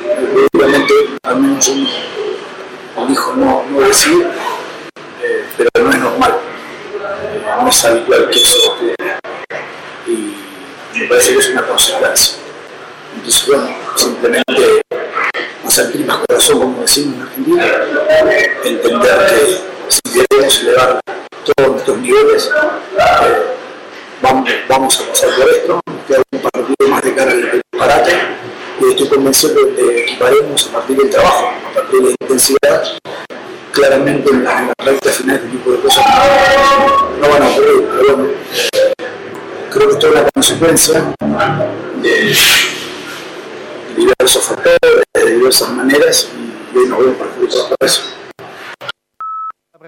obviamente 0.53 0.93
al 1.23 1.39
menos 1.39 1.67
uno 1.69 3.07
dijo 3.07 3.33
no, 3.35 3.63
no 3.71 3.87
decir, 3.87 4.21
eh, 4.21 4.31
pero 5.57 5.69
no 5.83 5.91
es 5.91 5.99
normal, 5.99 6.35
no 7.61 7.69
es 7.69 7.85
habitual 7.85 8.29
que 8.29 8.41
eso 8.41 8.57
ocurra. 8.71 9.19
Y 10.07 10.35
me 10.99 11.05
parece 11.07 11.33
que 11.33 11.39
es 11.39 11.49
una 11.49 11.67
consecuencia. 11.67 12.37
Entonces, 13.15 13.47
bueno, 13.47 13.67
simplemente 13.95 14.81
hacer 15.65 15.91
tripas 15.91 16.17
corazón, 16.17 16.59
como 16.59 16.81
decimos 16.81 17.15
en 17.15 17.21
Argentina, 17.21 17.65
entender 18.63 19.27
que 19.29 19.61
si 19.87 20.01
queremos 20.27 20.61
elevar 20.61 20.99
todos 21.43 21.71
nuestros 21.71 21.97
niveles, 21.99 22.51
eh, 22.99 23.43
vamos, 24.21 24.49
vamos 24.67 24.99
a 24.99 25.09
pasar 25.09 25.29
por 25.35 25.49
esto, 25.49 25.79
queda 26.07 26.21
un 26.31 26.39
partido 26.39 26.89
más 26.89 27.01
de 27.01 27.15
cara 27.15 27.31
al 27.31 27.61
parate 27.77 28.13
y 28.81 28.91
estoy 28.91 29.07
convencido 29.07 29.53
de 29.53 29.75
que 29.75 30.01
equiparemos 30.01 30.67
a 30.67 30.71
partir 30.71 30.97
del 30.97 31.09
trabajo, 31.09 31.53
a 31.69 31.73
partir 31.73 31.99
de 31.99 32.05
la 32.05 32.15
intensidad, 32.19 32.83
claramente 33.73 34.29
en 34.29 34.43
la, 34.43 34.59
en 34.59 34.67
la 34.67 34.73
recta 34.85 35.09
final 35.09 35.35
este 35.35 35.49
tipo 35.49 35.71
de 35.71 35.79
cosas 35.79 36.05
no, 37.19 37.27
van 37.27 37.41
a 37.41 37.49
ocurrir, 37.49 37.89
pero 37.89 38.17
bueno, 38.17 38.33
creo 39.71 39.87
que 39.87 39.93
esto 39.93 40.07
es 40.07 40.13
una 40.13 40.31
consecuencia 40.31 41.15
de, 42.01 42.35
diversos 43.97 44.43
factores, 44.43 44.79
de 45.13 45.25
diversas 45.25 45.69
maneras 45.71 46.29
y 46.37 46.77
hoy 46.77 46.87
nos 46.87 46.99
vemos 46.99 47.15
perjudicados 47.17 47.67
por 47.67 47.77
eso. 47.81 48.01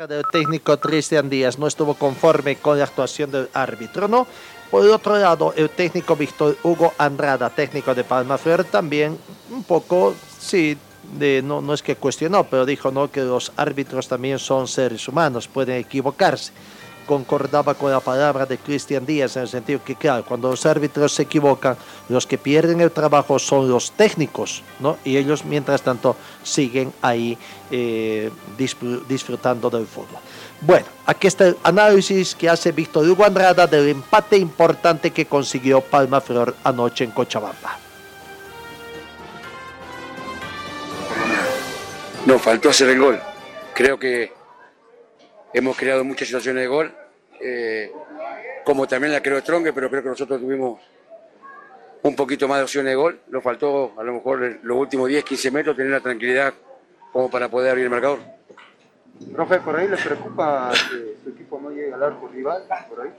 del 0.10 0.24
técnico 0.32 0.78
Cristian 0.80 1.30
Díaz 1.30 1.58
no 1.58 1.68
estuvo 1.68 1.94
conforme 1.94 2.58
con 2.58 2.78
la 2.78 2.84
actuación 2.84 3.32
del 3.32 3.50
árbitro, 3.54 4.08
¿no? 4.08 4.28
Por 4.70 4.86
otro 4.88 5.18
lado, 5.18 5.54
el 5.56 5.70
técnico 5.70 6.16
Víctor 6.16 6.58
Hugo 6.64 6.94
Andrada, 6.98 7.50
técnico 7.50 7.94
de 7.94 8.04
Palma 8.04 8.38
Flor, 8.38 8.64
también 8.66 9.18
un 9.52 9.64
poco, 9.64 10.16
sí, 10.40 10.78
de, 11.18 11.42
no, 11.44 11.62
no 11.62 11.74
es 11.74 11.82
que 11.82 11.96
cuestionó, 11.96 12.44
pero 12.46 12.66
dijo 12.66 12.92
¿no? 12.92 13.12
que 13.12 13.22
los 13.22 13.52
árbitros 13.58 14.08
también 14.08 14.40
son 14.40 14.68
seres 14.68 15.08
humanos, 15.08 15.48
pueden 15.48 15.78
equivocarse. 15.78 16.52
Concordaba 17.06 17.76
con 17.76 17.92
la 17.92 18.00
palabra 18.00 18.48
de 18.48 18.58
Cristian 18.58 19.06
Díaz 19.06 19.36
en 19.36 19.44
el 19.44 19.48
sentido 19.48 19.84
que, 19.84 19.96
claro, 19.96 20.26
cuando 20.26 20.50
los 20.50 20.66
árbitros 20.66 21.12
se 21.14 21.22
equivocan, 21.22 21.78
los 22.10 22.26
que 22.26 22.40
pierden 22.40 22.82
el 22.82 22.90
trabajo 22.90 23.38
son 23.38 23.70
los 23.70 23.92
técnicos, 23.92 24.64
¿no? 24.80 24.98
Y 25.04 25.16
ellos, 25.16 25.46
mientras 25.46 25.84
tanto, 25.84 26.16
siguen 26.42 26.92
ahí 27.04 27.38
eh, 27.70 28.32
disfr- 28.58 29.06
disfrutando 29.06 29.70
del 29.70 29.86
fútbol. 29.86 30.20
Bueno, 30.62 30.88
aquí 31.06 31.28
está 31.28 31.46
el 31.50 31.58
análisis 31.62 32.34
que 32.34 32.50
hace 32.50 32.72
Víctor 32.72 33.08
Hugo 33.08 33.24
Andrada 33.24 33.68
del 33.68 33.90
empate 33.90 34.38
importante 34.38 35.12
que 35.12 35.28
consiguió 35.28 35.82
Palma 35.82 36.22
Flor 36.22 36.56
anoche 36.64 37.04
en 37.04 37.12
Cochabamba. 37.12 37.78
Nos 42.26 42.42
faltó 42.42 42.70
hacer 42.70 42.90
el 42.90 43.00
gol. 43.00 43.20
Creo 43.76 44.00
que 44.00 44.32
hemos 45.54 45.78
creado 45.78 46.04
muchas 46.04 46.28
situaciones 46.28 46.64
de 46.64 46.68
gol, 46.68 46.92
eh, 47.40 47.92
como 48.64 48.88
también 48.88 49.14
la 49.14 49.22
creó 49.22 49.40
Stronge, 49.40 49.72
pero 49.74 49.90
creo 49.92 50.02
que 50.02 50.10
nosotros 50.10 50.42
tuvimos 50.42 50.80
un 52.02 52.16
poquito 52.16 52.48
más 52.48 52.58
de 52.58 52.64
opciones 52.64 52.92
de 52.92 52.96
gol. 52.96 53.20
Nos 53.28 53.44
faltó 53.44 53.94
a 53.98 54.04
lo 54.04 54.14
mejor 54.14 54.60
los 54.64 54.78
últimos 54.78 55.08
10, 55.08 55.24
15 55.24 55.52
metros 55.52 55.76
tener 55.76 55.92
la 55.92 56.00
tranquilidad 56.00 56.52
como 57.14 57.30
para 57.30 57.48
poder 57.48 57.70
abrir 57.70 57.86
el 57.86 57.92
marcador. 57.92 58.20
Profe, 59.32 59.60
¿por 59.60 59.76
ahí 59.76 59.88
les 59.88 60.02
preocupa 60.04 60.72
que 60.74 61.18
su 61.24 61.30
equipo 61.30 61.60
no 61.62 61.70
llegue 61.70 61.94
al 61.94 62.02
arco 62.02 62.28
rival? 62.28 62.64
¿Por 62.90 63.02
ahí? 63.02 63.12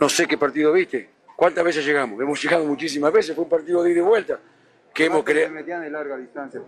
No 0.00 0.08
sé 0.08 0.26
qué 0.26 0.38
partido 0.38 0.72
viste. 0.72 1.10
¿Cuántas 1.36 1.62
veces 1.62 1.84
llegamos? 1.84 2.18
Hemos 2.18 2.42
llegado 2.42 2.64
muchísimas 2.64 3.12
veces. 3.12 3.34
Fue 3.34 3.44
un 3.44 3.50
partido 3.50 3.82
de 3.82 3.90
ida 3.90 3.98
y 3.98 4.02
vuelta. 4.02 4.40
Que 4.92 5.04
hemos 5.04 5.22
creado. 5.22 5.54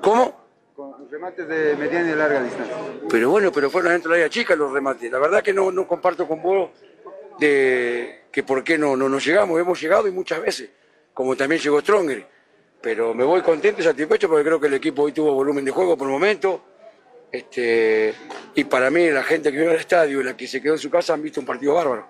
¿Cómo? 0.02 0.45
Con 0.76 1.10
remates 1.10 1.48
de 1.48 1.74
mediana 1.74 2.10
y 2.10 2.14
larga 2.14 2.42
distancia. 2.42 2.76
Pero 3.08 3.30
bueno, 3.30 3.50
pero 3.50 3.70
fueron 3.70 3.92
dentro 3.92 4.12
de 4.12 4.18
la 4.18 4.24
área 4.24 4.30
chica 4.30 4.54
los 4.54 4.70
remates. 4.70 5.10
La 5.10 5.18
verdad 5.18 5.42
que 5.42 5.54
no, 5.54 5.72
no 5.72 5.88
comparto 5.88 6.28
con 6.28 6.42
vos 6.42 6.68
de 7.38 8.24
que 8.30 8.42
por 8.42 8.62
qué 8.62 8.76
no, 8.76 8.94
no, 8.94 9.08
no 9.08 9.18
llegamos. 9.18 9.58
Hemos 9.58 9.80
llegado 9.80 10.06
y 10.06 10.10
muchas 10.10 10.42
veces, 10.42 10.68
como 11.14 11.34
también 11.34 11.62
llegó 11.62 11.80
Stronger. 11.80 12.26
Pero 12.82 13.14
me 13.14 13.24
voy 13.24 13.40
contento 13.40 13.80
y 13.80 13.84
satisfecho 13.84 14.28
porque 14.28 14.44
creo 14.44 14.60
que 14.60 14.66
el 14.66 14.74
equipo 14.74 15.04
hoy 15.04 15.12
tuvo 15.12 15.32
volumen 15.32 15.64
de 15.64 15.70
juego 15.70 15.96
por 15.96 16.08
el 16.08 16.12
momento. 16.12 16.60
Este, 17.32 18.14
y 18.54 18.64
para 18.64 18.90
mí, 18.90 19.08
la 19.08 19.22
gente 19.22 19.50
que 19.50 19.58
vino 19.58 19.70
al 19.70 19.78
estadio 19.78 20.20
y 20.20 20.24
la 20.24 20.36
que 20.36 20.46
se 20.46 20.60
quedó 20.60 20.74
en 20.74 20.78
su 20.78 20.90
casa 20.90 21.14
han 21.14 21.22
visto 21.22 21.40
un 21.40 21.46
partido 21.46 21.72
bárbaro. 21.72 22.06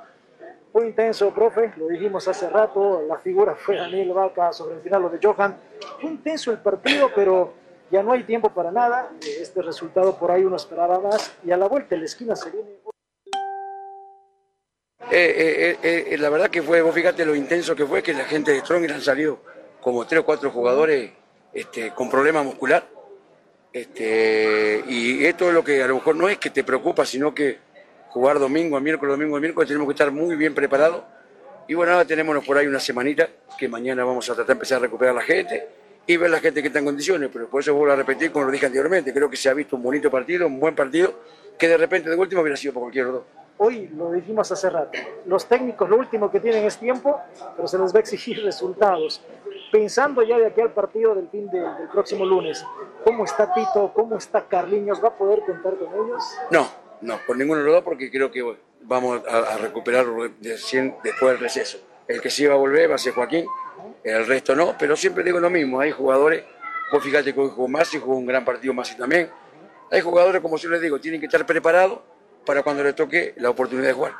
Fue 0.72 0.88
intenso, 0.88 1.32
profe, 1.32 1.72
lo 1.76 1.86
dijimos 1.86 2.26
hace 2.26 2.50
rato, 2.50 3.04
la 3.08 3.18
figura 3.18 3.54
fue 3.54 3.76
Daniel 3.76 4.12
Vaca 4.12 4.52
sobre 4.52 4.74
el 4.74 4.82
final 4.82 5.02
lo 5.02 5.08
de 5.08 5.20
Johan. 5.22 5.56
Fue 6.00 6.10
intenso 6.10 6.50
el 6.50 6.58
partido, 6.58 7.10
pero 7.14 7.54
ya 7.90 8.02
no 8.02 8.12
hay 8.12 8.24
tiempo 8.24 8.50
para 8.50 8.70
nada. 8.70 9.10
Este 9.40 9.62
resultado 9.62 10.16
por 10.16 10.30
ahí 10.30 10.44
uno 10.44 10.56
esperaba 10.56 11.00
más 11.00 11.32
y 11.44 11.50
a 11.50 11.56
la 11.56 11.66
vuelta 11.66 11.94
en 11.94 12.00
la 12.02 12.06
esquina 12.06 12.36
se 12.36 12.50
viene. 12.50 12.70
Eh, 15.10 15.12
eh, 15.12 15.78
eh, 15.82 16.06
eh, 16.10 16.18
la 16.18 16.28
verdad 16.30 16.50
que 16.50 16.62
fue, 16.62 16.82
vos 16.82 16.94
fíjate 16.94 17.24
lo 17.24 17.34
intenso 17.34 17.76
que 17.76 17.86
fue 17.86 18.02
que 18.02 18.12
la 18.12 18.24
gente 18.24 18.52
de 18.52 18.60
Stronger 18.60 18.92
han 18.92 19.00
salido 19.00 19.38
como 19.80 20.04
tres 20.04 20.20
o 20.20 20.24
cuatro 20.24 20.50
jugadores 20.50 21.12
este, 21.52 21.92
con 21.92 22.10
problema 22.10 22.42
muscular. 22.42 22.84
Este, 23.72 24.82
y 24.88 25.24
esto 25.24 25.48
es 25.48 25.54
lo 25.54 25.62
que 25.62 25.82
a 25.82 25.86
lo 25.86 25.96
mejor 25.96 26.16
no 26.16 26.28
es 26.28 26.38
que 26.38 26.50
te 26.50 26.64
preocupa, 26.64 27.04
sino 27.04 27.34
que 27.34 27.58
jugar 28.08 28.38
domingo 28.38 28.76
a 28.76 28.80
miércoles, 28.80 29.12
domingo 29.12 29.36
a 29.36 29.40
miércoles, 29.40 29.68
tenemos 29.68 29.86
que 29.86 29.92
estar 29.92 30.10
muy 30.10 30.34
bien 30.34 30.54
preparados. 30.54 31.02
Y 31.68 31.74
bueno, 31.74 31.92
ahora 31.92 32.04
tenemos 32.04 32.44
por 32.44 32.56
ahí 32.56 32.66
una 32.66 32.80
semanita 32.80 33.28
que 33.58 33.68
mañana 33.68 34.04
vamos 34.04 34.28
a 34.28 34.34
tratar 34.34 34.46
de 34.48 34.52
empezar 34.54 34.78
a 34.78 34.80
recuperar 34.82 35.14
a 35.14 35.18
la 35.18 35.24
gente 35.24 35.68
y 36.06 36.16
ver 36.16 36.30
la 36.30 36.40
gente 36.40 36.60
que 36.62 36.68
está 36.68 36.78
en 36.78 36.84
condiciones. 36.84 37.30
Pero 37.32 37.48
por 37.48 37.60
eso 37.60 37.74
vuelvo 37.74 37.92
a 37.92 37.96
repetir, 37.96 38.30
como 38.32 38.44
lo 38.46 38.50
dije 38.50 38.66
anteriormente, 38.66 39.12
creo 39.12 39.28
que 39.30 39.36
se 39.36 39.48
ha 39.48 39.54
visto 39.54 39.76
un 39.76 39.82
bonito 39.82 40.10
partido, 40.10 40.46
un 40.46 40.60
buen 40.60 40.74
partido, 40.74 41.12
que 41.58 41.68
de 41.68 41.76
repente 41.76 42.10
de 42.10 42.16
último 42.16 42.42
hubiera 42.42 42.56
sido 42.56 42.74
por 42.74 42.82
cualquier 42.82 43.06
otro. 43.06 43.24
Hoy 43.58 43.88
lo 43.96 44.12
dijimos 44.12 44.52
hace 44.52 44.68
rato, 44.68 44.98
los 45.24 45.46
técnicos 45.46 45.88
lo 45.88 45.96
último 45.96 46.30
que 46.30 46.40
tienen 46.40 46.64
es 46.66 46.76
tiempo, 46.76 47.18
pero 47.56 47.66
se 47.66 47.78
les 47.78 47.90
va 47.94 47.98
a 47.98 48.00
exigir 48.00 48.42
resultados. 48.44 49.22
Pensando 49.72 50.22
ya 50.22 50.38
de 50.38 50.46
aquí 50.46 50.60
al 50.60 50.72
partido 50.72 51.14
del 51.14 51.28
fin 51.28 51.48
de- 51.50 51.58
del 51.60 51.88
próximo 51.90 52.24
lunes, 52.26 52.64
¿cómo 53.02 53.24
está 53.24 53.52
Tito? 53.54 53.90
¿Cómo 53.94 54.16
está 54.16 54.46
Carliños? 54.46 55.02
¿Va 55.02 55.08
a 55.08 55.16
poder 55.16 55.40
contar 55.40 55.74
con 55.76 55.88
ellos? 55.88 56.22
No, 56.50 56.68
no, 57.00 57.18
por 57.26 57.36
ninguno 57.36 57.60
de 57.60 57.64
los 57.66 57.74
dos, 57.76 57.82
porque 57.84 58.10
creo 58.10 58.30
que 58.30 58.44
vamos 58.82 59.22
a, 59.26 59.38
a 59.54 59.56
recuperar 59.58 60.06
de 60.38 60.56
100 60.58 60.96
después 61.02 61.32
del 61.32 61.40
receso. 61.40 61.78
El 62.06 62.20
que 62.20 62.30
sí 62.30 62.46
va 62.46 62.54
a 62.54 62.58
volver 62.58 62.90
va 62.90 62.94
a 62.94 62.98
ser 62.98 63.14
Joaquín, 63.14 63.46
el 64.04 64.26
resto 64.26 64.54
no, 64.54 64.74
pero 64.78 64.96
siempre 64.96 65.24
digo 65.24 65.40
lo 65.40 65.50
mismo, 65.50 65.80
hay 65.80 65.90
jugadores, 65.90 66.44
vos 66.92 67.02
fíjate 67.02 67.32
que 67.32 67.40
hoy 67.40 67.50
jugó 67.54 67.68
Masi, 67.68 67.98
jugó 67.98 68.16
un 68.16 68.26
gran 68.26 68.44
partido 68.44 68.72
Masi 68.72 68.96
también, 68.96 69.30
hay 69.90 70.00
jugadores, 70.00 70.40
como 70.40 70.56
yo 70.56 70.68
les 70.70 70.80
digo, 70.80 70.98
tienen 71.00 71.20
que 71.20 71.26
estar 71.26 71.44
preparados 71.46 72.00
para 72.44 72.62
cuando 72.62 72.82
les 72.82 72.94
toque 72.94 73.34
la 73.36 73.50
oportunidad 73.50 73.88
de 73.88 73.92
jugar. 73.92 74.12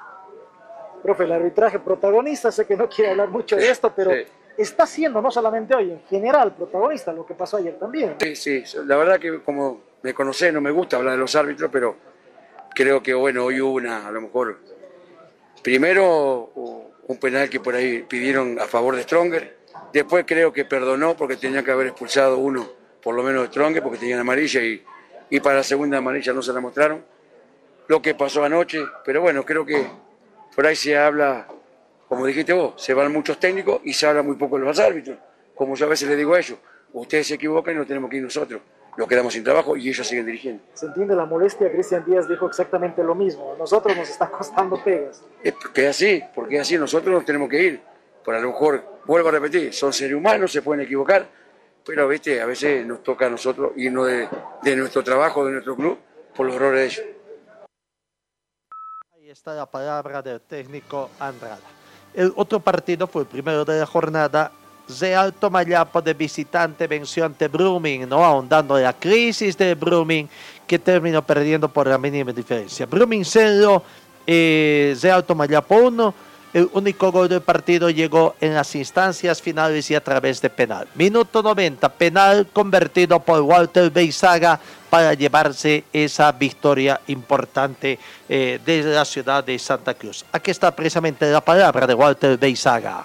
Profe, 1.03 1.25
el 1.25 1.33
arbitraje 1.33 1.79
protagonista, 1.79 2.51
sé 2.51 2.67
que 2.67 2.77
no 2.77 2.89
quiere 2.89 3.13
hablar 3.13 3.29
mucho 3.29 3.57
de 3.57 3.71
esto, 3.71 3.93
pero 3.95 4.11
sí. 4.11 4.25
está 4.57 4.87
siendo 4.87 5.21
no 5.23 5.31
solamente 5.31 5.75
hoy, 5.75 5.93
en 5.93 6.03
general 6.09 6.55
protagonista, 6.55 7.13
lo 7.13 7.25
que 7.25 7.35
pasó 7.35 7.59
ayer 7.59 7.79
también. 7.79 8.17
Sí, 8.21 8.35
sí, 8.35 8.65
la 8.87 8.97
verdad 8.97 9.21
que 9.21 9.41
como 9.43 9.81
me 10.03 10.15
conocés, 10.15 10.53
no 10.53 10.61
me 10.61 10.71
gusta 10.71 10.97
hablar 10.97 11.13
de 11.13 11.19
los 11.19 11.35
árbitros, 11.37 11.71
pero 11.73 11.97
creo 12.75 13.03
que 13.03 13.15
bueno, 13.15 13.45
hoy 13.45 13.61
hubo 13.61 13.75
una, 13.75 14.07
a 14.07 14.11
lo 14.11 14.21
mejor, 14.21 14.59
primero 15.63 16.51
un 17.09 17.19
penal 17.19 17.49
que 17.49 17.61
por 17.61 17.75
ahí 17.75 18.03
pidieron 18.03 18.59
a 18.59 18.65
favor 18.67 18.97
de 18.97 19.03
Stronger, 19.03 19.56
después 19.97 20.25
creo 20.27 20.53
que 20.53 20.67
perdonó 20.67 21.17
porque 21.17 21.37
tenía 21.37 21.63
que 21.63 21.71
haber 21.71 21.87
expulsado 21.87 22.37
uno, 22.37 22.69
por 23.03 23.15
lo 23.15 23.23
menos 23.23 23.43
de 23.43 23.49
Stronger, 23.49 23.83
porque 23.83 23.99
tenían 23.99 24.21
amarilla 24.21 24.63
y, 24.63 24.85
y 25.31 25.41
para 25.41 25.57
la 25.57 25.63
segunda 25.63 25.97
amarilla 25.99 26.35
no 26.35 26.43
se 26.43 26.53
la 26.53 26.61
mostraron. 26.61 27.03
Lo 27.89 28.03
que 28.03 28.15
pasó 28.15 28.45
anoche, 28.45 28.85
pero 29.07 29.23
bueno, 29.23 29.43
creo 29.45 29.65
que 29.65 29.87
por 30.55 30.67
ahí 30.67 30.77
se 30.77 30.99
habla, 30.99 31.47
como 32.09 32.27
dijiste 32.27 32.53
vos, 32.53 32.75
se 32.77 32.93
van 32.93 33.11
muchos 33.11 33.41
técnicos 33.41 33.81
y 33.85 33.95
se 33.95 34.07
habla 34.07 34.23
muy 34.23 34.37
poco 34.37 34.59
de 34.59 34.67
los 34.67 34.79
árbitros. 34.79 35.17
Como 35.55 35.75
yo 35.77 35.87
a 35.87 35.89
veces 35.89 36.09
les 36.09 36.19
digo 36.19 36.35
a 36.35 36.41
ellos, 36.41 36.59
ustedes 36.93 37.29
se 37.29 37.35
equivocan 37.35 37.75
y 37.75 37.79
no 37.79 37.87
tenemos 37.87 38.11
que 38.11 38.19
ir 38.19 38.23
nosotros. 38.23 38.61
Nos 38.99 39.09
quedamos 39.09 39.33
sin 39.33 39.45
trabajo 39.45 39.79
y 39.79 39.89
ellos 39.89 40.07
siguen 40.07 40.27
dirigiendo. 40.27 40.63
Se 40.75 40.87
entiende 40.87 41.15
la 41.15 41.25
molestia, 41.25 41.71
Cristian 41.73 42.05
Díaz 42.05 42.29
dijo 42.29 42.47
exactamente 42.47 43.03
lo 43.03 43.15
mismo. 43.15 43.55
Nosotros 43.59 43.97
nos 43.97 44.11
está 44.11 44.29
costando 44.31 44.83
pegas. 44.83 45.23
Es 45.43 45.55
porque 45.55 45.87
así, 45.87 46.23
porque 46.35 46.61
así, 46.61 46.77
nosotros 46.77 47.15
nos 47.15 47.25
tenemos 47.25 47.49
que 47.49 47.63
ir. 47.63 47.81
Por 48.27 48.35
a 48.35 48.41
lo 48.41 48.49
mejor, 48.49 48.83
vuelvo 49.05 49.29
a 49.29 49.31
repetir, 49.31 49.73
son 49.73 49.93
seres 49.93 50.17
humanos, 50.17 50.51
se 50.51 50.61
pueden 50.61 50.85
equivocar, 50.85 51.29
pero 51.85 52.09
¿viste? 52.09 52.41
a 52.41 52.47
veces 52.47 52.85
nos 52.85 53.01
toca 53.05 53.27
a 53.27 53.31
nosotros 53.31 53.71
irnos 53.77 54.09
de, 54.09 54.29
de 54.65 54.75
nuestro 54.75 55.05
trabajo, 55.05 55.47
de 55.47 55.53
nuestro 55.53 55.77
club, 55.77 55.97
por 56.35 56.45
los 56.47 56.57
errores 56.57 56.81
de 56.81 56.87
ellos. 56.87 57.17
Ahí 59.15 59.31
está 59.31 59.55
la 59.55 59.67
palabra 59.67 60.23
del 60.23 60.41
técnico 60.41 61.09
Andrada. 61.21 61.61
El 62.13 62.33
otro 62.35 62.59
partido 62.59 63.07
fue 63.07 63.23
el 63.23 63.29
primero 63.29 63.65
de 63.65 63.79
la 63.79 63.87
jornada. 63.87 64.51
Real 65.01 65.33
Tomayapo 65.33 66.03
de 66.03 66.15
visitante 66.15 66.89
venció 66.89 67.27
ante 67.27 67.47
Brumming, 67.47 68.09
¿no? 68.09 68.25
ahondando 68.25 68.77
la 68.77 68.93
crisis 68.93 69.57
de 69.57 69.77
Brumming, 69.77 70.29
que 70.67 70.81
terminó 70.81 71.25
perdiendo 71.25 71.69
por 71.69 71.87
la 71.87 71.97
mínima 71.97 72.33
diferencia. 72.33 72.87
Brumming 72.87 73.25
0, 73.25 73.85
eh, 74.27 74.97
Real 75.01 75.23
Tomayapo 75.23 75.77
1. 75.77 76.26
El 76.57 76.71
único 76.73 77.13
gol 77.13 77.29
del 77.29 77.43
partido 77.43 77.91
llegó 77.91 78.35
en 78.41 78.55
las 78.55 78.75
instancias 78.77 79.43
finales 79.43 79.91
y 79.91 79.95
a 79.95 80.03
través 80.03 80.41
de 80.41 80.49
penal. 80.49 80.89
Minuto 80.95 81.43
90, 81.43 81.87
penal 81.91 82.47
convertido 82.51 83.21
por 83.21 83.43
Walter 83.43 83.91
Beizaga 83.91 84.59
para 84.89 85.13
llevarse 85.13 85.85
esa 85.93 86.33
victoria 86.33 86.99
importante 87.09 87.99
eh, 88.27 88.59
desde 88.65 88.95
la 88.95 89.05
ciudad 89.05 89.45
de 89.45 89.59
Santa 89.59 89.93
Cruz. 89.93 90.25
Aquí 90.33 90.51
está 90.51 90.75
precisamente 90.75 91.31
la 91.31 91.43
palabra 91.43 91.87
de 91.87 91.93
Walter 91.93 92.39
Beizaga. 92.39 93.05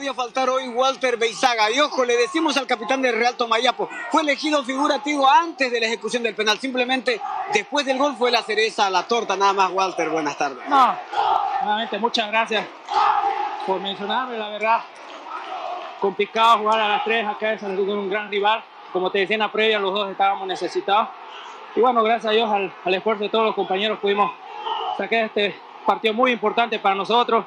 Podía 0.00 0.14
faltar 0.14 0.48
hoy 0.48 0.66
Walter 0.68 1.18
Beizaga. 1.18 1.70
Y 1.70 1.78
ojo, 1.78 2.06
le 2.06 2.16
decimos 2.16 2.56
al 2.56 2.66
capitán 2.66 3.02
del 3.02 3.14
Real 3.14 3.34
Tomayapo, 3.36 3.86
fue 4.10 4.22
elegido 4.22 4.64
figurativo 4.64 5.28
antes 5.28 5.70
de 5.70 5.78
la 5.78 5.88
ejecución 5.88 6.22
del 6.22 6.34
penal. 6.34 6.58
Simplemente 6.58 7.20
después 7.52 7.84
del 7.84 7.98
gol 7.98 8.16
fue 8.16 8.30
la 8.30 8.40
cereza 8.40 8.86
a 8.86 8.90
la 8.90 9.02
torta. 9.02 9.36
Nada 9.36 9.52
más, 9.52 9.70
Walter. 9.70 10.08
Buenas 10.08 10.38
tardes. 10.38 10.66
No, 10.70 10.96
nuevamente 11.60 11.98
muchas 11.98 12.30
gracias 12.30 12.66
por 13.66 13.78
mencionarme, 13.78 14.38
la 14.38 14.48
verdad. 14.48 14.80
Complicado 16.00 16.60
jugar 16.60 16.80
a 16.80 16.88
las 16.88 17.04
tres 17.04 17.26
acá 17.26 17.52
es 17.52 17.62
un 17.62 18.08
gran 18.08 18.30
rival. 18.30 18.64
Como 18.94 19.10
te 19.10 19.18
decía 19.18 19.34
en 19.34 19.40
la 19.40 19.52
previa, 19.52 19.78
los 19.78 19.92
dos 19.92 20.10
estábamos 20.10 20.48
necesitados. 20.48 21.10
Y 21.76 21.80
bueno, 21.80 22.02
gracias 22.02 22.30
a 22.30 22.34
Dios, 22.34 22.50
al, 22.50 22.72
al 22.86 22.94
esfuerzo 22.94 23.24
de 23.24 23.28
todos 23.28 23.44
los 23.44 23.54
compañeros, 23.54 23.98
pudimos 23.98 24.32
sacar 24.96 25.24
este 25.24 25.54
partido 25.84 26.14
muy 26.14 26.32
importante 26.32 26.78
para 26.78 26.94
nosotros, 26.94 27.44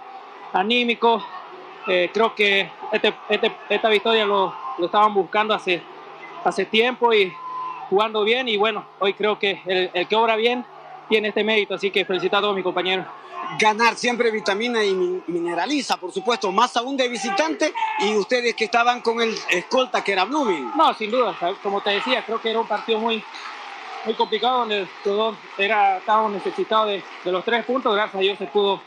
anímico. 0.53 1.19
Eh, 1.87 2.09
creo 2.13 2.33
que 2.35 2.69
este, 2.91 3.13
este- 3.29 3.55
esta 3.69 3.89
victoria 3.89 4.25
lo, 4.25 4.53
lo 4.77 4.85
estaban 4.85 5.13
buscando 5.13 5.53
hace, 5.53 5.81
hace 6.43 6.65
tiempo 6.65 7.13
y 7.13 7.33
jugando 7.89 8.23
bien. 8.23 8.47
Y 8.47 8.57
bueno, 8.57 8.85
hoy 8.99 9.13
creo 9.13 9.37
que 9.37 9.61
el, 9.65 9.89
el 9.93 10.07
que 10.07 10.15
obra 10.15 10.35
bien 10.35 10.65
tiene 11.09 11.29
este 11.29 11.43
mérito. 11.43 11.75
Así 11.75 11.91
que 11.91 12.05
felicito 12.05 12.37
a 12.37 12.41
todos 12.41 12.55
mis 12.55 12.63
compañeros. 12.63 13.05
Ganar 13.59 13.95
siempre 13.95 14.31
vitamina 14.31 14.83
y 14.83 14.93
min- 14.95 15.23
mineraliza, 15.27 15.97
por 15.97 16.11
supuesto, 16.11 16.51
más 16.51 16.75
aún 16.77 16.95
de 16.97 17.07
visitante 17.09 17.73
y 17.99 18.15
ustedes 18.15 18.55
que 18.55 18.63
estaban 18.65 19.01
con 19.01 19.21
el 19.21 19.35
escolta 19.49 20.03
que 20.03 20.13
era 20.13 20.23
Blooming. 20.23 20.71
No, 20.75 20.93
sin 20.93 21.11
duda, 21.11 21.35
como 21.61 21.81
te 21.81 21.91
decía, 21.91 22.23
creo 22.25 22.39
que 22.41 22.49
era 22.49 22.59
un 22.59 22.67
partido 22.67 22.97
muy, 22.99 23.21
muy 24.05 24.13
complicado 24.15 24.59
donde 24.59 24.87
los 25.05 25.17
dos 25.17 25.35
era, 25.57 25.97
estábamos 25.97 26.31
necesitados 26.31 26.87
de, 26.87 27.03
de 27.23 27.31
los 27.31 27.43
tres 27.43 27.63
puntos. 27.65 27.93
Gracias 27.93 28.15
a 28.15 28.19
Dios 28.19 28.37
se 28.39 28.45
pudo, 28.47 28.81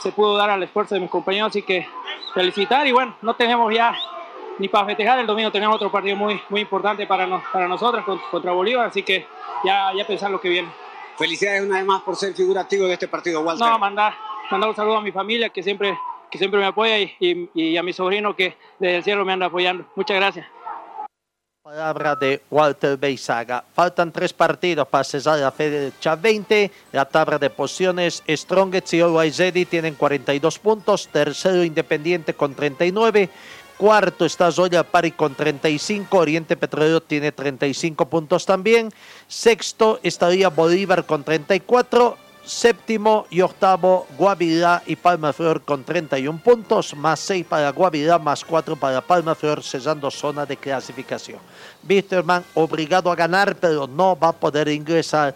se 0.00 0.12
pudo 0.12 0.36
dar 0.36 0.50
al 0.50 0.62
esfuerzo 0.62 0.94
de 0.94 1.00
mis 1.00 1.10
compañeros, 1.10 1.48
así 1.50 1.62
que 1.62 1.86
felicitar 2.34 2.86
y 2.86 2.92
bueno, 2.92 3.14
no 3.22 3.34
tenemos 3.34 3.72
ya 3.74 3.94
ni 4.58 4.68
para 4.68 4.84
festejar, 4.86 5.18
el 5.18 5.26
domingo 5.26 5.50
tenemos 5.50 5.76
otro 5.76 5.90
partido 5.90 6.16
muy, 6.16 6.40
muy 6.50 6.60
importante 6.62 7.06
para, 7.06 7.26
nos, 7.26 7.42
para 7.52 7.66
nosotros 7.66 8.04
con- 8.04 8.20
contra 8.30 8.52
Bolívar, 8.52 8.86
así 8.88 9.02
que 9.02 9.26
ya, 9.64 9.92
ya 9.94 10.06
pensar 10.06 10.30
lo 10.30 10.40
que 10.40 10.48
viene. 10.50 10.68
Felicidades 11.16 11.62
una 11.62 11.76
vez 11.78 11.86
más 11.86 12.02
por 12.02 12.14
ser 12.16 12.34
figurativo 12.34 12.86
de 12.86 12.94
este 12.94 13.08
partido, 13.08 13.40
Walter. 13.40 13.66
No, 13.66 13.78
mandar, 13.78 14.14
mandar 14.50 14.68
un 14.70 14.76
saludo 14.76 14.98
a 14.98 15.00
mi 15.00 15.12
familia 15.12 15.48
que 15.48 15.62
siempre, 15.62 15.98
que 16.30 16.38
siempre 16.38 16.60
me 16.60 16.66
apoya 16.66 16.98
y, 16.98 17.14
y- 17.20 17.48
y 17.54 17.76
a 17.76 17.82
mi 17.82 17.92
sobrino 17.92 18.34
que 18.36 18.56
desde 18.78 18.96
el 18.98 19.04
cielo 19.04 19.24
me 19.24 19.32
anda 19.32 19.46
apoyando. 19.46 19.84
Muchas 19.96 20.16
gracias. 20.16 20.46
Palabra 21.70 22.16
de 22.16 22.42
Walter 22.50 22.96
Beizaga. 22.96 23.62
Faltan 23.72 24.10
tres 24.10 24.32
partidos 24.32 24.88
para 24.88 25.04
cesar 25.04 25.38
la 25.38 25.52
fecha 25.52 26.16
20. 26.16 26.68
La 26.90 27.04
tabla 27.04 27.38
de 27.38 27.48
posiciones, 27.48 28.24
Strongets 28.28 28.92
y 28.94 29.00
Always 29.00 29.40
tienen 29.70 29.94
42 29.94 30.58
puntos. 30.58 31.06
Tercero, 31.06 31.62
Independiente 31.62 32.34
con 32.34 32.56
39. 32.56 33.30
Cuarto 33.78 34.24
está 34.24 34.50
Zoya 34.50 34.82
Pari 34.82 35.12
con 35.12 35.36
35. 35.36 36.18
Oriente 36.18 36.56
Petrolero 36.56 37.00
tiene 37.00 37.30
35 37.30 38.04
puntos 38.06 38.44
también. 38.44 38.90
Sexto 39.28 40.00
estaría 40.02 40.48
Bolívar 40.48 41.06
con 41.06 41.22
34. 41.22 42.29
Séptimo 42.44 43.26
y 43.30 43.42
octavo, 43.42 44.06
Guavirá 44.16 44.82
y 44.86 44.96
Palma 44.96 45.32
Flor 45.32 45.62
con 45.62 45.84
31 45.84 46.40
puntos, 46.42 46.96
más 46.96 47.20
6 47.20 47.46
para 47.46 47.70
Guavirá, 47.70 48.18
más 48.18 48.44
4 48.44 48.76
para 48.76 49.00
Palma 49.00 49.34
Flor, 49.34 49.62
cesando 49.62 50.10
zona 50.10 50.46
de 50.46 50.56
clasificación. 50.56 51.38
Wisterman 51.88 52.44
obligado 52.54 53.12
a 53.12 53.16
ganar, 53.16 53.54
pero 53.56 53.86
no 53.86 54.18
va 54.18 54.28
a 54.28 54.32
poder 54.32 54.68
ingresar 54.68 55.34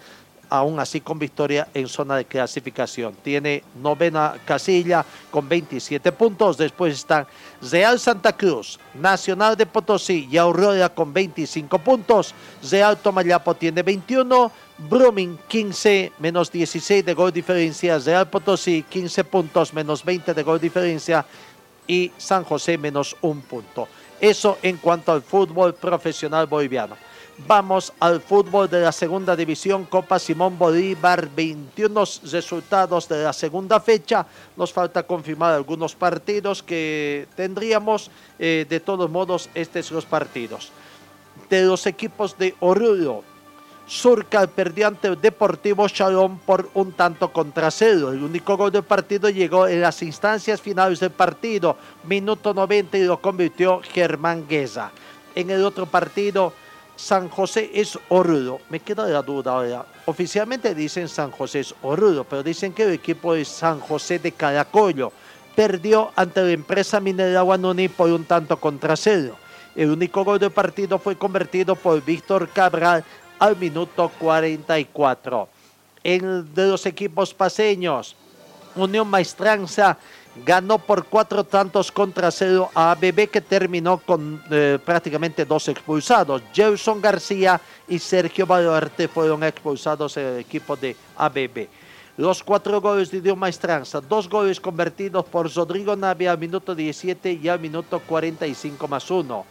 aún 0.48 0.78
así 0.78 1.00
con 1.00 1.18
victoria 1.18 1.68
en 1.74 1.88
zona 1.88 2.16
de 2.16 2.24
clasificación. 2.24 3.14
Tiene 3.22 3.64
novena 3.82 4.34
casilla 4.44 5.04
con 5.30 5.48
27 5.48 6.12
puntos. 6.12 6.56
Después 6.56 6.94
están 6.94 7.26
Real 7.60 7.98
Santa 7.98 8.36
Cruz, 8.36 8.78
Nacional 8.94 9.56
de 9.56 9.66
Potosí 9.66 10.28
y 10.30 10.36
Aurora 10.36 10.88
con 10.88 11.12
25 11.12 11.78
puntos. 11.78 12.34
Real 12.70 12.96
Tomayapo 12.96 13.54
tiene 13.54 13.82
21. 13.82 14.52
Brumming 14.78 15.38
15 15.46 16.12
menos 16.18 16.50
16 16.50 17.04
de 17.04 17.14
gol 17.14 17.32
diferencia. 17.32 17.98
Real 17.98 18.28
Potosí 18.28 18.84
15 18.88 19.24
puntos 19.24 19.72
menos 19.72 20.04
20 20.04 20.34
de 20.34 20.42
gol 20.42 20.60
diferencia. 20.60 21.24
Y 21.86 22.10
San 22.16 22.44
José 22.44 22.78
menos 22.78 23.16
un 23.20 23.42
punto. 23.42 23.86
Eso 24.20 24.58
en 24.62 24.78
cuanto 24.78 25.12
al 25.12 25.22
fútbol 25.22 25.74
profesional 25.74 26.46
boliviano. 26.46 26.96
Vamos 27.46 27.92
al 27.98 28.20
fútbol 28.20 28.70
de 28.70 28.80
la 28.80 28.92
segunda 28.92 29.34
división, 29.34 29.86
Copa 29.86 30.20
Simón 30.20 30.56
Bolívar, 30.56 31.28
21 31.34 32.04
resultados 32.30 33.08
de 33.08 33.24
la 33.24 33.32
segunda 33.32 33.80
fecha. 33.80 34.24
Nos 34.56 34.72
falta 34.72 35.02
confirmar 35.02 35.52
algunos 35.52 35.96
partidos 35.96 36.62
que 36.62 37.26
tendríamos. 37.34 38.10
Eh, 38.38 38.66
de 38.68 38.80
todos 38.80 39.10
modos, 39.10 39.50
estos 39.52 39.86
son 39.86 39.96
los 39.96 40.06
partidos. 40.06 40.70
De 41.50 41.62
los 41.64 41.86
equipos 41.86 42.38
de 42.38 42.54
Oruro, 42.60 43.24
Surca 43.86 44.46
perdió 44.46 44.86
ante 44.86 45.14
Deportivo 45.14 45.86
Shalom 45.86 46.38
por 46.38 46.70
un 46.74 46.92
tanto 46.92 47.30
contra 47.32 47.70
cero. 47.70 48.12
El 48.12 48.22
único 48.22 48.56
gol 48.56 48.72
del 48.72 48.82
partido 48.82 49.28
llegó 49.28 49.68
en 49.68 49.82
las 49.82 50.02
instancias 50.02 50.60
finales 50.60 51.00
del 51.00 51.10
partido, 51.10 51.76
minuto 52.04 52.54
90 52.54 52.96
y 52.96 53.04
lo 53.04 53.20
convirtió 53.20 53.82
Germán 53.82 54.46
Guesa. 54.48 54.90
En 55.34 55.50
el 55.50 55.62
otro 55.64 55.84
partido, 55.84 56.54
San 56.96 57.28
José 57.28 57.70
es 57.74 57.98
Oruro. 58.08 58.60
Me 58.70 58.80
queda 58.80 59.06
la 59.06 59.20
duda 59.20 59.52
ahora. 59.52 59.84
Oficialmente 60.06 60.74
dicen 60.74 61.08
San 61.08 61.30
José 61.30 61.60
es 61.60 61.74
Oruro, 61.82 62.24
pero 62.24 62.42
dicen 62.42 62.72
que 62.72 62.84
el 62.84 62.92
equipo 62.92 63.34
de 63.34 63.44
San 63.44 63.80
José 63.80 64.18
de 64.18 64.32
Caracollo 64.32 65.12
perdió 65.54 66.10
ante 66.16 66.42
la 66.42 66.52
empresa 66.52 67.00
minera 67.00 67.42
Guanuni 67.42 67.88
por 67.88 68.10
un 68.10 68.24
tanto 68.24 68.56
contra 68.58 68.96
cero. 68.96 69.36
El 69.76 69.90
único 69.90 70.24
gol 70.24 70.38
del 70.38 70.52
partido 70.52 70.98
fue 70.98 71.16
convertido 71.16 71.74
por 71.74 72.02
Víctor 72.04 72.48
Cabral 72.48 73.04
al 73.44 73.56
minuto 73.58 74.10
44. 74.18 75.48
En 76.02 76.54
de 76.54 76.66
los 76.66 76.86
equipos 76.86 77.34
paseños, 77.34 78.16
Unión 78.74 79.06
Maestranza 79.06 79.98
ganó 80.46 80.78
por 80.78 81.04
cuatro 81.04 81.44
tantos 81.44 81.92
contra 81.92 82.30
cero 82.30 82.70
a 82.74 82.92
ABB 82.92 83.28
que 83.28 83.42
terminó 83.42 83.98
con 83.98 84.42
eh, 84.50 84.78
prácticamente 84.82 85.44
dos 85.44 85.68
expulsados. 85.68 86.42
Gelson 86.54 87.02
García 87.02 87.60
y 87.86 87.98
Sergio 87.98 88.46
Valverde 88.46 89.08
fueron 89.08 89.44
expulsados 89.44 90.16
en 90.16 90.26
el 90.26 90.38
equipo 90.38 90.74
de 90.74 90.96
ABB. 91.16 91.68
Los 92.16 92.42
cuatro 92.42 92.80
goles 92.80 93.10
de 93.10 93.18
Unión 93.18 93.38
Maestranza, 93.38 94.00
dos 94.00 94.26
goles 94.26 94.58
convertidos 94.58 95.26
por 95.26 95.52
Rodrigo 95.54 95.94
Navia 95.94 96.32
al 96.32 96.38
minuto 96.38 96.74
17 96.74 97.40
y 97.42 97.48
al 97.48 97.60
minuto 97.60 98.00
45 98.00 98.88
más 98.88 99.10
uno. 99.10 99.44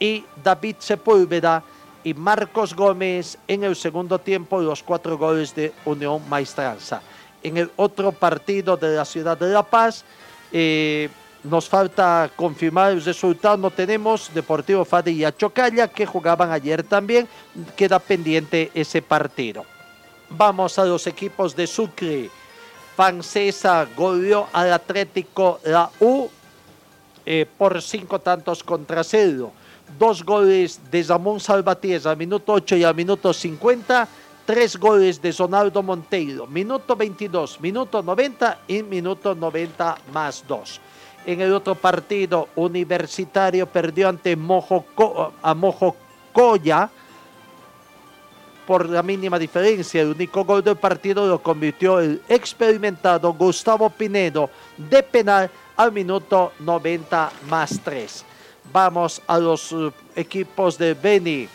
Y 0.00 0.24
David 0.42 0.76
Sepúlveda 0.80 1.62
y 2.04 2.14
Marcos 2.14 2.74
Gómez 2.74 3.38
en 3.48 3.64
el 3.64 3.76
segundo 3.76 4.18
tiempo 4.18 4.60
los 4.60 4.82
cuatro 4.82 5.18
goles 5.18 5.54
de 5.54 5.72
Unión 5.84 6.22
Maestranza. 6.28 7.02
En 7.42 7.56
el 7.56 7.70
otro 7.76 8.12
partido 8.12 8.76
de 8.76 8.96
la 8.96 9.04
ciudad 9.04 9.38
de 9.38 9.48
La 9.48 9.62
Paz, 9.62 10.04
eh, 10.52 11.08
nos 11.44 11.68
falta 11.68 12.30
confirmar 12.34 12.92
el 12.92 13.04
resultado, 13.04 13.56
no 13.56 13.70
tenemos 13.70 14.32
Deportivo 14.34 14.84
Fadi 14.84 15.12
y 15.12 15.24
Achocalla 15.24 15.88
que 15.88 16.06
jugaban 16.06 16.50
ayer 16.50 16.82
también, 16.82 17.28
queda 17.76 17.98
pendiente 17.98 18.70
ese 18.74 19.02
partido. 19.02 19.64
Vamos 20.30 20.78
a 20.78 20.84
los 20.84 21.06
equipos 21.06 21.54
de 21.54 21.66
Sucre. 21.66 22.30
Francesa 22.96 23.86
goleó 23.96 24.48
al 24.52 24.72
Atlético 24.72 25.60
La 25.64 25.88
U 26.00 26.28
eh, 27.24 27.46
por 27.56 27.80
cinco 27.80 28.18
tantos 28.18 28.64
contra 28.64 29.04
cero. 29.04 29.52
Dos 29.96 30.24
goles 30.24 30.80
de 30.90 31.02
Ramón 31.02 31.40
Salvatierra 31.40 32.10
al 32.10 32.16
minuto 32.16 32.52
8 32.52 32.76
y 32.76 32.84
al 32.84 32.94
minuto 32.94 33.32
50. 33.32 34.08
Tres 34.44 34.76
goles 34.76 35.20
de 35.20 35.32
Zonaldo 35.32 35.82
Monteiro. 35.82 36.46
Minuto 36.46 36.96
22, 36.96 37.60
minuto 37.60 38.02
90 38.02 38.60
y 38.66 38.82
minuto 38.82 39.34
90 39.34 39.98
más 40.12 40.44
dos. 40.48 40.80
En 41.26 41.40
el 41.40 41.52
otro 41.52 41.74
partido, 41.74 42.48
Universitario 42.56 43.66
perdió 43.66 44.08
ante 44.08 44.34
Mojo, 44.34 44.84
a 45.42 45.54
Mojocoya 45.54 46.90
por 48.66 48.88
la 48.88 49.02
mínima 49.02 49.38
diferencia. 49.38 50.02
El 50.02 50.08
único 50.08 50.44
gol 50.44 50.62
del 50.62 50.76
partido 50.76 51.26
lo 51.26 51.42
convirtió 51.42 52.00
el 52.00 52.22
experimentado 52.28 53.32
Gustavo 53.32 53.88
Pinedo 53.90 54.50
de 54.76 55.02
penal 55.02 55.50
al 55.76 55.92
minuto 55.92 56.52
90 56.58 57.32
más 57.48 57.80
3. 57.82 58.24
Vamos 58.72 59.22
a 59.26 59.38
los 59.38 59.72
uh, 59.72 59.92
equipos 60.14 60.76
de 60.76 60.94
Beni. 60.94 61.48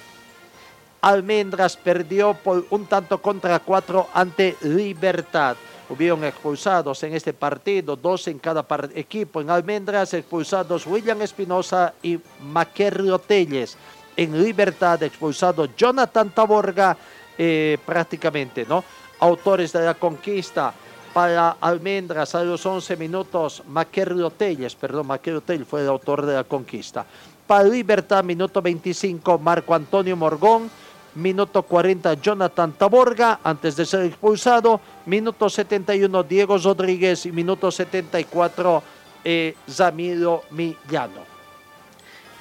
Almendras 1.02 1.76
perdió 1.76 2.34
por 2.34 2.66
un 2.70 2.86
tanto 2.86 3.22
contra 3.22 3.60
cuatro 3.60 4.08
ante 4.14 4.56
Libertad. 4.62 5.56
Hubieron 5.90 6.24
expulsados 6.24 7.04
en 7.04 7.14
este 7.14 7.34
partido, 7.34 7.96
dos 7.96 8.28
en 8.28 8.40
cada 8.40 8.66
equipo. 8.96 9.42
En 9.42 9.50
Almendras 9.50 10.14
expulsados 10.14 10.88
William 10.88 11.22
Espinosa 11.22 11.94
y 12.02 12.20
Maquerio 12.42 13.20
Telles. 13.20 13.78
En 14.16 14.42
Libertad 14.42 15.04
expulsado 15.04 15.68
Jonathan 15.76 16.30
Taborga 16.30 16.98
eh, 17.38 17.78
prácticamente, 17.86 18.66
¿no? 18.68 18.84
Autores 19.20 19.74
de 19.74 19.82
la 19.82 19.94
conquista 19.94 20.74
para 21.14 21.58
Almendras 21.62 22.34
a 22.36 22.44
los 22.44 22.66
11 22.66 22.98
minutos, 22.98 23.64
Maquerio 23.68 24.30
Telles, 24.32 24.76
perdón, 24.76 25.08
Maquerio 25.08 25.42
Telles 25.42 25.68
fue 25.68 25.82
el 25.82 25.88
autor 25.88 26.26
de 26.26 26.34
la 26.34 26.44
conquista. 26.44 27.06
Para 27.46 27.66
Libertad, 27.66 28.24
minuto 28.24 28.62
25, 28.62 29.38
Marco 29.38 29.76
Antonio 29.76 30.16
Morgón. 30.16 30.70
Minuto 31.16 31.62
40, 31.62 32.16
Jonathan 32.16 32.72
Taborga, 32.74 33.40
antes 33.44 33.76
de 33.76 33.86
ser 33.86 34.06
expulsado. 34.06 34.82
Minuto 35.06 35.48
71, 35.48 36.24
Diego 36.24 36.58
Rodríguez. 36.58 37.28
Y 37.28 37.32
minuto 37.32 37.70
74, 37.70 38.82
eh, 39.24 39.56
Zamiro 39.70 40.42
Millano. 40.50 41.22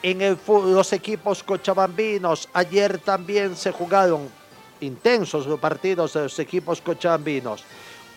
En 0.03 0.23
el, 0.23 0.39
los 0.49 0.93
equipos 0.95 1.43
cochabambinos, 1.43 2.49
ayer 2.55 2.99
también 2.99 3.55
se 3.57 3.73
jugaron 3.73 4.31
intensos 4.81 5.47
los 5.47 5.61
partidos 5.61 6.15
de 6.15 6.23
los 6.23 6.39
equipos 6.39 6.81
cochabambinos. 6.81 7.65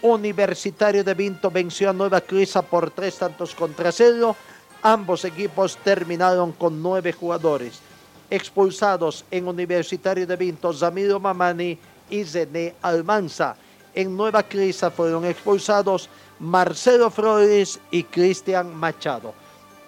Universitario 0.01 1.03
de 1.03 1.13
Vinto 1.13 1.49
venció 1.49 1.89
a 1.89 1.93
Nueva 1.93 2.21
Crisa 2.21 2.61
por 2.61 2.91
tres 2.91 3.17
tantos 3.17 3.55
contra 3.55 3.91
cero. 3.91 4.35
Ambos 4.81 5.25
equipos 5.25 5.77
terminaron 5.77 6.51
con 6.51 6.81
nueve 6.81 7.11
jugadores 7.11 7.81
expulsados 8.29 9.25
en 9.31 9.47
Universitario 9.47 10.25
de 10.25 10.35
Vinto, 10.35 10.73
Zamiro 10.73 11.19
Mamani 11.19 11.77
y 12.09 12.23
Zené 12.23 12.75
Almanza. 12.81 13.55
En 13.93 14.15
Nueva 14.15 14.43
Crisa 14.43 14.91
fueron 14.91 15.25
expulsados 15.25 16.09
Marcelo 16.39 17.09
Flores 17.09 17.79
y 17.91 18.03
Cristian 18.03 18.75
Machado. 18.75 19.33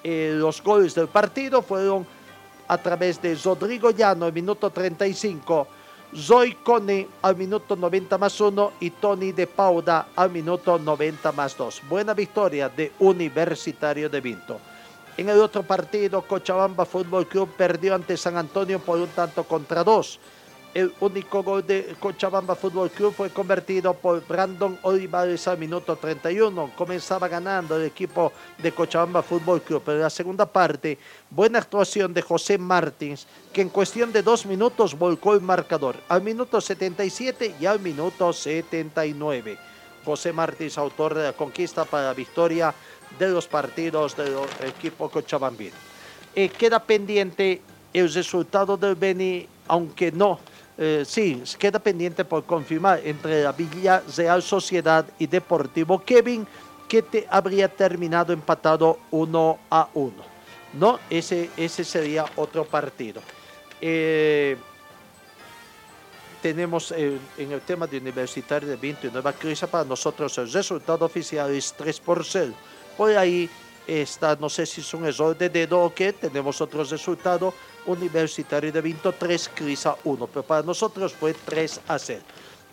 Eh, 0.03 0.34
los 0.36 0.64
goles 0.64 0.95
del 0.95 1.08
partido 1.08 1.62
fueron 1.62 2.05
a 2.68 2.78
través 2.78 3.22
de 3.22 3.36
Rodrigo 3.36 3.91
Llano 3.91 4.26
al 4.26 4.34
minuto 4.34 4.70
35, 4.70 5.68
Zoe 6.16 6.58
Cone 6.64 7.08
al 7.22 7.36
minuto 7.36 7.76
90 7.76 8.18
más 8.18 8.39
1 8.39 8.74
y 8.80 8.91
Tony 8.91 9.34
de 9.34 9.45
Pauda 9.45 10.08
al 10.16 10.32
minuto 10.32 10.80
90 10.80 11.32
más 11.34 11.58
2. 11.58 11.82
Buena 11.89 12.14
victoria 12.14 12.70
de 12.70 12.93
Universitario 12.99 14.10
de 14.10 14.22
Vinto. 14.22 14.60
En 15.18 15.30
el 15.30 15.39
otro 15.39 15.64
partido, 15.64 16.22
Cochabamba 16.22 16.86
Fútbol 16.86 17.28
Club 17.28 17.49
perdió 17.58 17.95
ante 17.95 18.16
San 18.16 18.38
Antonio 18.38 18.80
por 18.80 18.99
un 18.99 19.10
tanto 19.10 19.43
contra 19.43 19.84
dos. 19.84 20.20
El 20.78 20.93
único 20.99 21.41
gol 21.41 21.65
de 21.65 21.95
Cochabamba 21.99 22.53
Fútbol 22.53 22.91
Club 22.91 23.11
fue 23.11 23.32
convertido 23.32 23.95
por 23.95 24.23
Brandon 24.28 24.78
Olivares 24.84 25.47
al 25.47 25.57
minuto 25.57 25.95
31. 25.95 26.73
Comenzaba 26.75 27.28
ganando 27.28 27.78
el 27.78 27.88
equipo 27.88 28.32
de 28.59 28.71
Cochabamba 28.71 29.23
Fútbol 29.23 29.63
Club, 29.63 29.82
pero 29.84 29.97
en 29.97 30.03
la 30.03 30.11
segunda 30.11 30.45
parte, 30.45 30.99
buena 31.32 31.57
actuación 31.57 32.13
de 32.13 32.21
José 32.21 32.59
Martins, 32.59 33.25
que 33.51 33.61
en 33.61 33.69
cuestión 33.69 34.13
de 34.13 34.21
dos 34.21 34.45
minutos 34.45 34.95
volcó 34.95 35.34
el 35.34 35.41
marcador 35.41 35.95
al 36.09 36.21
minuto 36.21 36.61
77 36.61 37.55
y 37.59 37.65
al 37.65 37.80
minuto 37.80 38.32
79. 38.32 39.57
José 40.05 40.32
Martins, 40.32 40.78
autor 40.78 41.15
de 41.15 41.23
la 41.23 41.34
conquista 41.34 41.86
para 41.86 42.03
la 42.03 42.13
victoria 42.13 42.71
de 43.17 43.30
los 43.30 43.47
partidos 43.47 44.15
del 44.15 44.36
equipo 44.67 45.09
cochabambino. 45.09 45.75
Eh, 46.36 46.49
queda 46.49 46.84
pendiente 46.84 47.63
el 47.93 48.13
resultado 48.13 48.78
del 48.78 48.93
Beni, 48.93 49.47
aunque 49.67 50.11
no, 50.11 50.39
eh, 50.78 51.03
sí, 51.05 51.43
queda 51.57 51.80
pendiente 51.80 52.23
por 52.23 52.45
confirmar 52.45 53.01
entre 53.03 53.43
la 53.43 53.51
Villa 53.51 54.03
Real 54.15 54.43
Sociedad 54.43 55.05
y 55.17 55.25
Deportivo 55.25 56.03
Kevin, 56.03 56.47
que 56.88 57.01
te 57.01 57.28
habría 57.30 57.67
terminado 57.67 58.32
empatado 58.32 58.99
1 59.11 59.59
a 59.69 59.89
1. 59.93 60.13
No, 60.73 60.99
ese, 61.09 61.49
ese 61.57 61.84
sería 61.84 62.25
otro 62.36 62.65
partido. 62.65 63.21
Eh, 63.82 64.57
tenemos 66.41 66.91
eh, 66.91 67.17
en 67.38 67.51
el 67.51 67.61
tema 67.61 67.88
de 67.88 67.97
Universitario 67.97 68.69
de 68.69 68.75
Vinto 68.75 69.07
y 69.07 69.11
Nueva 69.11 69.34
Crisa, 69.34 69.67
para 69.67 69.84
nosotros 69.84 70.38
el 70.38 70.51
resultado 70.51 71.05
oficial 71.05 71.51
es 71.53 71.73
3 71.73 71.99
por 71.99 72.23
0. 72.23 72.53
Por 72.95 73.17
ahí 73.17 73.49
está, 73.88 74.36
no 74.36 74.49
sé 74.49 74.65
si 74.65 74.82
es 74.82 74.93
un 74.93 75.05
error 75.05 75.38
de 75.38 75.49
dedo 75.49 75.82
o 75.82 75.93
qué, 75.93 76.13
tenemos 76.13 76.61
otro 76.61 76.84
resultado, 76.84 77.53
Universitario 77.88 78.72
de 78.72 78.82
Vinto 78.82 79.14
3, 79.14 79.52
Crisa 79.56 79.96
1, 80.04 80.28
pero 80.28 80.44
para 80.44 80.62
nosotros 80.62 81.14
fue 81.14 81.34
3 81.34 81.82
a 81.88 81.98
0. 81.98 82.22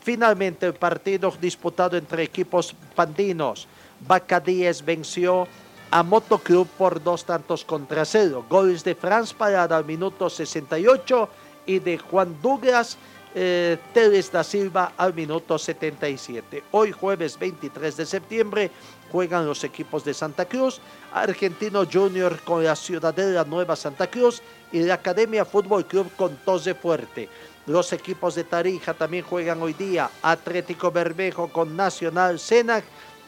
Finalmente 0.02 0.66
el 0.66 0.74
partido 0.74 1.32
disputado 1.40 1.96
entre 1.96 2.22
equipos 2.22 2.74
pandinos, 2.94 3.66
Bacadíes 4.06 4.84
venció 4.84 5.48
a 5.90 6.02
Motoclub 6.02 6.68
por 6.76 7.02
dos 7.02 7.24
tantos 7.24 7.64
contra 7.64 8.04
cero. 8.04 8.44
Goles 8.50 8.84
de 8.84 8.94
Franz 8.94 9.32
Parada 9.32 9.76
al 9.76 9.84
minuto 9.84 10.28
68 10.28 11.28
y 11.66 11.78
de 11.78 11.98
Juan 11.98 12.36
Douglas 12.42 12.98
eh, 13.34 13.78
Teles 13.92 14.30
da 14.30 14.44
Silva 14.44 14.92
al 14.96 15.14
minuto 15.14 15.58
77. 15.58 16.64
Hoy 16.70 16.92
jueves 16.92 17.38
23 17.38 17.96
de 17.96 18.06
septiembre 18.06 18.70
juegan 19.14 19.46
los 19.46 19.62
equipos 19.62 20.04
de 20.04 20.12
Santa 20.12 20.44
Cruz, 20.44 20.80
Argentino 21.12 21.84
Junior 21.86 22.36
con 22.40 22.64
la 22.64 22.74
Ciudadela 22.74 23.44
Nueva 23.44 23.76
Santa 23.76 24.08
Cruz 24.10 24.42
y 24.72 24.80
la 24.80 24.94
Academia 24.94 25.44
Fútbol 25.44 25.86
Club 25.86 26.10
con 26.16 26.34
Tose 26.38 26.74
Fuerte. 26.74 27.28
Los 27.66 27.92
equipos 27.92 28.34
de 28.34 28.42
Tarija 28.42 28.92
también 28.92 29.22
juegan 29.24 29.62
hoy 29.62 29.72
día, 29.74 30.10
Atlético 30.20 30.90
Bermejo 30.90 31.46
con 31.46 31.76
Nacional 31.76 32.40
Senac 32.40 32.82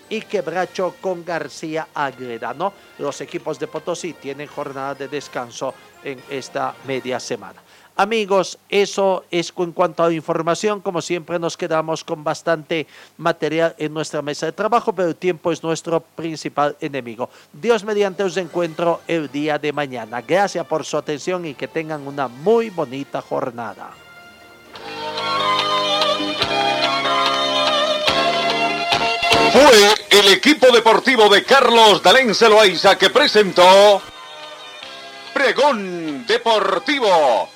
y 0.09 0.23
Quebracho 0.23 0.97
con 1.01 1.25
García 1.25 1.87
Agreda, 1.95 2.53
¿no? 2.53 2.73
Los 2.99 3.21
equipos 3.21 3.57
de 3.61 3.69
Potosí 3.69 4.15
tienen 4.15 4.49
jornada 4.49 4.97
de 4.97 5.07
descanso 5.07 5.73
en 6.03 6.21
esta 6.29 6.75
media 6.85 7.21
semana. 7.21 7.63
Amigos, 7.99 8.59
eso 8.69 9.25
es 9.31 9.55
en 9.57 9.73
cuanto 9.73 10.05
a 10.05 10.13
información. 10.13 10.83
Como 10.83 11.01
siempre 11.01 11.39
nos 11.39 11.57
quedamos 11.57 12.05
con 12.05 12.23
bastante 12.23 12.87
material 13.17 13.75
en 13.79 13.95
nuestra 13.95 14.21
mesa 14.21 14.45
de 14.45 14.53
trabajo, 14.53 14.93
pero 14.93 15.09
el 15.09 15.17
tiempo 15.17 15.51
es 15.51 15.63
nuestro 15.63 16.01
principal 16.01 16.77
enemigo. 16.83 17.31
Dios 17.55 17.85
mediante 17.85 18.23
os 18.23 18.37
encuentro 18.37 19.01
el 19.09 19.33
día 19.33 19.59
de 19.59 19.73
mañana. 19.73 20.21
Gracias 20.21 20.67
por 20.67 20.85
su 20.85 20.99
atención 20.99 21.47
y 21.47 21.55
que 21.55 21.69
tengan 21.69 22.07
una 22.07 22.29
muy 22.29 22.69
bonita 22.69 23.23
jornada. 23.23 23.93
Fue 29.53 29.95
el 30.11 30.29
equipo 30.35 30.67
deportivo 30.71 31.31
de 31.31 31.45
Carlos 31.45 32.03
Dalén 32.03 32.35
Celoaiza 32.35 32.99
que 32.99 33.09
presentó 33.09 34.03
Pregón 35.33 36.27
Deportivo 36.27 37.56